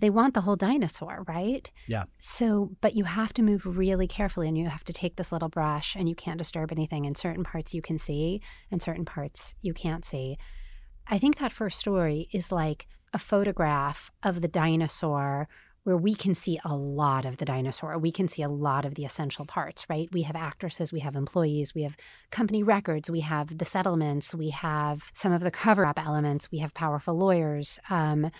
they 0.00 0.10
want 0.10 0.34
the 0.34 0.42
whole 0.42 0.56
dinosaur, 0.56 1.24
right? 1.28 1.70
Yeah. 1.86 2.04
So, 2.18 2.70
but 2.80 2.94
you 2.94 3.04
have 3.04 3.32
to 3.34 3.42
move 3.42 3.64
really 3.64 4.06
carefully 4.06 4.48
and 4.48 4.56
you 4.56 4.68
have 4.68 4.84
to 4.84 4.92
take 4.92 5.16
this 5.16 5.32
little 5.32 5.48
brush 5.48 5.96
and 5.96 6.08
you 6.08 6.14
can't 6.14 6.38
disturb 6.38 6.72
anything. 6.72 7.06
And 7.06 7.16
certain 7.16 7.44
parts 7.44 7.74
you 7.74 7.82
can 7.82 7.98
see 7.98 8.40
and 8.70 8.82
certain 8.82 9.04
parts 9.04 9.54
you 9.60 9.74
can't 9.74 10.04
see. 10.04 10.38
I 11.06 11.18
think 11.18 11.38
that 11.38 11.52
first 11.52 11.78
story 11.78 12.28
is 12.32 12.52
like 12.52 12.86
a 13.12 13.18
photograph 13.18 14.10
of 14.22 14.42
the 14.42 14.48
dinosaur 14.48 15.48
where 15.84 15.96
we 15.96 16.14
can 16.14 16.34
see 16.34 16.60
a 16.66 16.76
lot 16.76 17.24
of 17.24 17.38
the 17.38 17.46
dinosaur. 17.46 17.96
We 17.96 18.12
can 18.12 18.28
see 18.28 18.42
a 18.42 18.48
lot 18.48 18.84
of 18.84 18.94
the 18.94 19.06
essential 19.06 19.46
parts, 19.46 19.86
right? 19.88 20.06
We 20.12 20.20
have 20.22 20.36
actresses, 20.36 20.92
we 20.92 21.00
have 21.00 21.16
employees, 21.16 21.74
we 21.74 21.82
have 21.82 21.96
company 22.30 22.62
records, 22.62 23.10
we 23.10 23.20
have 23.20 23.56
the 23.56 23.64
settlements, 23.64 24.34
we 24.34 24.50
have 24.50 25.10
some 25.14 25.32
of 25.32 25.40
the 25.40 25.50
cover 25.50 25.86
up 25.86 25.98
elements, 25.98 26.50
we 26.52 26.58
have 26.58 26.74
powerful 26.74 27.16
lawyers, 27.16 27.78
um, 27.88 28.30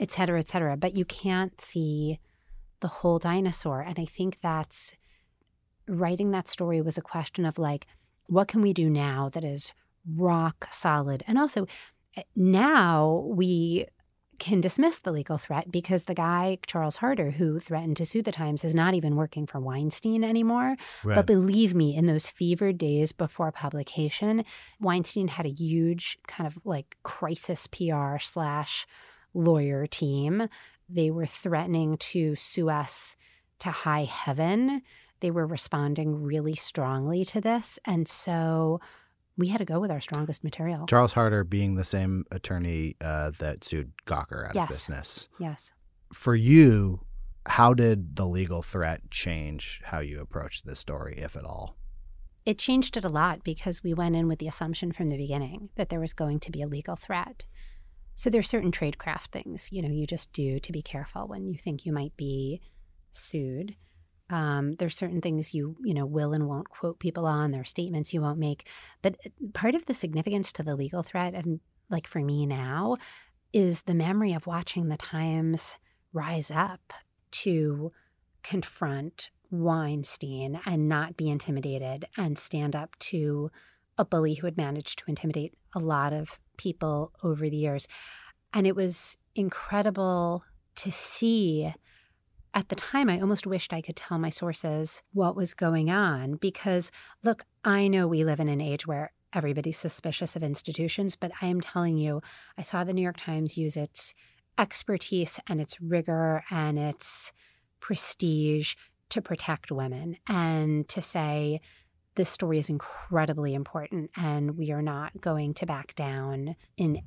et 0.00 0.10
cetera, 0.10 0.38
et 0.38 0.48
cetera. 0.48 0.76
But 0.76 0.96
you 0.96 1.04
can't 1.04 1.60
see 1.60 2.18
the 2.80 2.88
whole 2.88 3.18
dinosaur. 3.18 3.82
And 3.82 3.98
I 3.98 4.06
think 4.06 4.38
that's 4.42 4.94
writing 5.86 6.30
that 6.30 6.48
story 6.48 6.80
was 6.80 6.98
a 6.98 7.02
question 7.02 7.44
of 7.44 7.58
like, 7.58 7.86
what 8.26 8.48
can 8.48 8.62
we 8.62 8.72
do 8.72 8.88
now 8.88 9.28
that 9.28 9.44
is 9.44 9.72
rock 10.16 10.68
solid? 10.70 11.22
And 11.26 11.38
also, 11.38 11.66
eh, 12.16 12.22
now 12.34 13.24
we 13.28 13.86
can 14.38 14.60
dismiss 14.60 14.98
the 14.98 15.12
legal 15.12 15.36
threat 15.36 15.70
because 15.70 16.04
the 16.04 16.14
guy, 16.14 16.56
Charles 16.66 16.96
Harder, 16.96 17.32
who 17.32 17.60
threatened 17.60 17.98
to 17.98 18.06
sue 18.06 18.22
the 18.22 18.32
Times, 18.32 18.64
is 18.64 18.74
not 18.74 18.94
even 18.94 19.14
working 19.14 19.46
for 19.46 19.60
Weinstein 19.60 20.24
anymore. 20.24 20.76
But 21.16 21.26
believe 21.26 21.74
me, 21.74 21.94
in 21.94 22.06
those 22.06 22.26
fevered 22.26 22.78
days 22.78 23.12
before 23.12 23.52
publication, 23.52 24.44
Weinstein 24.80 25.28
had 25.28 25.44
a 25.44 25.50
huge 25.50 26.16
kind 26.26 26.46
of 26.46 26.58
like 26.64 26.96
crisis 27.02 27.66
PR 27.66 28.16
slash 28.18 28.86
lawyer 29.34 29.86
team. 29.86 30.48
They 30.88 31.10
were 31.10 31.26
threatening 31.26 31.96
to 31.98 32.34
sue 32.34 32.68
us 32.70 33.16
to 33.60 33.70
high 33.70 34.04
heaven. 34.04 34.82
They 35.20 35.30
were 35.30 35.46
responding 35.46 36.22
really 36.22 36.54
strongly 36.56 37.24
to 37.26 37.40
this. 37.40 37.78
And 37.84 38.08
so 38.08 38.80
we 39.36 39.48
had 39.48 39.58
to 39.58 39.64
go 39.64 39.78
with 39.80 39.90
our 39.90 40.00
strongest 40.00 40.42
material. 40.44 40.86
Charles 40.86 41.12
Harder 41.12 41.44
being 41.44 41.74
the 41.74 41.84
same 41.84 42.24
attorney 42.30 42.96
uh, 43.00 43.30
that 43.38 43.64
sued 43.64 43.92
Gawker 44.06 44.48
out 44.48 44.54
Yes. 44.54 44.64
of 44.64 44.68
business. 44.70 45.28
Yes. 45.38 45.72
For 46.12 46.34
you, 46.34 47.00
how 47.46 47.72
did 47.74 48.16
the 48.16 48.26
legal 48.26 48.62
threat 48.62 49.10
change 49.10 49.80
how 49.84 50.00
you 50.00 50.20
approached 50.20 50.66
this 50.66 50.78
story, 50.78 51.14
if 51.18 51.36
at 51.36 51.44
all? 51.44 51.76
It 52.46 52.58
changed 52.58 52.96
it 52.96 53.04
a 53.04 53.08
lot 53.08 53.44
because 53.44 53.82
we 53.82 53.94
went 53.94 54.16
in 54.16 54.26
with 54.26 54.38
the 54.40 54.48
assumption 54.48 54.92
from 54.92 55.10
the 55.10 55.16
beginning 55.16 55.68
that 55.76 55.90
there 55.90 56.00
was 56.00 56.12
going 56.14 56.40
to 56.40 56.50
be 56.50 56.62
a 56.62 56.66
legal 56.66 56.96
threat. 56.96 57.44
So 58.20 58.28
there's 58.28 58.50
certain 58.50 58.70
tradecraft 58.70 59.28
things, 59.32 59.70
you 59.72 59.80
know, 59.80 59.88
you 59.88 60.06
just 60.06 60.30
do 60.34 60.58
to 60.58 60.72
be 60.72 60.82
careful 60.82 61.26
when 61.26 61.46
you 61.46 61.56
think 61.56 61.86
you 61.86 61.92
might 61.94 62.14
be 62.18 62.60
sued. 63.12 63.76
Um, 64.28 64.72
there's 64.72 64.94
certain 64.94 65.22
things 65.22 65.54
you 65.54 65.74
you 65.82 65.94
know 65.94 66.04
will 66.04 66.34
and 66.34 66.46
won't 66.46 66.68
quote 66.68 66.98
people 66.98 67.24
on. 67.24 67.50
There 67.50 67.62
are 67.62 67.64
statements 67.64 68.12
you 68.12 68.20
won't 68.20 68.38
make. 68.38 68.68
But 69.00 69.16
uh, 69.24 69.30
part 69.54 69.74
of 69.74 69.86
the 69.86 69.94
significance 69.94 70.52
to 70.52 70.62
the 70.62 70.76
legal 70.76 71.02
threat, 71.02 71.32
and 71.32 71.60
like 71.88 72.06
for 72.06 72.18
me 72.18 72.44
now, 72.44 72.98
is 73.54 73.80
the 73.80 73.94
memory 73.94 74.34
of 74.34 74.46
watching 74.46 74.88
the 74.88 74.98
Times 74.98 75.78
rise 76.12 76.50
up 76.50 76.92
to 77.30 77.90
confront 78.42 79.30
Weinstein 79.50 80.60
and 80.66 80.90
not 80.90 81.16
be 81.16 81.30
intimidated 81.30 82.04
and 82.18 82.38
stand 82.38 82.76
up 82.76 82.98
to 82.98 83.50
a 83.96 84.04
bully 84.04 84.34
who 84.34 84.46
had 84.46 84.58
managed 84.58 84.98
to 84.98 85.04
intimidate 85.08 85.54
a 85.74 85.78
lot 85.78 86.12
of 86.12 86.38
people 86.60 87.12
over 87.22 87.48
the 87.48 87.56
years. 87.56 87.88
And 88.52 88.66
it 88.66 88.76
was 88.76 89.16
incredible 89.34 90.44
to 90.76 90.92
see. 90.92 91.72
At 92.52 92.68
the 92.68 92.74
time, 92.74 93.08
I 93.08 93.20
almost 93.20 93.46
wished 93.46 93.72
I 93.72 93.80
could 93.80 93.96
tell 93.96 94.18
my 94.18 94.28
sources 94.28 95.02
what 95.12 95.36
was 95.36 95.54
going 95.54 95.88
on 95.88 96.34
because, 96.34 96.90
look, 97.22 97.44
I 97.64 97.88
know 97.88 98.06
we 98.06 98.24
live 98.24 98.40
in 98.40 98.48
an 98.48 98.60
age 98.60 98.86
where 98.86 99.12
everybody's 99.32 99.78
suspicious 99.78 100.36
of 100.36 100.42
institutions, 100.42 101.16
but 101.16 101.30
I 101.40 101.46
am 101.46 101.60
telling 101.60 101.96
you, 101.96 102.20
I 102.58 102.62
saw 102.62 102.82
the 102.82 102.92
New 102.92 103.02
York 103.02 103.16
Times 103.16 103.56
use 103.56 103.76
its 103.76 104.14
expertise 104.58 105.38
and 105.46 105.60
its 105.60 105.80
rigor 105.80 106.42
and 106.50 106.78
its 106.78 107.32
prestige 107.78 108.74
to 109.10 109.22
protect 109.22 109.72
women 109.72 110.16
and 110.28 110.88
to 110.88 111.00
say 111.00 111.60
this 112.16 112.28
story 112.28 112.58
is 112.58 112.68
incredibly 112.68 113.54
important 113.54 114.10
and 114.16 114.56
we 114.56 114.72
are 114.72 114.82
not 114.82 115.20
going 115.20 115.54
to 115.54 115.66
back 115.66 115.94
down 115.94 116.56
in 116.76 117.00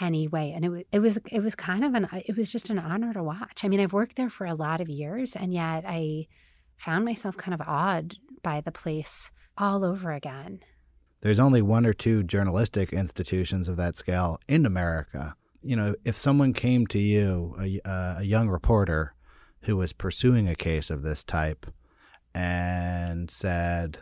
any 0.00 0.28
way 0.28 0.52
and 0.52 0.64
it 0.64 0.68
was 0.68 0.82
it 0.92 0.98
was 1.00 1.18
it 1.30 1.40
was 1.40 1.54
kind 1.56 1.84
of 1.84 1.94
an 1.94 2.08
it 2.26 2.36
was 2.36 2.50
just 2.50 2.70
an 2.70 2.78
honor 2.78 3.12
to 3.12 3.22
watch. 3.22 3.64
I 3.64 3.68
mean, 3.68 3.80
I've 3.80 3.92
worked 3.92 4.16
there 4.16 4.30
for 4.30 4.46
a 4.46 4.54
lot 4.54 4.80
of 4.80 4.88
years 4.88 5.34
and 5.34 5.52
yet 5.52 5.84
I 5.86 6.26
found 6.76 7.04
myself 7.04 7.36
kind 7.36 7.54
of 7.54 7.66
awed 7.66 8.14
by 8.42 8.60
the 8.60 8.72
place 8.72 9.30
all 9.56 9.84
over 9.84 10.12
again. 10.12 10.60
There's 11.20 11.40
only 11.40 11.62
one 11.62 11.84
or 11.84 11.92
two 11.92 12.22
journalistic 12.22 12.92
institutions 12.92 13.68
of 13.68 13.76
that 13.76 13.96
scale 13.96 14.38
in 14.46 14.64
America. 14.64 15.34
You 15.62 15.74
know, 15.74 15.94
if 16.04 16.16
someone 16.16 16.52
came 16.52 16.86
to 16.88 17.00
you, 17.00 17.56
a, 17.60 17.80
a 17.84 18.22
young 18.22 18.48
reporter 18.48 19.14
who 19.62 19.76
was 19.76 19.92
pursuing 19.92 20.46
a 20.46 20.54
case 20.54 20.90
of 20.90 21.02
this 21.02 21.24
type, 21.24 21.66
and 22.32 23.28
said, 23.28 23.98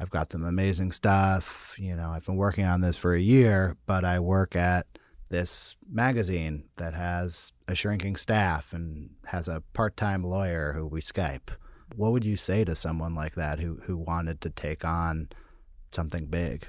I've 0.00 0.10
got 0.10 0.30
some 0.32 0.44
amazing 0.44 0.92
stuff. 0.92 1.76
You 1.78 1.96
know, 1.96 2.10
I've 2.10 2.24
been 2.24 2.36
working 2.36 2.64
on 2.64 2.80
this 2.80 2.96
for 2.96 3.14
a 3.14 3.20
year, 3.20 3.76
but 3.86 4.04
I 4.04 4.20
work 4.20 4.54
at 4.54 4.86
this 5.28 5.76
magazine 5.90 6.64
that 6.76 6.94
has 6.94 7.52
a 7.66 7.74
shrinking 7.74 8.16
staff 8.16 8.72
and 8.72 9.10
has 9.26 9.48
a 9.48 9.62
part 9.72 9.96
time 9.96 10.22
lawyer 10.24 10.72
who 10.72 10.86
we 10.86 11.00
Skype. 11.00 11.50
What 11.96 12.12
would 12.12 12.24
you 12.24 12.36
say 12.36 12.64
to 12.64 12.74
someone 12.74 13.14
like 13.14 13.34
that 13.34 13.58
who, 13.58 13.80
who 13.84 13.96
wanted 13.96 14.40
to 14.42 14.50
take 14.50 14.84
on 14.84 15.28
something 15.92 16.26
big? 16.26 16.68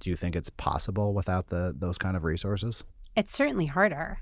Do 0.00 0.10
you 0.10 0.16
think 0.16 0.34
it's 0.34 0.50
possible 0.50 1.14
without 1.14 1.48
the 1.48 1.74
those 1.76 1.98
kind 1.98 2.16
of 2.16 2.24
resources? 2.24 2.82
It's 3.14 3.34
certainly 3.34 3.66
harder. 3.66 4.18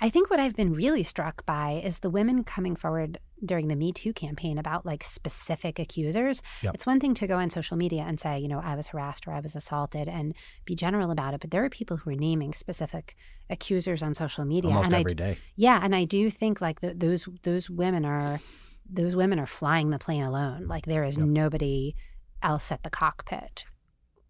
I 0.00 0.10
think 0.10 0.28
what 0.28 0.40
I've 0.40 0.56
been 0.56 0.72
really 0.72 1.04
struck 1.04 1.46
by 1.46 1.80
is 1.84 2.00
the 2.00 2.10
women 2.10 2.42
coming 2.42 2.74
forward 2.74 3.18
during 3.44 3.68
the 3.68 3.76
Me 3.76 3.92
Too 3.92 4.12
campaign 4.12 4.58
about 4.58 4.86
like 4.86 5.02
specific 5.04 5.78
accusers. 5.78 6.42
Yep. 6.62 6.74
It's 6.74 6.86
one 6.86 7.00
thing 7.00 7.14
to 7.14 7.26
go 7.26 7.36
on 7.38 7.50
social 7.50 7.76
media 7.76 8.02
and 8.06 8.18
say, 8.20 8.38
you 8.38 8.48
know, 8.48 8.60
I 8.60 8.74
was 8.76 8.88
harassed 8.88 9.26
or 9.26 9.32
I 9.32 9.40
was 9.40 9.56
assaulted 9.56 10.08
and 10.08 10.34
be 10.64 10.74
general 10.74 11.10
about 11.10 11.34
it, 11.34 11.40
but 11.40 11.50
there 11.50 11.64
are 11.64 11.70
people 11.70 11.96
who 11.98 12.10
are 12.10 12.14
naming 12.14 12.52
specific 12.54 13.16
accusers 13.50 14.02
on 14.02 14.14
social 14.14 14.44
media. 14.44 14.70
Almost 14.70 14.86
and 14.86 14.94
I 14.96 15.00
every 15.00 15.14
d- 15.14 15.22
day. 15.24 15.38
Yeah, 15.56 15.80
and 15.82 15.94
I 15.94 16.04
do 16.04 16.30
think 16.30 16.60
like 16.60 16.80
th 16.80 16.94
those 16.96 17.28
those 17.42 17.68
women 17.68 18.04
are 18.04 18.40
those 18.88 19.14
women 19.16 19.38
are 19.38 19.46
flying 19.46 19.90
the 19.90 19.98
plane 19.98 20.22
alone. 20.24 20.66
Like 20.66 20.86
there 20.86 21.04
is 21.04 21.16
Yep. 21.16 21.26
nobody 21.26 21.94
else 22.42 22.72
at 22.72 22.82
the 22.82 22.90
cockpit. 22.90 23.64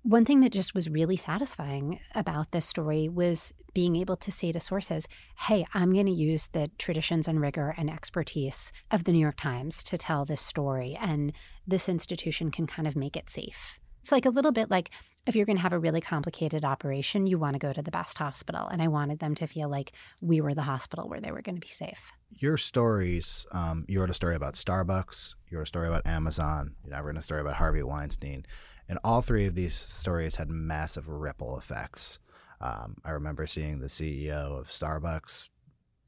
One 0.04 0.24
thing 0.24 0.40
that 0.40 0.50
just 0.50 0.74
was 0.74 0.90
really 0.90 1.16
satisfying 1.16 2.00
about 2.12 2.50
this 2.50 2.66
story 2.66 3.08
was 3.08 3.52
being 3.72 3.94
able 3.94 4.16
to 4.16 4.32
say 4.32 4.50
to 4.50 4.58
sources, 4.58 5.06
hey, 5.38 5.64
I'm 5.74 5.92
going 5.92 6.06
to 6.06 6.12
use 6.12 6.48
the 6.48 6.72
traditions 6.76 7.28
and 7.28 7.40
rigor 7.40 7.72
and 7.76 7.88
expertise 7.88 8.72
of 8.90 9.04
the 9.04 9.12
New 9.12 9.20
York 9.20 9.36
Times 9.36 9.84
to 9.84 9.96
tell 9.96 10.24
this 10.24 10.40
story, 10.40 10.98
and 11.00 11.32
this 11.68 11.88
institution 11.88 12.50
can 12.50 12.66
kind 12.66 12.88
of 12.88 12.96
make 12.96 13.16
it 13.16 13.30
safe. 13.30 13.78
It's 14.02 14.12
like 14.12 14.26
a 14.26 14.30
little 14.30 14.52
bit 14.52 14.70
like 14.70 14.90
if 15.24 15.36
you're 15.36 15.46
going 15.46 15.56
to 15.56 15.62
have 15.62 15.72
a 15.72 15.78
really 15.78 16.00
complicated 16.00 16.64
operation, 16.64 17.28
you 17.28 17.38
want 17.38 17.54
to 17.54 17.60
go 17.60 17.72
to 17.72 17.80
the 17.80 17.92
best 17.92 18.18
hospital. 18.18 18.66
And 18.66 18.82
I 18.82 18.88
wanted 18.88 19.20
them 19.20 19.36
to 19.36 19.46
feel 19.46 19.68
like 19.68 19.92
we 20.20 20.40
were 20.40 20.54
the 20.54 20.62
hospital 20.62 21.08
where 21.08 21.20
they 21.20 21.30
were 21.30 21.42
going 21.42 21.54
to 21.54 21.60
be 21.60 21.68
safe. 21.68 22.12
Your 22.38 22.56
stories, 22.56 23.46
um, 23.52 23.84
you 23.88 24.00
wrote 24.00 24.10
a 24.10 24.14
story 24.14 24.34
about 24.34 24.54
Starbucks, 24.54 25.34
you 25.48 25.58
wrote 25.58 25.64
a 25.64 25.66
story 25.66 25.86
about 25.86 26.06
Amazon, 26.06 26.74
you 26.84 26.90
know, 26.90 26.96
I 26.96 27.00
wrote 27.00 27.16
a 27.16 27.22
story 27.22 27.40
about 27.40 27.54
Harvey 27.54 27.84
Weinstein. 27.84 28.44
And 28.88 28.98
all 29.04 29.22
three 29.22 29.46
of 29.46 29.54
these 29.54 29.74
stories 29.74 30.34
had 30.34 30.50
massive 30.50 31.08
ripple 31.08 31.56
effects. 31.56 32.18
Um, 32.60 32.96
I 33.04 33.12
remember 33.12 33.46
seeing 33.46 33.78
the 33.78 33.86
CEO 33.86 34.58
of 34.58 34.68
Starbucks 34.68 35.50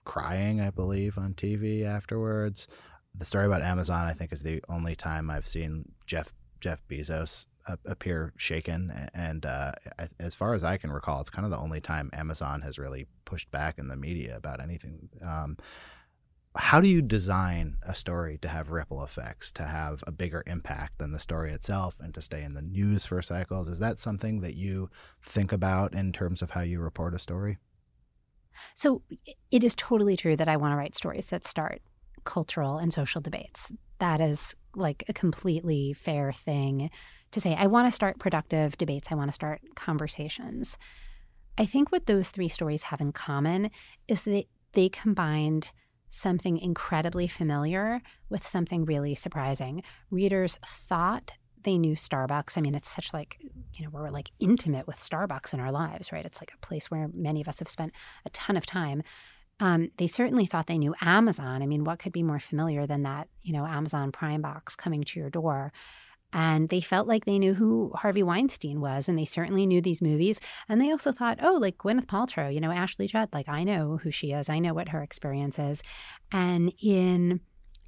crying, 0.05 0.61
I 0.61 0.71
believe, 0.71 1.19
on 1.19 1.35
TV 1.35 1.85
afterwards. 1.85 2.67
The 3.15 3.25
story 3.25 3.47
about 3.47 3.63
Amazon, 3.63 4.07
I 4.07 4.13
think, 4.13 4.33
is 4.33 4.43
the 4.43 4.61
only 4.69 4.97
time 4.97 5.31
I've 5.31 5.47
seen 5.47 5.85
Jeff 6.07 6.35
Jeff 6.61 6.83
Bezos 6.89 7.47
appear 7.85 8.33
shaken. 8.37 9.09
And 9.15 9.47
uh, 9.47 9.73
as 10.21 10.35
far 10.35 10.55
as 10.55 10.65
I 10.65 10.77
can 10.77 10.91
recall, 10.91 11.21
it's 11.21 11.31
kind 11.31 11.45
of 11.45 11.51
the 11.51 11.59
only 11.59 11.81
time 11.81 12.11
Amazon 12.12 12.61
has 12.62 12.79
really 12.79 13.07
pushed 13.25 13.51
back 13.51 13.79
in 13.79 13.89
the 13.89 13.97
media 13.97 14.37
about 14.37 14.62
anything. 14.62 15.09
Um, 15.25 15.57
how 16.57 16.81
do 16.81 16.89
you 16.89 17.03
design 17.03 17.77
a 17.83 17.95
story 17.95 18.39
to 18.39 18.49
have 18.49 18.71
ripple 18.71 19.03
effects, 19.03 19.51
to 19.53 19.65
have 19.65 20.05
a 20.07 20.12
bigger 20.12 20.45
impact 20.47 20.99
than 20.99 21.11
the 21.11 21.19
story 21.19 21.53
itself, 21.53 21.99
and 22.01 22.15
to 22.15 22.23
stay 22.23 22.43
in 22.43 22.55
the 22.55 22.62
news 22.62 23.05
for 23.05 23.21
cycles? 23.23 23.69
Is 23.69 23.81
that 23.81 23.99
something 23.99 24.41
that 24.43 24.55
you 24.55 24.89
think 25.23 25.53
about 25.53 25.95
in 25.95 26.12
terms 26.12 26.43
of 26.43 26.51
how 26.51 26.61
you 26.61 26.81
report 26.81 27.15
a 27.15 27.19
story? 27.19 27.59
So 28.77 29.03
it 29.51 29.65
is 29.65 29.75
totally 29.75 30.17
true 30.17 30.37
that 30.37 30.49
I 30.49 30.57
want 30.57 30.73
to 30.73 30.77
write 30.77 30.95
stories 30.95 31.27
that 31.27 31.45
start 31.45 31.83
cultural 32.25 32.79
and 32.79 32.93
social 32.93 33.21
debates. 33.21 33.73
That 33.99 34.21
is 34.21 34.55
like 34.77 35.05
a 35.09 35.12
completely 35.12 35.93
fair 35.93 36.33
thing 36.33 36.91
to 37.35 37.41
say. 37.41 37.55
I 37.55 37.66
want 37.66 37.87
to 37.87 37.93
start 37.93 38.18
productive 38.18 38.76
debates, 38.78 39.12
I 39.12 39.14
want 39.14 39.28
to 39.28 39.35
start 39.35 39.61
conversations. 39.76 40.78
I 41.57 41.66
think 41.66 41.93
what 41.93 42.07
those 42.07 42.30
three 42.30 42.49
stories 42.49 42.85
have 42.85 43.01
in 43.01 43.12
common 43.12 43.70
is 44.09 44.24
that 44.24 44.47
they 44.72 44.89
combined 44.89 45.70
something 46.09 46.59
incredibly 46.59 47.26
familiar 47.26 48.01
with 48.28 48.47
something 48.47 48.85
really 48.85 49.14
surprising. 49.14 49.82
Readers 50.11 50.59
thought 50.64 51.32
they 51.62 51.78
knew 51.78 51.95
Starbucks. 51.95 52.57
I 52.57 52.61
mean, 52.61 52.74
it's 52.74 52.91
such 52.91 53.12
like, 53.12 53.39
you 53.74 53.85
know, 53.85 53.91
we're 53.91 54.11
like 54.11 54.30
intimate 54.39 54.87
with 54.87 54.97
Starbucks 54.97 55.55
in 55.55 55.61
our 55.61 55.72
lives, 55.72 56.12
right? 56.12 56.24
It's 56.24 56.41
like 56.41 56.53
a 56.55 56.66
place 56.66 56.91
where 56.91 57.09
many 57.12 57.41
of 57.41 57.49
us 57.49 57.59
have 57.59 57.70
spent 57.70 57.93
a 58.24 58.30
ton 58.30 58.57
of 58.57 58.66
time. 58.66 59.03
Um, 59.61 59.91
they 59.99 60.07
certainly 60.07 60.47
thought 60.47 60.66
they 60.66 60.78
knew 60.78 60.95
Amazon. 61.01 61.62
I 61.62 61.66
mean, 61.66 61.85
what 61.85 61.99
could 61.99 62.12
be 62.12 62.22
more 62.22 62.41
familiar 62.41 62.87
than 62.87 63.03
that, 63.05 63.28
you 63.43 63.53
know, 63.53 63.66
Amazon 63.66 64.12
Prime 64.12 64.43
box 64.43 64.76
coming 64.76 65.05
to 65.05 65.20
your 65.20 65.30
door? 65.30 65.72
And 66.35 66.68
they 66.68 66.80
felt 66.80 67.07
like 67.07 67.24
they 67.24 67.39
knew 67.39 67.55
who 67.55 67.93
Harvey 67.95 68.24
Weinstein 68.24 68.80
was, 68.80 69.09
and 69.09 69.16
they 69.16 69.24
certainly 69.24 69.66
knew 69.66 69.80
these 69.80 70.03
movies. 70.03 70.41
And 70.68 70.80
they 70.80 70.91
also 70.91 71.12
thought, 71.12 71.39
oh, 71.41 71.55
like 71.55 71.78
Gwyneth 71.78 72.07
Paltrow, 72.07 72.53
you 72.53 72.61
know, 72.61 72.72
Ashley 72.72 73.07
Judd, 73.07 73.28
like 73.32 73.49
I 73.49 73.62
know 73.62 73.99
who 74.03 74.11
she 74.11 74.32
is, 74.32 74.49
I 74.49 74.59
know 74.59 74.74
what 74.74 74.89
her 74.89 75.01
experience 75.01 75.61
is. 75.61 75.82
And 76.32 76.72
in 76.82 77.41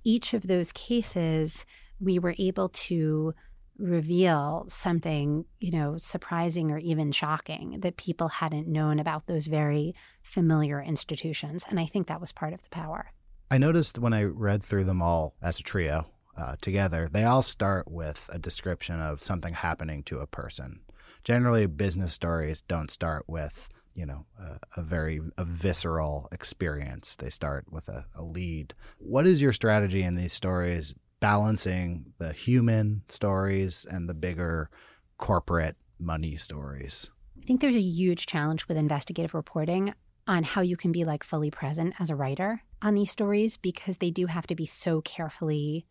each 0.05 0.33
of 0.33 0.47
those 0.47 0.71
cases, 0.71 1.67
we 1.99 2.21
were 2.21 2.37
able 2.39 2.69
to 2.69 3.35
reveal 3.79 4.67
something, 4.69 5.45
you 5.59 5.73
know, 5.73 5.99
surprising 5.99 6.71
or 6.71 6.79
even 6.79 7.11
shocking 7.11 7.81
that 7.81 7.97
people 7.97 8.29
hadn't 8.29 8.69
known 8.69 9.01
about 9.01 9.27
those 9.27 9.49
very 9.49 9.93
familiar 10.23 10.81
institutions. 10.81 11.65
And 11.69 11.81
I 11.81 11.87
think 11.87 12.07
that 12.07 12.21
was 12.21 12.33
part 12.33 12.53
of 12.53 12.63
the 12.63 12.71
power. 12.71 13.11
I 13.51 13.59
noticed 13.59 13.99
when 13.99 14.13
I 14.13 14.23
read 14.23 14.63
through 14.63 14.85
them 14.85 15.03
all 15.03 15.35
as 15.43 15.59
a 15.59 15.63
trio, 15.63 16.07
uh, 16.37 16.57
together, 16.61 17.09
they 17.11 17.25
all 17.25 17.43
start 17.43 17.91
with 17.91 18.29
a 18.33 18.39
description 18.39 19.01
of 19.01 19.23
something 19.23 19.55
happening 19.55 20.03
to 20.05 20.21
a 20.21 20.27
person. 20.27 20.81
Generally, 21.25 21.67
business 21.67 22.13
stories 22.13 22.63
don't 22.63 22.91
start 22.91 23.25
with 23.27 23.69
you 23.95 24.07
know 24.07 24.27
a, 24.39 24.81
a 24.81 24.83
very 24.83 25.21
a 25.39 25.45
visceral 25.45 26.29
experience. 26.31 27.17
They 27.17 27.31
start 27.31 27.65
with 27.71 27.89
a, 27.89 28.07
a 28.15 28.23
lead. 28.23 28.75
What 28.99 29.27
is 29.27 29.41
your 29.41 29.53
strategy 29.53 30.03
in 30.03 30.15
these 30.15 30.33
stories, 30.33 30.95
balancing 31.21 32.13
the 32.19 32.33
human 32.33 33.03
stories 33.09 33.87
and 33.91 34.09
the 34.09 34.15
bigger 34.15 34.71
corporate 35.19 35.77
money 35.99 36.37
stories? 36.37 37.11
I 37.43 37.47
think 37.47 37.61
there's 37.61 37.75
a 37.75 37.81
huge 37.81 38.27
challenge 38.27 38.69
with 38.69 38.77
investigative 38.77 39.35
reporting 39.35 39.95
on 40.27 40.43
how 40.43 40.61
you 40.61 40.77
can 40.77 40.93
be 40.93 41.05
like 41.05 41.25
fully 41.25 41.51
present 41.51 41.95
as 41.99 42.11
a 42.11 42.17
writer 42.17 42.63
on 42.83 42.95
these 42.95 43.11
stories 43.11 43.57
because 43.57 43.99
they 43.99 44.11
do 44.11 44.27
have 44.27 44.47
to 44.49 44.55
be 44.55 44.67
so 44.67 45.01
carefully 45.01 45.87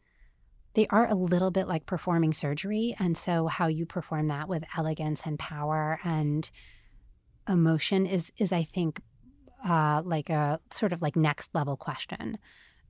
they 0.75 0.87
are 0.87 1.07
a 1.07 1.15
little 1.15 1.51
bit 1.51 1.67
like 1.67 1.85
performing 1.85 2.33
surgery. 2.33 2.95
And 2.99 3.17
so, 3.17 3.47
how 3.47 3.67
you 3.67 3.85
perform 3.85 4.27
that 4.27 4.47
with 4.47 4.63
elegance 4.77 5.23
and 5.25 5.39
power 5.39 5.99
and 6.03 6.49
emotion 7.47 8.05
is, 8.05 8.31
is 8.37 8.51
I 8.51 8.63
think, 8.63 9.01
uh, 9.67 10.01
like 10.05 10.29
a 10.29 10.59
sort 10.71 10.93
of 10.93 11.01
like 11.01 11.15
next 11.15 11.55
level 11.55 11.75
question 11.75 12.37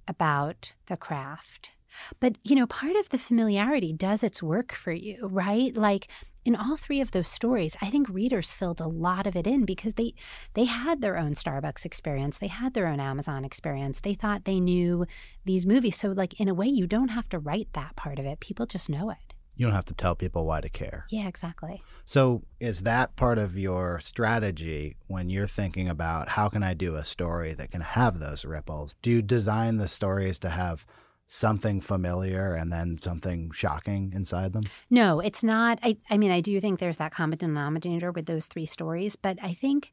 about 0.08 0.74
the 0.88 0.98
craft. 0.98 1.72
But, 2.20 2.38
you 2.44 2.56
know, 2.56 2.68
part 2.68 2.96
of 2.98 3.10
the 3.10 3.18
familiarity 3.18 3.94
does 3.94 4.24
its 4.24 4.44
work 4.44 4.74
for 4.74 4.92
you, 4.92 5.28
right? 5.28 5.76
Like 5.76 6.10
in 6.46 6.56
all 6.56 6.78
three 6.78 7.02
of 7.02 7.12
those 7.12 7.28
stories, 7.28 7.76
I 7.82 7.90
think 7.90 8.08
readers 8.08 8.54
filled 8.54 8.80
a 8.80 8.88
lot 8.88 9.26
of 9.26 9.36
it 9.36 9.48
in 9.48 9.66
because 9.66 9.96
they 9.96 10.14
they 10.54 10.66
had 10.66 11.02
their 11.02 11.18
own 11.18 11.34
Starbucks 11.34 11.86
experience, 11.86 12.38
they 12.38 12.48
had 12.48 12.76
their 12.76 12.88
own 12.88 13.00
Amazon 13.00 13.44
experience. 13.44 14.00
They 14.00 14.14
thought 14.14 14.46
they 14.46 14.60
knew 14.60 15.06
these 15.44 15.66
movies. 15.66 15.96
So 15.98 16.10
like 16.10 16.40
in 16.40 16.48
a 16.48 16.54
way 16.54 16.68
you 16.68 16.86
don't 16.86 17.10
have 17.10 17.28
to 17.30 17.40
write 17.40 17.70
that 17.74 17.96
part 17.96 18.20
of 18.20 18.26
it. 18.26 18.40
People 18.40 18.68
just 18.68 18.90
know 18.90 19.10
it. 19.10 19.34
You 19.58 19.66
don't 19.66 19.76
have 19.76 19.86
to 19.86 19.94
tell 19.94 20.16
people 20.16 20.46
why 20.46 20.60
to 20.62 20.70
care. 20.70 21.06
Yeah, 21.10 21.28
exactly. 21.30 21.82
So, 22.04 22.44
is 22.60 22.82
that 22.82 23.16
part 23.16 23.38
of 23.38 23.58
your 23.58 24.02
strategy 24.02 24.98
when 25.08 25.30
you're 25.30 25.48
thinking 25.48 25.88
about 25.88 26.28
how 26.28 26.50
can 26.50 26.62
I 26.62 26.74
do 26.74 26.96
a 26.96 27.06
story 27.06 27.54
that 27.54 27.72
can 27.72 27.80
have 27.80 28.20
those 28.20 28.44
ripples? 28.44 28.96
Do 29.02 29.10
you 29.12 29.22
design 29.22 29.78
the 29.78 29.88
stories 29.88 30.40
to 30.40 30.50
have 30.50 30.86
something 31.28 31.82
familiar 31.82 32.54
and 32.54 32.72
then 32.72 32.98
something 33.02 33.52
shocking 33.52 34.12
inside 34.16 34.54
them? 34.54 34.64
No, 34.90 35.20
it's 35.20 35.44
not. 35.44 35.80
I, 35.84 35.98
I 36.10 36.18
mean, 36.18 36.32
I 36.32 36.42
do 36.42 36.60
think 36.60 36.80
there's 36.80 36.98
that 36.98 37.14
common 37.14 37.38
denominator 37.38 38.12
with 38.12 38.26
those 38.26 38.48
three 38.48 38.66
stories, 38.66 39.16
but 39.16 39.38
I 39.42 39.54
think 39.54 39.92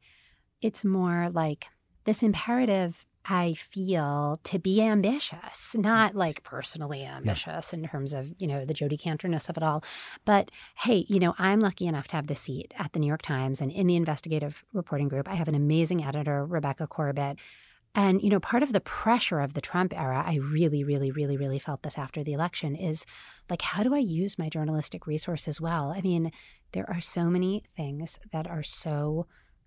it's 0.61 0.85
more 0.85 1.31
like 1.31 1.67
this 2.05 2.23
imperative 2.23 3.07
I 3.25 3.55
feel 3.55 4.41
to 4.45 4.59
be 4.59 4.83
ambitious, 4.83 5.77
not 5.77 6.17
like 6.17 6.43
personally 6.43 7.05
ambitious 7.05 7.73
yeah. 7.73 7.79
in 7.79 7.89
terms 7.89 8.13
of, 8.13 8.33
you 8.39 8.49
know, 8.49 8.65
the 8.65 8.75
Jodi 8.75 8.97
Kantorness 8.97 9.49
of 9.49 9.57
it 9.57 9.63
all. 9.63 9.85
But 10.25 10.51
hey, 10.77 11.07
you 11.09 11.21
know, 11.21 11.35
I'm 11.39 11.61
lucky 11.61 11.87
enough 11.87 12.09
to 12.09 12.17
have 12.17 12.27
the 12.27 12.35
seat 12.35 12.75
at 12.79 12.93
the 12.93 12.99
New 12.99 13.07
York 13.07 13.23
Times 13.23 13.61
and 13.61 13.71
in 13.71 13.87
the 13.87 13.97
investigative 13.97 14.65
reporting 14.73 15.09
group. 15.09 15.29
I 15.29 15.35
have 15.35 15.49
an 15.49 15.55
amazing 15.55 16.05
editor, 16.05 16.45
Rebecca 16.45 16.89
Corbett, 16.89 17.39
and, 17.95 18.23
you 18.23 18.31
know, 18.31 18.41
part 18.41 18.63
of 18.63 18.73
the 18.73 18.81
pressure 18.81 19.41
of 19.41 19.53
the 19.53 19.61
Trump 19.61 19.93
era, 19.95 20.23
I 20.27 20.37
really, 20.37 20.83
really, 20.83 21.11
really, 21.11 21.37
really 21.37 21.59
felt 21.59 21.83
this 21.83 21.99
after 21.99 22.25
the 22.25 22.33
election 22.33 22.75
is 22.75 23.05
like, 23.51 23.61
how 23.61 23.83
do 23.83 23.95
I 23.95 23.99
use 23.99 24.39
my 24.39 24.49
journalistic 24.49 25.07
resources 25.07 25.61
well? 25.61 25.93
I 25.95 26.01
mean, 26.01 26.33
there 26.73 26.89
are 26.89 27.03
so 27.03 27.25
many 27.29 27.65
things 27.77 28.19
that 28.33 28.47
are 28.47 28.63
so 28.63 29.27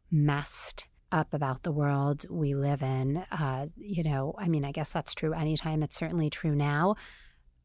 messed 0.10 0.88
up 1.12 1.34
about 1.36 1.62
the 1.62 1.72
world 1.72 2.26
we 2.30 2.56
live 2.56 2.82
in. 2.82 3.18
Uh, 3.32 3.68
you 3.78 4.02
know, 4.02 4.34
I 4.40 4.48
mean, 4.48 4.66
I 4.66 4.72
guess 4.72 4.90
that's 4.90 5.14
true 5.14 5.34
anytime. 5.34 5.84
It's 5.84 5.96
certainly 5.96 6.32
true 6.32 6.56
now. 6.56 6.96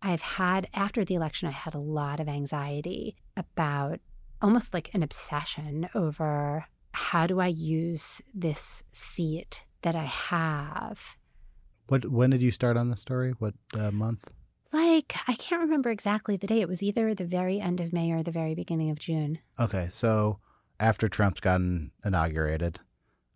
I've 0.02 0.22
had, 0.22 0.68
after 0.74 1.04
the 1.06 1.14
election, 1.14 1.48
I 1.48 1.52
had 1.52 1.74
a 1.74 1.78
lot 1.78 2.20
of 2.20 2.28
anxiety 2.28 3.16
about 3.34 4.00
almost 4.42 4.74
like 4.74 4.90
an 4.94 5.02
obsession 5.02 5.88
over 5.94 6.66
how 6.92 7.26
do 7.26 7.40
I 7.40 7.46
use 7.46 8.20
this 8.34 8.82
seat 8.92 9.64
that 9.82 9.96
I 9.96 10.04
have. 10.04 11.16
What 11.86 12.10
when 12.10 12.30
did 12.30 12.42
you 12.42 12.50
start 12.50 12.76
on 12.76 12.88
the 12.88 12.96
story? 12.96 13.32
What 13.38 13.54
uh, 13.74 13.90
month? 13.90 14.32
Like 14.72 15.16
I 15.26 15.34
can't 15.34 15.62
remember 15.62 15.90
exactly 15.90 16.36
the 16.36 16.46
day. 16.46 16.60
It 16.60 16.68
was 16.68 16.82
either 16.82 17.14
the 17.14 17.24
very 17.24 17.60
end 17.60 17.80
of 17.80 17.92
May 17.92 18.12
or 18.12 18.22
the 18.22 18.30
very 18.30 18.54
beginning 18.54 18.90
of 18.90 18.98
June. 18.98 19.38
Okay, 19.58 19.88
so 19.90 20.38
after 20.78 21.08
Trump's 21.08 21.40
gotten 21.40 21.90
inaugurated, 22.04 22.80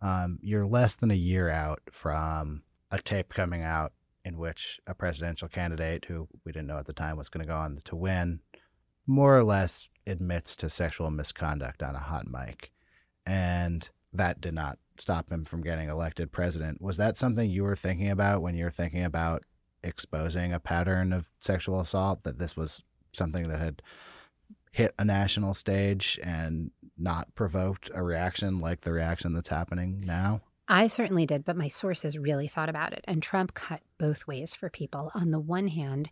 um, 0.01 0.39
you're 0.41 0.65
less 0.65 0.95
than 0.95 1.11
a 1.11 1.15
year 1.15 1.49
out 1.49 1.81
from 1.91 2.63
a 2.91 2.99
tape 2.99 3.33
coming 3.33 3.63
out 3.63 3.91
in 4.23 4.37
which 4.37 4.79
a 4.87 4.95
presidential 4.95 5.47
candidate 5.47 6.05
who 6.05 6.27
we 6.45 6.51
didn't 6.51 6.67
know 6.67 6.77
at 6.77 6.87
the 6.87 6.93
time 6.93 7.17
was 7.17 7.29
going 7.29 7.43
to 7.43 7.47
go 7.47 7.55
on 7.55 7.77
to 7.83 7.95
win, 7.95 8.39
more 9.05 9.37
or 9.37 9.43
less 9.43 9.89
admits 10.07 10.55
to 10.55 10.69
sexual 10.69 11.11
misconduct 11.11 11.83
on 11.83 11.95
a 11.95 11.99
hot 11.99 12.27
mic, 12.27 12.71
and 13.25 13.89
that 14.13 14.41
did 14.41 14.53
not 14.53 14.79
stop 14.97 15.31
him 15.31 15.45
from 15.45 15.61
getting 15.61 15.89
elected 15.89 16.31
president. 16.31 16.81
Was 16.81 16.97
that 16.97 17.17
something 17.17 17.49
you 17.49 17.63
were 17.63 17.75
thinking 17.75 18.09
about 18.09 18.41
when 18.41 18.55
you 18.55 18.63
were 18.63 18.71
thinking 18.71 19.03
about 19.03 19.43
exposing 19.83 20.53
a 20.53 20.59
pattern 20.59 21.13
of 21.13 21.29
sexual 21.37 21.79
assault? 21.79 22.23
That 22.23 22.39
this 22.39 22.55
was 22.55 22.83
something 23.13 23.47
that 23.49 23.59
had 23.59 23.81
hit 24.71 24.93
a 24.99 25.05
national 25.05 25.53
stage 25.53 26.19
and 26.23 26.69
not 26.97 27.33
provoked 27.35 27.89
a 27.93 28.03
reaction 28.03 28.59
like 28.59 28.81
the 28.81 28.91
reaction 28.91 29.33
that's 29.33 29.49
happening 29.49 30.01
now? 30.05 30.41
I 30.67 30.87
certainly 30.87 31.25
did, 31.25 31.45
but 31.45 31.55
my 31.55 31.67
sources 31.67 32.17
really 32.17 32.47
thought 32.47 32.69
about 32.69 32.93
it. 32.93 33.05
And 33.07 33.21
Trump 33.21 33.53
cut 33.53 33.81
both 33.97 34.27
ways 34.27 34.55
for 34.55 34.69
people. 34.69 35.11
On 35.13 35.31
the 35.31 35.39
one 35.39 35.67
hand, 35.67 36.09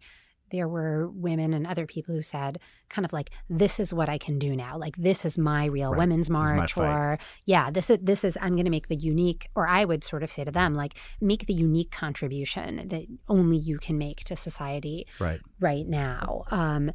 there 0.53 0.67
were 0.67 1.09
women 1.09 1.53
and 1.53 1.67
other 1.67 1.85
people 1.85 2.15
who 2.15 2.21
said 2.21 2.59
kind 2.89 3.05
of 3.05 3.11
like 3.11 3.31
this 3.49 3.79
is 3.79 3.93
what 3.93 4.07
I 4.07 4.17
can 4.17 4.39
do 4.39 4.55
now 4.55 4.77
like 4.77 4.95
this 4.95 5.25
is 5.25 5.37
my 5.37 5.65
real 5.65 5.91
right. 5.91 5.97
women's 5.97 6.29
march 6.29 6.77
or 6.77 7.17
yeah 7.45 7.71
this 7.71 7.89
is 7.89 7.97
this 8.01 8.23
is 8.23 8.37
I'm 8.41 8.53
going 8.53 8.65
to 8.65 8.71
make 8.71 8.87
the 8.87 8.95
unique 8.95 9.49
or 9.55 9.67
I 9.67 9.83
would 9.83 10.03
sort 10.03 10.23
of 10.23 10.31
say 10.31 10.43
to 10.43 10.51
them 10.51 10.75
like 10.75 10.93
make 11.19 11.47
the 11.47 11.53
unique 11.53 11.91
contribution 11.91 12.87
that 12.87 13.05
only 13.27 13.57
you 13.57 13.77
can 13.79 13.97
make 13.97 14.23
to 14.25 14.35
society 14.35 15.07
right 15.19 15.41
right 15.59 15.87
now 15.87 16.43
um, 16.51 16.91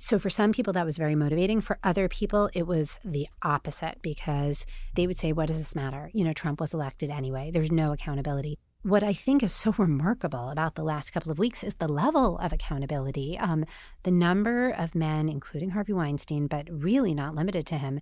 So, 0.00 0.18
for 0.18 0.30
some 0.30 0.52
people, 0.52 0.72
that 0.74 0.86
was 0.86 0.96
very 0.96 1.16
motivating. 1.16 1.60
For 1.60 1.78
other 1.82 2.08
people, 2.08 2.48
it 2.54 2.66
was 2.68 3.00
the 3.04 3.26
opposite 3.42 3.98
because 4.00 4.64
they 4.94 5.08
would 5.08 5.18
say, 5.18 5.32
What 5.32 5.48
does 5.48 5.58
this 5.58 5.74
matter? 5.74 6.10
You 6.14 6.24
know, 6.24 6.32
Trump 6.32 6.60
was 6.60 6.72
elected 6.72 7.10
anyway. 7.10 7.50
There's 7.52 7.72
no 7.72 7.92
accountability. 7.92 8.58
What 8.84 9.02
I 9.02 9.12
think 9.12 9.42
is 9.42 9.52
so 9.52 9.74
remarkable 9.76 10.50
about 10.50 10.76
the 10.76 10.84
last 10.84 11.12
couple 11.12 11.32
of 11.32 11.38
weeks 11.40 11.64
is 11.64 11.74
the 11.74 11.88
level 11.88 12.38
of 12.38 12.52
accountability. 12.52 13.36
Um, 13.36 13.64
the 14.04 14.12
number 14.12 14.70
of 14.70 14.94
men, 14.94 15.28
including 15.28 15.70
Harvey 15.70 15.92
Weinstein, 15.92 16.46
but 16.46 16.68
really 16.70 17.12
not 17.12 17.34
limited 17.34 17.66
to 17.66 17.78
him, 17.78 17.98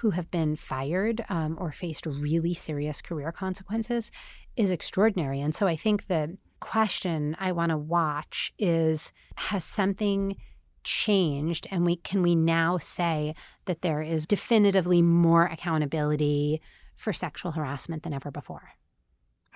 who 0.00 0.10
have 0.10 0.30
been 0.30 0.54
fired 0.54 1.24
um, 1.28 1.58
or 1.60 1.72
faced 1.72 2.06
really 2.06 2.54
serious 2.54 3.02
career 3.02 3.32
consequences 3.32 4.12
is 4.56 4.70
extraordinary. 4.70 5.40
And 5.40 5.56
so 5.56 5.66
I 5.66 5.74
think 5.74 6.06
the 6.06 6.38
question 6.60 7.36
I 7.40 7.50
want 7.50 7.70
to 7.70 7.76
watch 7.76 8.52
is 8.60 9.12
Has 9.34 9.64
something 9.64 10.36
changed 10.84 11.66
and 11.72 11.84
we 11.84 11.96
can 11.96 12.22
we 12.22 12.36
now 12.36 12.78
say 12.78 13.34
that 13.64 13.82
there 13.82 14.02
is 14.02 14.24
definitively 14.24 15.02
more 15.02 15.46
accountability 15.46 16.60
for 16.94 17.12
sexual 17.12 17.52
harassment 17.52 18.04
than 18.04 18.12
ever 18.12 18.30
before 18.30 18.74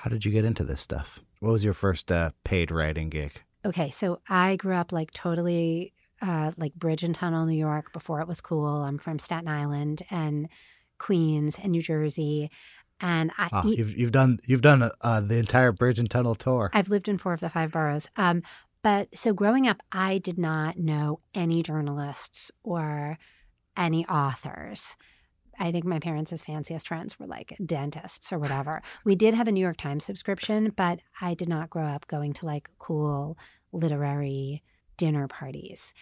how 0.06 0.10
did 0.10 0.24
you 0.24 0.30
get 0.30 0.44
into 0.44 0.62
this 0.62 0.80
stuff 0.80 1.18
what 1.40 1.50
was 1.50 1.64
your 1.64 1.74
first 1.74 2.12
uh, 2.12 2.30
paid 2.44 2.70
writing 2.70 3.08
gig 3.08 3.32
okay 3.64 3.90
so 3.90 4.20
i 4.28 4.54
grew 4.54 4.72
up 4.76 4.92
like 4.92 5.10
totally 5.10 5.92
uh, 6.22 6.52
like 6.56 6.72
bridge 6.74 7.02
and 7.02 7.16
tunnel 7.16 7.44
new 7.44 7.58
york 7.58 7.92
before 7.92 8.20
it 8.20 8.28
was 8.28 8.40
cool 8.40 8.68
i'm 8.68 8.98
from 8.98 9.18
staten 9.18 9.48
island 9.48 10.02
and 10.08 10.48
queens 10.98 11.58
and 11.60 11.72
new 11.72 11.82
jersey 11.82 12.48
and 13.00 13.32
I, 13.36 13.48
oh, 13.52 13.66
you've 13.66 13.98
you've 13.98 14.12
done 14.12 14.38
you've 14.46 14.62
done 14.62 14.90
uh, 15.00 15.20
the 15.20 15.38
entire 15.38 15.70
bridge 15.70 15.98
and 15.98 16.08
tunnel 16.08 16.34
tour. 16.34 16.70
I've 16.72 16.88
lived 16.88 17.08
in 17.08 17.18
four 17.18 17.34
of 17.34 17.40
the 17.40 17.50
five 17.50 17.70
boroughs. 17.70 18.08
Um, 18.16 18.42
but 18.82 19.08
so 19.14 19.34
growing 19.34 19.68
up, 19.68 19.82
I 19.92 20.16
did 20.16 20.38
not 20.38 20.78
know 20.78 21.20
any 21.34 21.62
journalists 21.62 22.50
or 22.62 23.18
any 23.76 24.06
authors. 24.06 24.96
I 25.58 25.72
think 25.72 25.84
my 25.84 25.98
parents' 25.98 26.42
fanciest 26.42 26.88
friends 26.88 27.18
were 27.18 27.26
like 27.26 27.56
dentists 27.64 28.32
or 28.32 28.38
whatever. 28.38 28.82
we 29.04 29.14
did 29.14 29.34
have 29.34 29.48
a 29.48 29.52
New 29.52 29.60
York 29.60 29.76
Times 29.76 30.04
subscription, 30.04 30.72
but 30.76 31.00
I 31.20 31.34
did 31.34 31.48
not 31.48 31.70
grow 31.70 31.86
up 31.86 32.06
going 32.06 32.32
to 32.34 32.46
like 32.46 32.70
cool 32.78 33.38
literary 33.72 34.62
dinner 34.96 35.28
parties. 35.28 35.94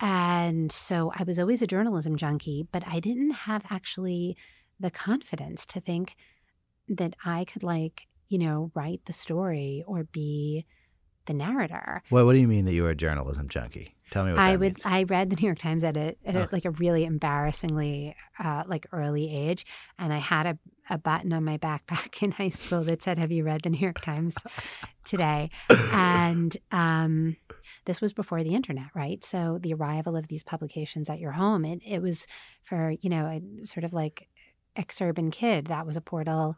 And 0.00 0.72
so 0.72 1.12
I 1.14 1.22
was 1.22 1.38
always 1.38 1.62
a 1.62 1.66
journalism 1.66 2.16
junkie, 2.16 2.66
but 2.72 2.82
I 2.86 2.98
didn't 2.98 3.30
have 3.30 3.62
actually 3.70 4.36
the 4.80 4.90
confidence 4.90 5.64
to 5.66 5.80
think 5.80 6.16
that 6.88 7.14
I 7.24 7.44
could 7.44 7.62
like, 7.62 8.08
you 8.28 8.38
know, 8.38 8.72
write 8.74 9.02
the 9.06 9.12
story 9.12 9.84
or 9.86 10.04
be 10.04 10.66
the 11.26 11.34
narrator. 11.34 12.02
Well, 12.10 12.26
what 12.26 12.34
do 12.34 12.40
you 12.40 12.48
mean 12.48 12.64
that 12.64 12.72
you 12.72 12.82
were 12.82 12.90
a 12.90 12.94
journalism 12.94 13.48
junkie? 13.48 13.94
Tell 14.12 14.26
me 14.26 14.32
what 14.32 14.40
I 14.40 14.56
would. 14.56 14.74
Means. 14.74 14.82
I 14.84 15.04
read 15.04 15.30
the 15.30 15.36
New 15.36 15.46
York 15.46 15.58
Times 15.58 15.82
at 15.82 15.96
a, 15.96 16.14
at 16.26 16.36
a 16.36 16.48
like 16.52 16.66
a 16.66 16.70
really 16.72 17.04
embarrassingly 17.04 18.14
uh, 18.38 18.62
like 18.66 18.86
early 18.92 19.34
age, 19.34 19.64
and 19.98 20.12
I 20.12 20.18
had 20.18 20.46
a, 20.46 20.58
a 20.90 20.98
button 20.98 21.32
on 21.32 21.44
my 21.44 21.56
backpack 21.56 22.22
in 22.22 22.32
high 22.32 22.50
school 22.50 22.82
that 22.82 23.02
said, 23.02 23.18
"Have 23.18 23.32
you 23.32 23.42
read 23.42 23.62
the 23.62 23.70
New 23.70 23.78
York 23.78 24.02
Times 24.02 24.36
today?" 25.04 25.50
and 25.92 26.54
um, 26.72 27.36
this 27.86 28.02
was 28.02 28.12
before 28.12 28.44
the 28.44 28.54
internet, 28.54 28.88
right? 28.94 29.24
So 29.24 29.58
the 29.58 29.72
arrival 29.72 30.14
of 30.14 30.28
these 30.28 30.44
publications 30.44 31.08
at 31.08 31.18
your 31.18 31.32
home, 31.32 31.64
it 31.64 31.80
it 31.86 32.02
was 32.02 32.26
for 32.62 32.94
you 33.00 33.08
know 33.08 33.26
a 33.26 33.66
sort 33.66 33.84
of 33.84 33.94
like 33.94 34.28
exurban 34.76 35.32
kid 35.32 35.66
that 35.66 35.86
was 35.86 35.96
a 35.96 36.02
portal 36.02 36.56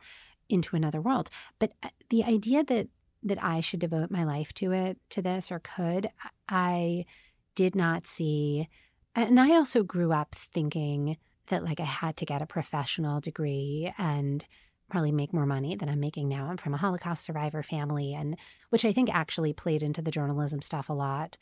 into 0.49 0.77
another 0.77 1.01
world. 1.01 1.31
But 1.59 1.73
uh, 1.83 1.89
the 2.11 2.25
idea 2.25 2.65
that 2.65 2.89
that 3.25 3.43
I 3.43 3.61
should 3.61 3.81
devote 3.81 4.11
my 4.11 4.25
life 4.25 4.53
to 4.55 4.73
it, 4.73 4.99
to 5.11 5.23
this, 5.23 5.51
or 5.51 5.59
could, 5.59 6.11
I 6.49 7.07
did 7.55 7.75
not 7.75 8.07
see. 8.07 8.69
And 9.15 9.41
I 9.41 9.55
also 9.55 9.83
grew 9.83 10.13
up 10.13 10.35
thinking 10.35 11.17
that 11.49 11.65
like 11.65 11.81
I 11.81 11.85
had 11.85 12.17
to 12.19 12.27
get 12.27 12.43
a 12.43 12.47
professional 12.47 13.21
degree 13.21 13.93
and 13.99 14.45
probably 14.91 15.13
make 15.13 15.33
more 15.33 15.47
money 15.47 15.75
than 15.77 15.89
I'm 15.89 16.01
making 16.01 16.29
now. 16.29 16.47
I'm 16.47 16.57
from 16.57 16.75
a 16.75 16.79
Holocaust 16.79 17.25
survivor 17.25 17.63
family, 17.63 18.15
and 18.15 18.37
which 18.71 18.85
I 18.85 18.93
think 18.93 19.13
actually 19.13 19.53
played 19.53 19.83
into 19.83 20.03
the 20.03 20.11
journalism 20.11 20.63
stuff 20.63 20.89
a 20.89 20.95
lot 20.95 21.37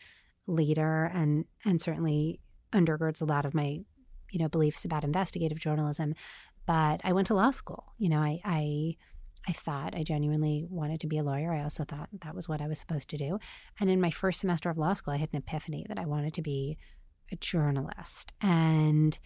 later, 0.46 1.10
and 1.12 1.44
and 1.64 1.80
certainly 1.80 2.40
undergirds 2.72 3.20
a 3.20 3.26
lot 3.26 3.44
of 3.44 3.54
my 3.54 3.80
you 4.30 4.38
know 4.38 4.48
beliefs 4.48 4.84
about 4.84 5.04
investigative 5.04 5.58
journalism. 5.58 6.14
But 6.66 7.00
I 7.04 7.12
went 7.12 7.26
to 7.28 7.34
law 7.34 7.50
school. 7.50 7.92
You 7.98 8.08
know, 8.08 8.20
I, 8.20 8.40
I 8.44 8.96
I 9.46 9.52
thought 9.52 9.94
I 9.94 10.04
genuinely 10.04 10.66
wanted 10.68 11.00
to 11.00 11.06
be 11.06 11.18
a 11.18 11.22
lawyer. 11.22 11.52
I 11.52 11.62
also 11.62 11.84
thought 11.84 12.08
that 12.20 12.34
was 12.34 12.48
what 12.48 12.60
I 12.60 12.68
was 12.68 12.78
supposed 12.78 13.08
to 13.10 13.16
do. 13.16 13.38
And 13.80 13.90
in 13.90 14.00
my 14.00 14.10
first 14.10 14.40
semester 14.40 14.70
of 14.70 14.78
law 14.78 14.92
school, 14.92 15.14
I 15.14 15.18
had 15.18 15.30
an 15.32 15.38
epiphany 15.38 15.84
that 15.88 15.98
I 15.98 16.06
wanted 16.06 16.34
to 16.34 16.42
be 16.42 16.78
a 17.32 17.36
journalist. 17.36 18.32
And 18.40 19.18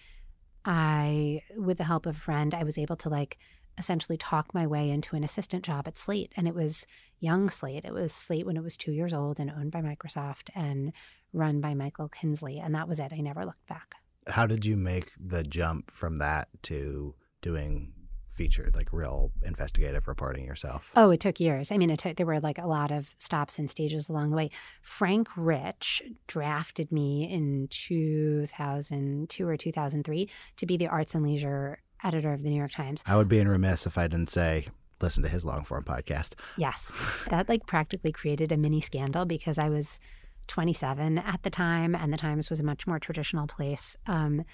I, 0.64 1.43
with 1.57 1.79
the 1.79 1.85
help 1.85 2.07
of 2.07 2.17
a 2.17 2.21
friend, 2.21 2.55
I 2.55 2.64
was 2.64 2.79
able 2.79 2.97
to 2.97 3.09
like 3.09 3.39
essentially 3.79 4.17
talk 4.17 4.55
my 4.55 4.67
way 4.67 4.89
into 4.89 5.17
an 5.17 5.25
assistant 5.25 5.64
job 5.64 5.87
at 5.87 5.99
Slate. 5.99 6.33
And 6.37 6.49
it 6.49 6.55
was 6.55 6.87
young 7.21 7.51
Slate. 7.51 7.85
It 7.85 7.93
was 7.93 8.12
Slate 8.12 8.47
when 8.47 8.57
it 8.57 8.64
was 8.64 8.77
two 8.77 8.93
years 8.93 9.12
old 9.12 9.39
and 9.39 9.51
owned 9.51 9.71
by 9.71 9.83
Microsoft 9.83 10.49
and 10.55 10.93
run 11.35 11.61
by 11.61 11.75
Michael 11.75 12.09
Kinsley. 12.09 12.59
And 12.59 12.75
that 12.75 12.89
was 12.89 12.99
it. 12.99 13.12
I 13.12 13.19
never 13.19 13.45
looked 13.45 13.67
back. 13.67 13.97
How 14.29 14.47
did 14.47 14.64
you 14.64 14.77
make 14.77 15.11
the 15.21 15.43
jump 15.43 15.91
from 15.91 16.17
that 16.17 16.49
to 16.62 17.14
doing 17.43 17.93
featured, 18.37 18.76
like 18.76 18.93
real 18.93 19.32
investigative 19.43 20.07
reporting 20.07 20.45
yourself? 20.45 20.91
Oh, 20.95 21.11
it 21.11 21.20
took 21.20 21.41
years. 21.41 21.72
I 21.72 21.78
mean, 21.78 21.91
it 21.91 21.99
took, 21.99 22.16
there 22.16 22.26
were 22.26 22.41
like 22.41 22.59
a 22.59 22.66
lot 22.66 22.91
of 22.91 23.14
stops 23.18 23.59
and 23.59 23.70
stages 23.70 24.09
along 24.09 24.30
the 24.30 24.37
way. 24.37 24.51
Frank 24.82 25.28
Rich 25.37 26.03
drafted 26.26 26.93
me 26.93 27.30
in 27.30 27.68
2002 27.70 29.49
or 29.49 29.57
2003 29.57 30.30
to 30.57 30.66
be 30.66 30.76
the 30.76 30.89
arts 30.89 31.14
and 31.14 31.24
leisure 31.24 31.78
editor 32.05 32.32
of 32.32 32.43
the 32.43 32.51
New 32.51 32.57
York 32.59 32.72
Times. 32.72 33.03
I 33.07 33.16
would 33.16 33.28
be 33.28 33.39
in 33.39 33.49
remiss 33.49 33.87
if 33.87 33.97
I 33.99 34.07
didn't 34.07 34.30
say 34.30 34.68
listen 35.01 35.22
to 35.22 35.28
his 35.28 35.45
long 35.45 35.64
form 35.64 35.84
podcast. 35.84 36.34
Yes. 36.57 36.93
That 37.28 37.49
like 37.49 37.66
practically 37.66 38.12
created 38.12 38.53
a 38.53 38.57
mini 38.57 38.80
scandal 38.80 39.24
because 39.24 39.59
I 39.59 39.68
was 39.68 39.99
27 40.47 41.18
at 41.18 41.43
the 41.43 41.51
time 41.51 41.95
and 41.95 42.12
the 42.12 42.16
Times 42.16 42.51
was 42.51 42.61
a 42.61 42.64
much 42.64 42.87
more 42.87 42.99
traditional 42.99 43.47
place 43.47 43.97
um, 44.07 44.45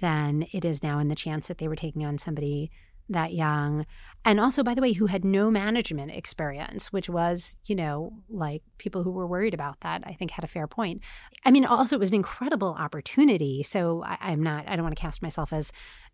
than 0.00 0.46
it 0.52 0.64
is 0.64 0.82
now. 0.82 0.98
And 0.98 1.10
the 1.10 1.14
chance 1.14 1.46
that 1.46 1.58
they 1.58 1.68
were 1.68 1.76
taking 1.76 2.04
on 2.04 2.18
somebody 2.18 2.70
that 3.08 3.32
young. 3.32 3.86
And 4.24 4.38
also, 4.40 4.62
by 4.62 4.74
the 4.74 4.82
way, 4.82 4.92
who 4.92 5.06
had 5.06 5.24
no 5.24 5.50
management 5.50 6.10
experience, 6.12 6.92
which 6.92 7.08
was, 7.08 7.56
you 7.64 7.74
know, 7.74 8.12
like 8.28 8.62
people 8.76 9.02
who 9.02 9.10
were 9.10 9.26
worried 9.26 9.54
about 9.54 9.80
that, 9.80 10.02
I 10.04 10.12
think 10.12 10.30
had 10.30 10.44
a 10.44 10.48
fair 10.48 10.66
point. 10.66 11.02
I 11.44 11.50
mean, 11.50 11.64
also, 11.64 11.96
it 11.96 12.00
was 12.00 12.10
an 12.10 12.16
incredible 12.16 12.74
opportunity. 12.78 13.62
So 13.62 14.02
I, 14.04 14.32
am 14.32 14.42
not, 14.42 14.68
I 14.68 14.76
don't 14.76 14.84
want 14.84 14.96
to 14.96 15.00
cast 15.00 15.22
myself 15.22 15.52
as 15.52 15.72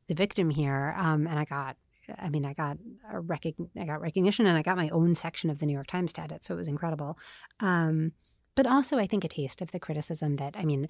the 0.09 0.15
victim 0.15 0.51
here. 0.51 0.95
Um, 0.97 1.27
and 1.27 1.39
I 1.39 1.45
got, 1.45 1.77
I 2.19 2.29
mean, 2.29 2.45
I 2.45 2.53
got 2.53 2.77
a 3.11 3.21
rec- 3.21 3.47
I 3.79 3.85
got 3.85 4.01
recognition 4.01 4.47
and 4.47 4.57
I 4.57 4.63
got 4.63 4.77
my 4.77 4.91
own 4.91 5.15
section 5.15 5.51
of 5.51 5.59
the 5.59 5.67
New 5.67 5.73
York 5.73 5.87
Times 5.87 6.13
to 6.15 6.23
edit. 6.23 6.45
So 6.45 6.55
it 6.55 6.59
was 6.59 6.69
incredible. 6.69 7.19
Um, 7.61 8.13
but 8.55 8.67
also 8.67 8.99
I 8.99 9.07
think 9.07 9.25
a 9.25 9.29
taste 9.29 9.61
of 9.61 9.73
the 9.73 9.81
criticism 9.81 10.37
that 10.37 10.55
I 10.57 10.65
mean 10.65 10.89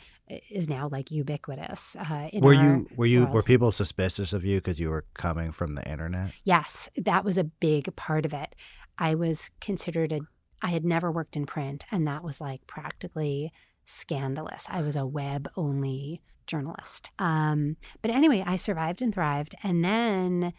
is 0.51 0.69
now 0.69 0.89
like 0.91 1.11
ubiquitous. 1.11 1.97
Uh, 1.97 2.29
were 2.35 2.53
you 2.55 2.87
were 2.97 3.07
you 3.07 3.21
world. 3.23 3.35
were 3.35 3.43
people 3.43 3.73
suspicious 3.73 4.33
of 4.33 4.45
you 4.45 4.59
because 4.59 4.79
you 4.79 4.91
were 4.91 5.05
coming 5.15 5.53
from 5.53 5.75
the 5.75 5.89
internet? 5.89 6.31
Yes, 6.45 6.89
that 6.97 7.25
was 7.25 7.39
a 7.39 7.45
big 7.45 7.95
part 7.97 8.27
of 8.27 8.33
it. 8.33 8.55
I 8.99 9.15
was 9.15 9.51
considered 9.61 10.13
a. 10.13 10.21
I 10.63 10.69
had 10.69 10.85
never 10.85 11.11
worked 11.11 11.37
in 11.37 11.47
print, 11.47 11.85
and 11.91 12.07
that 12.07 12.23
was 12.23 12.41
like 12.41 12.67
practically 12.67 13.53
scandalous. 13.85 14.67
I 14.71 14.83
was 14.83 14.97
a 14.97 15.07
web 15.07 15.49
only 15.57 16.23
journalist. 16.47 17.11
Um, 17.19 17.77
but 18.03 18.11
anyway, 18.11 18.43
I 18.47 18.57
survived 18.57 19.03
and 19.03 19.15
thrived, 19.15 19.55
and 19.63 19.85
then 19.85 20.53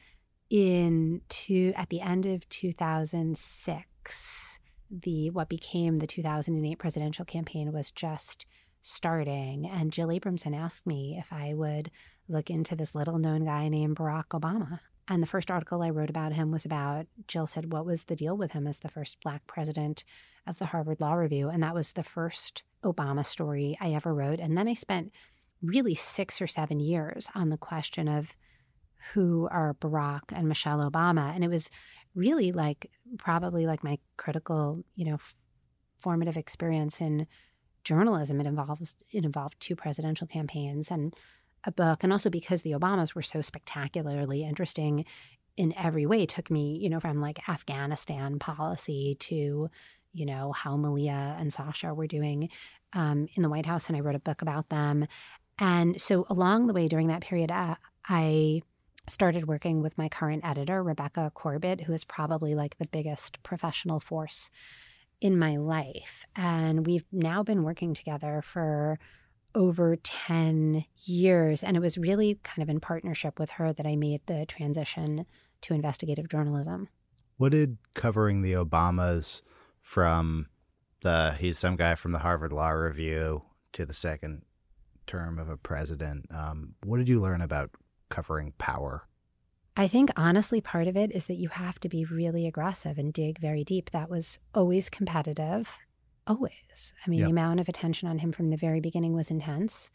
in 0.50 1.22
two 1.30 1.74
at 1.76 1.90
the 1.90 2.02
end 2.02 2.26
of 2.26 2.48
two 2.50 2.72
thousand 2.72 3.38
six 3.38 4.45
the 4.90 5.30
what 5.30 5.50
became 5.50 6.00
the 6.00 6.08
2008 6.08 6.78
presidential 6.78 7.26
campaign 7.26 7.72
was 7.72 7.92
just 7.92 8.46
starting. 8.82 9.68
And 9.68 9.92
Jill 9.92 10.10
Abramson 10.10 10.56
asked 10.56 10.86
me 10.86 11.18
if 11.20 11.34
I 11.34 11.54
would 11.54 11.90
look 12.28 12.50
into 12.50 12.76
this 12.76 12.94
little 12.94 13.18
known 13.18 13.46
guy 13.46 13.68
named 13.68 13.98
Barack 13.98 14.28
Obama. 14.30 14.80
And 15.08 15.22
the 15.22 15.28
first 15.28 15.52
article 15.52 15.82
I 15.82 15.90
wrote 15.90 16.10
about 16.10 16.34
him 16.34 16.52
was 16.52 16.66
about 16.66 17.06
Jill 17.28 17.48
said 17.48 17.72
what 17.72 17.86
was 17.86 18.06
the 18.06 18.16
deal 18.16 18.38
with 18.38 18.52
him 18.52 18.68
as 18.68 18.80
the 18.80 18.90
first 18.90 19.22
black 19.22 19.46
president 19.48 20.04
of 20.48 20.58
the 20.58 20.66
Harvard 20.66 21.00
Law 21.00 21.14
Review? 21.14 21.50
And 21.50 21.62
that 21.64 21.76
was 21.76 21.92
the 21.92 22.04
first 22.04 22.64
Obama 22.84 23.26
story 23.26 23.78
I 23.80 23.92
ever 23.92 24.14
wrote. 24.14 24.40
And 24.40 24.58
then 24.58 24.68
I 24.68 24.74
spent 24.74 25.12
really 25.62 25.96
6 25.96 26.42
or 26.42 26.48
7 26.48 26.80
years 26.80 27.30
on 27.36 27.50
the 27.50 27.58
question 27.58 28.08
of 28.08 28.36
who 29.14 29.48
are 29.52 29.76
Barack 29.76 30.32
and 30.32 30.48
Michelle 30.48 30.90
Obama. 30.90 31.34
And 31.34 31.44
it 31.44 31.50
was 31.50 31.70
really 32.16 32.52
like 32.52 32.90
probably 33.18 33.66
like 33.66 33.84
my 33.84 34.00
critical, 34.18 34.84
you 34.96 35.06
know, 35.06 35.18
formative 36.00 36.38
experience 36.38 37.02
in 37.02 37.28
journalism. 37.84 38.40
It 38.40 38.48
involves 38.48 38.96
it 39.12 39.26
involved 39.26 39.60
two 39.60 39.76
presidential 39.76 40.28
campaigns 40.28 40.90
and 40.90 41.14
a 41.64 41.72
book, 41.72 42.04
and 42.04 42.12
also 42.12 42.30
because 42.30 42.62
the 42.62 42.72
Obamas 42.72 43.16
were 43.16 43.22
so 43.22 43.42
spectacularly 43.42 44.44
interesting 44.44 45.06
in 45.58 45.74
every 45.78 46.06
way, 46.06 46.26
took 46.26 46.52
me, 46.52 46.78
you 46.82 46.90
know, 46.90 47.00
from 47.00 47.22
like 47.22 47.48
Afghanistan 47.48 48.40
policy 48.40 49.16
to, 49.20 49.70
you 50.12 50.26
know, 50.26 50.52
how 50.52 50.76
Malia 50.76 51.36
and 51.40 51.54
Sasha 51.54 51.94
were 51.94 52.08
doing 52.08 52.50
um, 52.94 53.28
in 53.36 53.44
the 53.44 53.50
White 53.50 53.66
House, 53.66 53.88
and 53.88 53.98
I 53.98 54.02
wrote 54.02 54.16
a 54.16 54.20
book 54.20 54.42
about 54.42 54.70
them. 54.70 55.08
And 55.58 56.00
so 56.00 56.26
along 56.30 56.68
the 56.68 56.74
way 56.74 56.88
during 56.88 57.08
that 57.08 57.22
period, 57.22 57.52
uh, 57.52 57.76
I 58.08 58.62
started 59.08 59.48
working 59.48 59.82
with 59.82 59.98
my 59.98 60.10
current 60.10 60.46
editor, 60.46 60.82
Rebecca 60.84 61.32
Corbett, 61.34 61.82
who 61.82 61.94
is 61.94 62.04
probably 62.04 62.56
like 62.56 62.78
the 62.78 62.88
biggest 62.88 63.42
professional 63.44 64.00
force 64.00 64.50
in 65.22 65.38
my 65.38 65.58
life. 65.58 66.26
And 66.36 66.86
we've 66.86 67.06
now 67.12 67.44
been 67.44 67.64
working 67.64 67.94
together 67.94 68.42
for 68.42 69.00
over 69.54 69.96
10 69.96 70.86
years. 71.06 71.64
And 71.64 71.78
it 71.78 71.80
was 71.80 71.98
really 71.98 72.40
kind 72.44 72.62
of 72.62 72.70
in 72.70 72.80
partnership 72.80 73.40
with 73.40 73.52
her 73.52 73.72
that 73.74 73.86
I 73.86 73.96
made 73.96 74.22
the 74.26 74.46
transition 74.46 75.26
to 75.62 75.74
investigative 75.74 76.30
journalism. 76.30 76.90
What 77.38 77.52
did 77.52 77.78
covering 77.94 78.42
the 78.42 78.54
Obamas 78.54 79.42
from 79.82 80.48
the 81.02 81.36
he's 81.40 81.60
some 81.60 81.76
guy 81.76 81.96
from 81.96 82.12
the 82.12 82.20
Harvard 82.20 82.52
Law 82.52 82.70
Review 82.70 83.44
to 83.74 83.86
the 83.86 83.94
second 83.94 84.42
term 85.06 85.40
of 85.40 85.50
a 85.50 85.58
president, 85.58 86.26
um, 86.34 86.74
what 86.84 86.98
did 86.98 87.10
you 87.10 87.22
learn 87.22 87.42
about 87.42 87.72
covering 88.10 88.54
power? 88.58 89.08
I 89.78 89.88
think 89.88 90.10
honestly, 90.16 90.62
part 90.62 90.88
of 90.88 90.96
it 90.96 91.12
is 91.12 91.26
that 91.26 91.36
you 91.36 91.50
have 91.50 91.80
to 91.82 91.90
be 91.90 92.06
really 92.06 92.48
aggressive 92.48 92.98
and 92.98 93.12
dig 93.12 93.40
very 93.40 93.64
deep. 93.64 93.92
That 93.92 94.10
was 94.10 94.40
always 94.54 94.90
competitive, 94.90 95.70
always. 96.26 96.94
I 97.06 97.10
mean, 97.10 97.24
the 97.24 97.30
amount 97.30 97.60
of 97.60 97.68
attention 97.68 98.08
on 98.08 98.20
him 98.20 98.32
from 98.32 98.50
the 98.50 98.58
very 98.58 98.80
beginning 98.80 99.14
was 99.14 99.30
intense. 99.30 99.90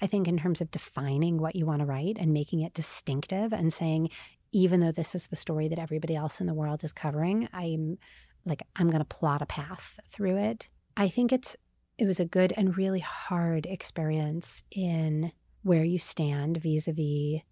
I 0.00 0.06
think, 0.06 0.28
in 0.28 0.38
terms 0.38 0.60
of 0.60 0.70
defining 0.70 1.38
what 1.38 1.56
you 1.56 1.66
want 1.66 1.80
to 1.80 1.86
write 1.86 2.16
and 2.18 2.32
making 2.32 2.60
it 2.60 2.74
distinctive 2.74 3.52
and 3.52 3.72
saying, 3.72 4.10
even 4.52 4.80
though 4.80 4.92
this 4.92 5.14
is 5.14 5.26
the 5.26 5.36
story 5.36 5.68
that 5.68 5.78
everybody 5.78 6.14
else 6.14 6.40
in 6.40 6.46
the 6.46 6.54
world 6.54 6.84
is 6.84 6.92
covering, 6.92 7.48
I'm 7.52 7.98
like, 8.44 8.62
I'm 8.76 8.88
going 8.88 9.00
to 9.00 9.04
plot 9.04 9.42
a 9.42 9.46
path 9.46 9.98
through 10.10 10.36
it. 10.36 10.68
I 10.96 11.08
think 11.08 11.32
it's, 11.32 11.56
it 11.98 12.06
was 12.06 12.20
a 12.20 12.24
good 12.24 12.52
and 12.56 12.76
really 12.76 13.00
hard 13.00 13.66
experience 13.66 14.62
in 14.70 15.32
where 15.62 15.84
you 15.84 15.98
stand 15.98 16.58
vis 16.58 16.88
a 16.88 16.92
vis 16.92 17.42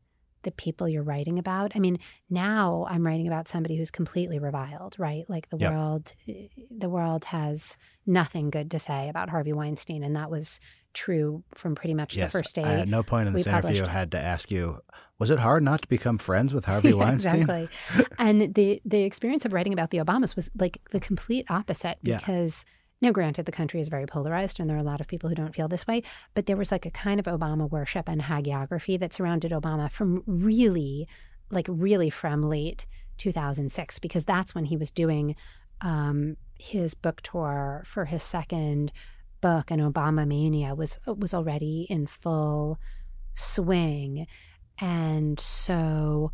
the 0.45 0.51
people 0.53 0.89
you're 0.89 1.03
writing 1.03 1.39
about. 1.39 1.73
I 1.75 1.79
mean, 1.79 1.99
now 2.31 2.87
I'm 2.89 3.05
writing 3.05 3.27
about 3.27 3.49
somebody 3.49 3.77
who's 3.77 3.91
completely 3.91 4.39
reviled, 4.39 4.95
right? 4.99 5.29
Like 5.29 5.51
the 5.51 5.57
world 5.57 6.13
the 6.71 6.89
world 6.89 7.27
has 7.27 7.77
nothing 8.07 8.51
good 8.51 8.71
to 8.71 8.79
say 8.79 9.09
about 9.09 9.31
Harvey 9.31 9.53
Weinstein 9.53 10.03
and 10.03 10.15
that 10.17 10.31
was 10.31 10.61
true 10.93 11.43
from 11.55 11.75
pretty 11.75 11.95
much 11.95 12.17
yes, 12.17 12.33
the 12.33 12.39
first 12.39 12.55
day. 12.55 12.63
I, 12.63 12.81
At 12.81 12.89
no 12.89 13.03
point 13.03 13.27
in 13.27 13.35
this 13.35 13.47
interview 13.47 13.81
published. 13.81 13.91
had 13.91 14.13
to 14.13 14.21
ask 14.21 14.51
you, 14.51 14.81
was 15.19 15.31
it 15.31 15.39
hard 15.39 15.63
not 15.63 15.83
to 15.83 15.89
become 15.89 16.19
friends 16.19 16.55
with 16.55 16.65
Harvey 16.65 16.89
yeah, 16.91 16.95
Weinstein? 16.95 17.43
Exactly. 17.43 17.69
and 18.19 18.55
the 18.55 18.81
the 18.85 19.03
experience 19.03 19.45
of 19.45 19.53
writing 19.53 19.73
about 19.73 19.91
the 19.91 19.99
Obamas 19.99 20.37
was 20.37 20.51
like 20.59 20.81
the 20.93 21.01
complete 21.01 21.47
opposite 21.51 21.99
because 22.03 22.65
yeah 22.67 22.71
now, 23.01 23.11
granted, 23.13 23.45
the 23.45 23.53
country 23.53 23.81
is 23.81 23.89
very 23.89 24.07
polarized 24.07 24.59
and 24.59 24.69
there 24.69 24.77
are 24.77 24.81
a 24.81 24.85
lot 24.85 25.01
of 25.01 25.09
people 25.09 25.29
who 25.29 25.35
don't 25.35 25.55
feel 25.55 25.69
this 25.69 25.87
way, 25.87 26.03
but 26.35 26.47
there 26.47 26.57
was 26.57 26.73
like 26.73 26.87
a 26.87 26.91
kind 26.91 27.21
of 27.21 27.27
Obama 27.27 27.69
worship 27.71 28.09
and 28.09 28.23
hagiography 28.23 28.99
that 28.99 29.13
surrounded 29.13 29.53
Obama 29.53 29.91
from 29.91 30.23
really, 30.27 31.07
like, 31.51 31.67
really 31.69 32.09
from 32.09 32.43
late 32.43 32.87
2006, 33.19 33.99
because 33.99 34.25
that's 34.25 34.55
when 34.55 34.65
he 34.67 34.77
was 34.77 34.91
doing 34.91 35.37
um, 35.81 36.37
his 36.59 36.95
book 36.95 37.21
tour 37.23 37.83
for 37.85 38.07
his 38.07 38.23
second 38.23 38.93
book, 39.41 39.71
and 39.71 39.83
Obama 39.83 40.27
Mania 40.27 40.75
was 40.75 40.99
was 41.07 41.35
already 41.35 41.87
in 41.91 42.07
full 42.07 42.79
swing, 43.35 44.27
and 44.81 45.39
so 45.39 46.33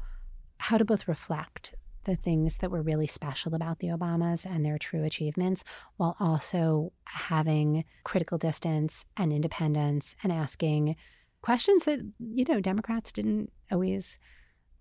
how 0.58 0.78
to 0.78 0.84
both 0.84 1.08
reflect 1.08 1.74
the 2.05 2.16
things 2.16 2.59
that 2.59 2.70
were 2.70 2.82
really 2.82 3.07
special 3.07 3.55
about 3.55 3.78
the 3.78 3.88
Obamas 3.88 4.46
and 4.46 4.64
their 4.64 4.78
true 4.78 5.05
achievements, 5.05 5.64
while 5.96 6.16
also 6.18 6.92
having 7.05 7.84
critical 8.05 8.38
distance 8.38 9.05
and 9.16 9.32
independence 9.32 10.16
and 10.22 10.32
asking 10.32 10.96
questions 11.42 11.84
that, 11.84 12.01
you 12.18 12.44
know, 12.48 12.61
Democrats 12.61 13.12
didn't 13.12 13.53
always 13.70 14.18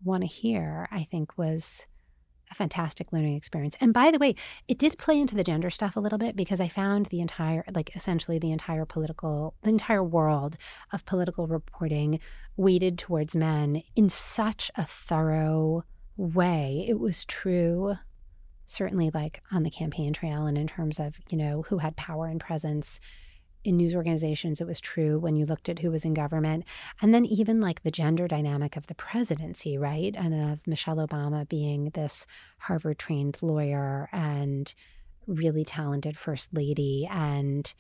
want 0.04 0.22
to 0.22 0.28
hear, 0.28 0.88
I 0.92 1.04
think 1.04 1.38
was 1.38 1.88
a 2.52 2.56
fantastic 2.56 3.14
learning 3.14 3.36
experience. 3.36 3.76
And 3.80 3.94
by 3.94 4.12
the 4.12 4.18
way, 4.18 4.34
it 4.68 4.80
did 4.80 4.98
play 4.98 5.20
into 5.20 5.36
the 5.36 5.44
gender 5.44 5.70
stuff 5.70 5.96
a 5.96 6.00
little 6.00 6.18
bit 6.18 6.36
because 6.36 6.60
I 6.60 6.68
found 6.68 7.08
the 7.08 7.22
entire, 7.22 7.64
like 7.74 7.96
essentially 7.96 8.40
the 8.40 8.52
entire 8.52 8.86
political, 8.86 9.54
the 9.62 9.70
entire 9.70 10.04
world 10.04 10.58
of 10.92 11.06
political 11.06 11.48
reporting 11.48 12.20
weighted 12.58 12.98
towards 12.98 13.36
men 13.36 13.84
in 13.96 14.10
such 14.10 14.72
a 14.76 14.86
thorough, 14.86 15.84
way. 16.20 16.86
It 16.88 17.00
was 17.00 17.26
true, 17.26 17.96
certainly, 18.66 19.10
like 19.14 19.42
on 19.52 19.64
the 19.64 19.70
campaign 19.70 20.14
trail 20.14 20.46
and 20.46 20.58
in 20.58 20.68
terms 20.68 21.00
of, 21.00 21.18
you 21.30 21.38
know, 21.38 21.64
who 21.64 21.78
had 21.78 21.96
power 21.96 22.28
and 22.28 22.40
presence 22.40 23.00
in 23.64 23.78
news 23.78 23.96
organizations. 23.96 24.62
It 24.62 24.68
was 24.68 24.80
true 24.80 25.18
when 25.18 25.36
you 25.36 25.46
looked 25.46 25.70
at 25.70 25.80
who 25.80 25.92
was 25.92 26.06
in 26.06 26.14
government. 26.14 26.66
And 27.02 27.14
then 27.14 27.26
even 27.26 27.60
like 27.60 27.84
the 27.84 27.92
gender 27.92 28.28
dynamic 28.28 28.76
of 28.76 28.88
the 28.88 28.96
presidency, 28.96 29.78
right? 29.78 30.14
And 30.16 30.52
of 30.52 30.68
Michelle 30.68 30.98
Obama 30.98 31.48
being 31.48 31.92
this 31.94 32.26
Harvard 32.60 33.00
trained 33.00 33.38
lawyer 33.42 34.10
and 34.12 34.74
really 35.28 35.64
talented 35.64 36.18
first 36.18 36.54
lady 36.54 37.08
and 37.10 37.74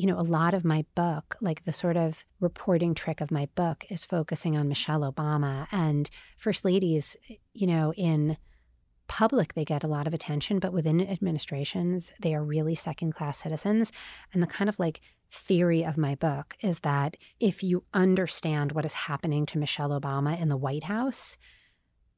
you 0.00 0.06
know, 0.06 0.18
a 0.18 0.22
lot 0.22 0.54
of 0.54 0.64
my 0.64 0.86
book, 0.94 1.36
like 1.42 1.66
the 1.66 1.74
sort 1.74 1.98
of 1.98 2.24
reporting 2.40 2.94
trick 2.94 3.20
of 3.20 3.30
my 3.30 3.46
book, 3.54 3.84
is 3.90 4.02
focusing 4.02 4.56
on 4.56 4.66
Michelle 4.66 5.02
Obama 5.02 5.66
and 5.70 6.08
first 6.38 6.64
ladies, 6.64 7.18
you 7.52 7.66
know, 7.66 7.92
in 7.94 8.36
public, 9.08 9.54
they 9.54 9.64
get 9.64 9.82
a 9.82 9.88
lot 9.88 10.06
of 10.06 10.14
attention, 10.14 10.60
but 10.60 10.72
within 10.72 11.00
administrations, 11.00 12.12
they 12.20 12.34
are 12.34 12.44
really 12.44 12.74
second 12.74 13.12
class 13.12 13.38
citizens. 13.38 13.90
And 14.32 14.42
the 14.42 14.46
kind 14.46 14.68
of 14.68 14.78
like 14.78 15.00
theory 15.32 15.84
of 15.84 15.96
my 15.96 16.14
book 16.14 16.56
is 16.60 16.80
that 16.80 17.16
if 17.40 17.62
you 17.62 17.84
understand 17.92 18.72
what 18.72 18.84
is 18.84 18.92
happening 18.92 19.46
to 19.46 19.58
Michelle 19.58 19.98
Obama 19.98 20.40
in 20.40 20.48
the 20.48 20.56
White 20.56 20.84
House, 20.84 21.36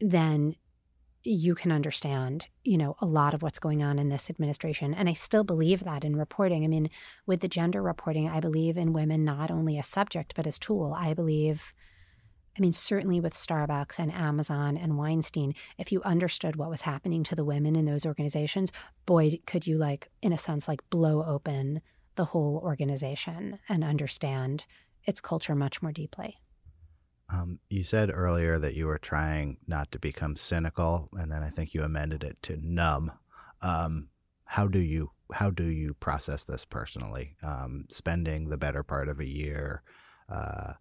then 0.00 0.54
you 1.24 1.54
can 1.54 1.70
understand, 1.70 2.46
you 2.64 2.76
know, 2.76 2.96
a 3.00 3.06
lot 3.06 3.32
of 3.32 3.42
what's 3.42 3.58
going 3.58 3.82
on 3.82 3.98
in 3.98 4.08
this 4.08 4.28
administration. 4.28 4.92
And 4.92 5.08
I 5.08 5.12
still 5.12 5.44
believe 5.44 5.84
that 5.84 6.04
in 6.04 6.16
reporting. 6.16 6.64
I 6.64 6.68
mean, 6.68 6.90
with 7.26 7.40
the 7.40 7.48
gender 7.48 7.80
reporting, 7.80 8.28
I 8.28 8.40
believe 8.40 8.76
in 8.76 8.92
women 8.92 9.24
not 9.24 9.50
only 9.50 9.78
as 9.78 9.86
subject, 9.86 10.34
but 10.34 10.46
as 10.46 10.58
tool. 10.58 10.94
I 10.98 11.14
believe, 11.14 11.72
I 12.56 12.60
mean, 12.60 12.72
certainly 12.72 13.20
with 13.20 13.34
Starbucks 13.34 13.98
and 13.98 14.12
Amazon 14.12 14.76
and 14.76 14.98
Weinstein, 14.98 15.54
if 15.78 15.90
you 15.90 16.02
understood 16.02 16.56
what 16.56 16.70
was 16.70 16.82
happening 16.82 17.22
to 17.24 17.34
the 17.34 17.44
women 17.44 17.76
in 17.76 17.86
those 17.86 18.04
organizations, 18.04 18.72
boy, 19.06 19.40
could 19.46 19.66
you, 19.66 19.78
like, 19.78 20.10
in 20.20 20.32
a 20.32 20.38
sense, 20.38 20.68
like 20.68 20.88
blow 20.90 21.24
open 21.24 21.80
the 22.16 22.26
whole 22.26 22.60
organization 22.62 23.58
and 23.68 23.82
understand 23.82 24.66
its 25.04 25.20
culture 25.20 25.54
much 25.54 25.80
more 25.82 25.92
deeply. 25.92 26.38
Um, 27.32 27.58
you 27.70 27.82
said 27.82 28.10
earlier 28.12 28.58
that 28.58 28.74
you 28.74 28.86
were 28.86 28.98
trying 28.98 29.56
not 29.66 29.90
to 29.92 29.98
become 29.98 30.36
cynical, 30.36 31.08
and 31.14 31.32
then 31.32 31.42
I 31.42 31.48
think 31.48 31.72
you 31.72 31.82
amended 31.82 32.22
it 32.22 32.36
to 32.42 32.58
numb. 32.62 33.10
Um, 33.62 34.08
how 34.44 34.66
do 34.66 34.80
you 34.80 35.10
how 35.32 35.48
do 35.48 35.64
you 35.64 35.94
process 35.94 36.44
this 36.44 36.66
personally? 36.66 37.36
Um, 37.42 37.86
spending 37.88 38.50
the 38.50 38.58
better 38.58 38.82
part 38.82 39.08
of 39.08 39.18
a 39.18 39.26
year, 39.26 39.82
uh, 40.28 40.74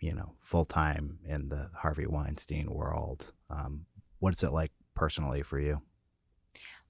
you 0.00 0.14
know, 0.14 0.32
full 0.40 0.64
time 0.64 1.18
in 1.26 1.48
the 1.48 1.70
Harvey 1.74 2.06
Weinstein 2.06 2.70
world. 2.70 3.32
Um, 3.50 3.86
what 4.18 4.34
is 4.34 4.42
it 4.42 4.52
like 4.52 4.72
personally 4.94 5.42
for 5.42 5.58
you? 5.58 5.80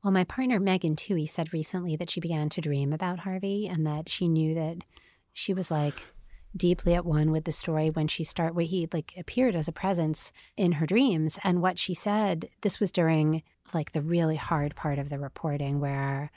Well, 0.02 0.12
my 0.12 0.24
partner 0.24 0.60
Megan 0.60 0.96
Twohey 0.96 1.28
said 1.28 1.52
recently 1.52 1.96
that 1.96 2.10
she 2.10 2.20
began 2.20 2.48
to 2.50 2.60
dream 2.60 2.92
about 2.92 3.20
Harvey 3.20 3.66
and 3.66 3.86
that 3.86 4.08
she 4.08 4.28
knew 4.28 4.54
that 4.54 4.78
she 5.32 5.52
was 5.52 5.70
like 5.70 6.02
deeply 6.56 6.94
at 6.94 7.04
one 7.04 7.30
with 7.30 7.44
the 7.44 7.52
story 7.52 7.90
when 7.90 8.08
she 8.08 8.24
start 8.24 8.54
where 8.54 8.64
he 8.64 8.88
like 8.92 9.12
appeared 9.16 9.54
as 9.54 9.68
a 9.68 9.72
presence 9.72 10.32
in 10.56 10.72
her 10.72 10.86
dreams 10.86 11.38
and 11.44 11.60
what 11.60 11.78
she 11.78 11.92
said 11.92 12.48
this 12.62 12.80
was 12.80 12.90
during 12.90 13.42
like 13.74 13.92
the 13.92 14.00
really 14.00 14.36
hard 14.36 14.74
part 14.74 14.98
of 14.98 15.10
the 15.10 15.18
reporting 15.18 15.80
where 15.80 16.30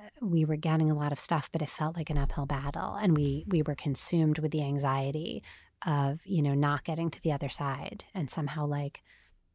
uh, 0.00 0.08
we 0.26 0.44
were 0.44 0.56
getting 0.56 0.90
a 0.90 0.94
lot 0.94 1.12
of 1.12 1.20
stuff 1.20 1.48
but 1.52 1.62
it 1.62 1.68
felt 1.68 1.96
like 1.96 2.10
an 2.10 2.18
uphill 2.18 2.46
battle 2.46 2.94
and 2.94 3.16
we 3.16 3.44
we 3.46 3.62
were 3.62 3.74
consumed 3.74 4.38
with 4.38 4.50
the 4.50 4.64
anxiety 4.64 5.42
of 5.86 6.20
you 6.24 6.42
know 6.42 6.54
not 6.54 6.84
getting 6.84 7.10
to 7.10 7.20
the 7.22 7.32
other 7.32 7.48
side 7.48 8.04
and 8.14 8.30
somehow 8.30 8.66
like 8.66 9.02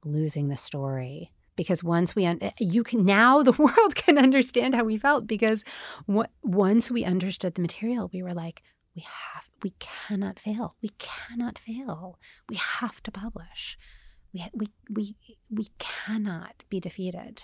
losing 0.04 0.48
the 0.48 0.58
story. 0.58 1.32
Because 1.56 1.84
once 1.84 2.16
we 2.16 2.26
un- 2.26 2.52
you 2.60 2.84
can 2.84 3.04
now 3.04 3.42
the 3.50 3.52
world 3.54 3.96
can 3.96 4.18
understand 4.18 4.76
how 4.76 4.84
we 4.84 4.98
felt 4.98 5.28
because 5.28 5.64
w- 6.08 6.28
once 6.44 6.92
we 6.92 7.04
understood 7.04 7.56
the 7.56 7.62
material 7.62 8.10
we 8.14 8.22
were 8.22 8.34
like 8.34 8.62
we 8.96 9.02
have 9.02 9.48
we 9.64 9.74
cannot 9.80 10.40
fail. 10.40 10.76
We 10.82 10.90
cannot 11.00 11.58
fail. 11.58 12.20
We 12.50 12.58
have 12.58 13.02
to 13.04 13.12
publish. 13.12 13.78
We 14.34 14.46
we 14.54 14.68
we 14.90 15.16
we 15.50 15.68
cannot 15.80 16.64
be 16.70 16.80
defeated 16.80 17.44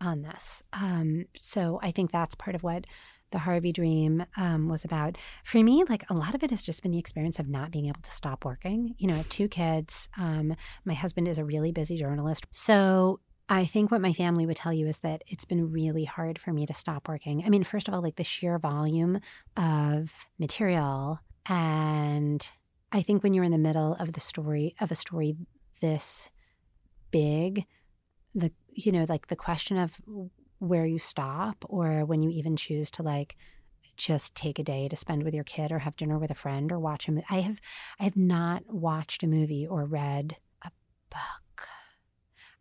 on 0.00 0.22
this. 0.22 0.62
Um, 0.72 1.26
so 1.40 1.80
i 1.82 1.90
think 1.90 2.10
that's 2.10 2.34
part 2.34 2.54
of 2.54 2.62
what 2.62 2.86
the 3.30 3.38
harvey 3.38 3.72
dream 3.72 4.24
um, 4.36 4.68
was 4.68 4.84
about 4.84 5.16
for 5.44 5.58
me 5.58 5.84
like 5.88 6.04
a 6.10 6.14
lot 6.14 6.34
of 6.34 6.42
it 6.42 6.50
has 6.50 6.62
just 6.62 6.82
been 6.82 6.92
the 6.92 6.98
experience 6.98 7.38
of 7.38 7.48
not 7.48 7.70
being 7.70 7.86
able 7.86 8.00
to 8.02 8.10
stop 8.10 8.44
working 8.44 8.94
you 8.98 9.06
know 9.06 9.14
i 9.14 9.18
have 9.18 9.28
two 9.28 9.48
kids 9.48 10.08
um, 10.16 10.54
my 10.84 10.94
husband 10.94 11.28
is 11.28 11.38
a 11.38 11.44
really 11.44 11.72
busy 11.72 11.96
journalist 11.96 12.46
so 12.50 13.20
I 13.50 13.64
think 13.64 13.90
what 13.90 14.02
my 14.02 14.12
family 14.12 14.44
would 14.44 14.56
tell 14.56 14.74
you 14.74 14.86
is 14.86 14.98
that 14.98 15.22
it's 15.26 15.46
been 15.46 15.72
really 15.72 16.04
hard 16.04 16.38
for 16.38 16.52
me 16.52 16.66
to 16.66 16.74
stop 16.74 17.08
working. 17.08 17.42
I 17.44 17.48
mean, 17.48 17.64
first 17.64 17.88
of 17.88 17.94
all, 17.94 18.02
like 18.02 18.16
the 18.16 18.24
sheer 18.24 18.58
volume 18.58 19.20
of 19.56 20.12
material. 20.38 21.20
And 21.46 22.46
I 22.92 23.00
think 23.00 23.22
when 23.22 23.32
you're 23.32 23.44
in 23.44 23.52
the 23.52 23.58
middle 23.58 23.94
of 23.94 24.12
the 24.12 24.20
story, 24.20 24.74
of 24.80 24.92
a 24.92 24.94
story 24.94 25.34
this 25.80 26.28
big, 27.10 27.64
the, 28.34 28.52
you 28.68 28.92
know, 28.92 29.06
like 29.08 29.28
the 29.28 29.36
question 29.36 29.78
of 29.78 29.92
where 30.58 30.86
you 30.86 30.98
stop 30.98 31.64
or 31.68 32.04
when 32.04 32.22
you 32.22 32.30
even 32.30 32.56
choose 32.56 32.90
to 32.92 33.02
like 33.02 33.36
just 33.96 34.34
take 34.34 34.58
a 34.58 34.64
day 34.64 34.88
to 34.88 34.96
spend 34.96 35.24
with 35.24 35.34
your 35.34 35.44
kid 35.44 35.72
or 35.72 35.80
have 35.80 35.96
dinner 35.96 36.18
with 36.18 36.30
a 36.30 36.34
friend 36.34 36.70
or 36.72 36.78
watch 36.78 37.08
a 37.08 37.12
movie. 37.12 37.26
I 37.28 37.40
have 37.40 37.60
I 38.00 38.04
have 38.04 38.16
not 38.16 38.62
watched 38.68 39.22
a 39.22 39.26
movie 39.26 39.66
or 39.66 39.84
read 39.84 40.36
a 40.62 40.70
book. 41.10 41.68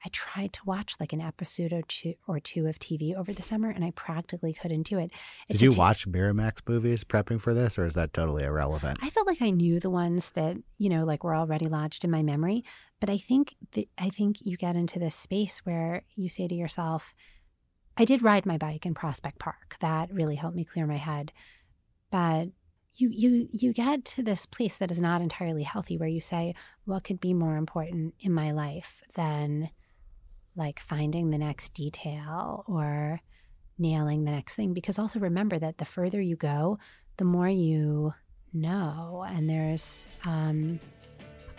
I 0.06 0.10
tried 0.12 0.54
to 0.54 0.60
watch 0.66 0.96
like 1.00 1.12
an 1.14 1.22
episode 1.22 1.74
or 1.74 1.82
two 1.82 2.14
or 2.28 2.40
two 2.40 2.68
of 2.68 2.80
TV 2.80 3.16
over 3.16 3.34
the 3.34 3.42
summer 3.42 3.70
and 3.70 3.84
I 3.84 3.92
practically 3.92 4.54
couldn't 4.54 4.84
do 4.84 5.00
it. 5.00 5.12
It's 5.50 5.60
Did 5.60 5.66
you 5.66 5.72
t- 5.72 5.78
watch 5.78 6.08
Miramax 6.08 6.62
movies 6.68 7.04
prepping 7.04 7.42
for 7.42 7.54
this 7.54 7.78
or 7.78 7.86
is 7.86 7.94
that 7.96 8.14
totally 8.14 8.44
irrelevant? 8.44 9.00
I 9.02 9.10
felt 9.10 9.28
like 9.28 9.42
I 9.42 9.50
knew 9.50 9.80
the 9.80 9.90
ones 9.90 10.32
that, 10.32 10.58
you 10.78 10.90
know, 10.90 11.04
like 11.04 11.24
were 11.24 11.36
already 11.36 11.68
lodged 11.68 12.04
in 12.04 12.12
my 12.12 12.24
memory, 12.24 12.64
but 13.00 13.10
I 13.10 13.18
think 13.18 13.56
that 13.74 13.88
I 13.98 14.10
think 14.10 14.38
you 14.42 14.56
get 14.56 14.76
into 14.76 14.98
this 14.98 15.16
space 15.16 15.60
where 15.66 16.04
you 16.16 16.30
say 16.30 16.48
to 16.48 16.56
yourself, 16.56 17.14
I 17.98 18.06
did 18.06 18.22
ride 18.22 18.46
my 18.46 18.58
bike 18.58 18.86
in 18.86 18.94
Prospect 18.94 19.40
Park. 19.40 19.78
That 19.80 20.14
really 20.14 20.36
helped 20.36 20.56
me 20.56 20.64
clear 20.64 20.86
my 20.86 20.98
head. 20.98 21.32
But 22.12 22.50
you 22.96 23.10
you 23.10 23.48
you 23.52 23.74
get 23.74 24.06
to 24.06 24.24
this 24.24 24.46
place 24.46 24.78
that 24.78 24.92
is 24.92 25.00
not 25.00 25.22
entirely 25.22 25.64
healthy 25.64 25.98
where 25.98 26.08
you 26.08 26.22
say, 26.22 26.54
what 26.86 27.04
could 27.04 27.20
be 27.20 27.34
more 27.34 27.58
important 27.58 28.14
in 28.20 28.34
my 28.34 28.52
life 28.52 29.02
than 29.16 29.70
like 30.56 30.80
finding 30.80 31.30
the 31.30 31.38
next 31.38 31.74
detail 31.74 32.64
or 32.68 33.20
nailing 33.78 34.24
the 34.24 34.32
next 34.32 34.56
thing? 34.56 34.74
Because 34.74 35.00
also 35.00 35.20
remember 35.20 35.58
that 35.60 35.78
the 35.78 35.86
further 35.86 36.22
you 36.22 36.36
go, 36.36 36.80
the 37.18 37.26
more 37.26 37.50
you 37.50 38.14
know. 38.54 39.26
And 39.28 39.50
there's 39.50 40.08
um 40.24 40.80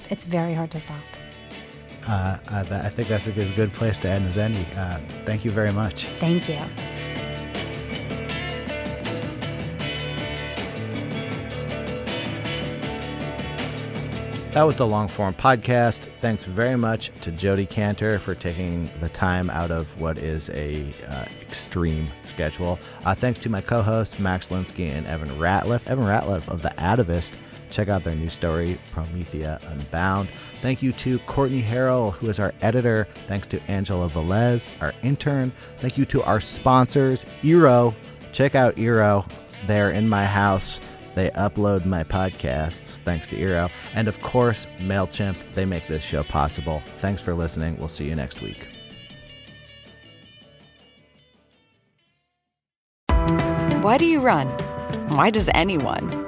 it's 0.08 0.24
very 0.24 0.54
hard 0.54 0.70
to 0.70 0.80
stop 0.80 1.02
uh, 2.08 2.38
uh, 2.50 2.64
I 2.70 2.88
think 2.88 3.08
that's 3.08 3.26
a 3.26 3.32
good 3.32 3.72
place 3.72 3.98
to 3.98 4.08
end, 4.08 4.26
Zenny. 4.32 4.64
Uh, 4.76 4.98
thank 5.24 5.44
you 5.44 5.50
very 5.50 5.72
much. 5.72 6.06
Thank 6.18 6.48
you. 6.48 6.58
That 14.52 14.62
was 14.64 14.76
the 14.76 14.86
long 14.86 15.06
form 15.06 15.34
podcast. 15.34 16.00
Thanks 16.20 16.44
very 16.44 16.76
much 16.76 17.12
to 17.20 17.30
Jodi 17.30 17.66
Kantor 17.66 18.18
for 18.18 18.34
taking 18.34 18.90
the 18.98 19.08
time 19.10 19.50
out 19.50 19.70
of 19.70 19.86
what 20.00 20.18
is 20.18 20.48
a 20.50 20.90
uh, 21.06 21.26
extreme 21.42 22.08
schedule. 22.24 22.78
Uh, 23.04 23.14
thanks 23.14 23.38
to 23.40 23.50
my 23.50 23.60
co-hosts 23.60 24.18
Max 24.18 24.48
Linsky 24.48 24.88
and 24.90 25.06
Evan 25.06 25.28
Ratliff. 25.38 25.86
Evan 25.86 26.06
Ratliff 26.06 26.48
of 26.48 26.62
the 26.62 26.70
Atavist 26.70 27.32
Check 27.70 27.88
out 27.88 28.04
their 28.04 28.14
new 28.14 28.30
story, 28.30 28.78
Promethea 28.92 29.60
Unbound. 29.68 30.28
Thank 30.60 30.82
you 30.82 30.92
to 30.92 31.18
Courtney 31.20 31.62
Harrell, 31.62 32.12
who 32.14 32.28
is 32.28 32.40
our 32.40 32.54
editor. 32.60 33.06
Thanks 33.26 33.46
to 33.48 33.62
Angela 33.68 34.08
Velez, 34.08 34.70
our 34.80 34.94
intern. 35.02 35.52
Thank 35.76 35.98
you 35.98 36.04
to 36.06 36.22
our 36.22 36.40
sponsors, 36.40 37.24
Eero. 37.42 37.94
Check 38.32 38.54
out 38.54 38.76
Eero. 38.76 39.30
They're 39.66 39.90
in 39.90 40.08
my 40.08 40.24
house. 40.24 40.80
They 41.14 41.30
upload 41.30 41.84
my 41.84 42.04
podcasts, 42.04 42.98
thanks 42.98 43.28
to 43.28 43.36
Eero. 43.36 43.70
And 43.94 44.06
of 44.06 44.20
course, 44.22 44.66
MailChimp. 44.78 45.36
They 45.52 45.64
make 45.64 45.86
this 45.88 46.02
show 46.02 46.22
possible. 46.22 46.80
Thanks 46.98 47.20
for 47.20 47.34
listening. 47.34 47.76
We'll 47.76 47.88
see 47.88 48.08
you 48.08 48.14
next 48.14 48.40
week. 48.40 48.68
Why 53.82 53.96
do 53.98 54.06
you 54.06 54.20
run? 54.20 54.48
Why 55.08 55.30
does 55.30 55.48
anyone? 55.54 56.27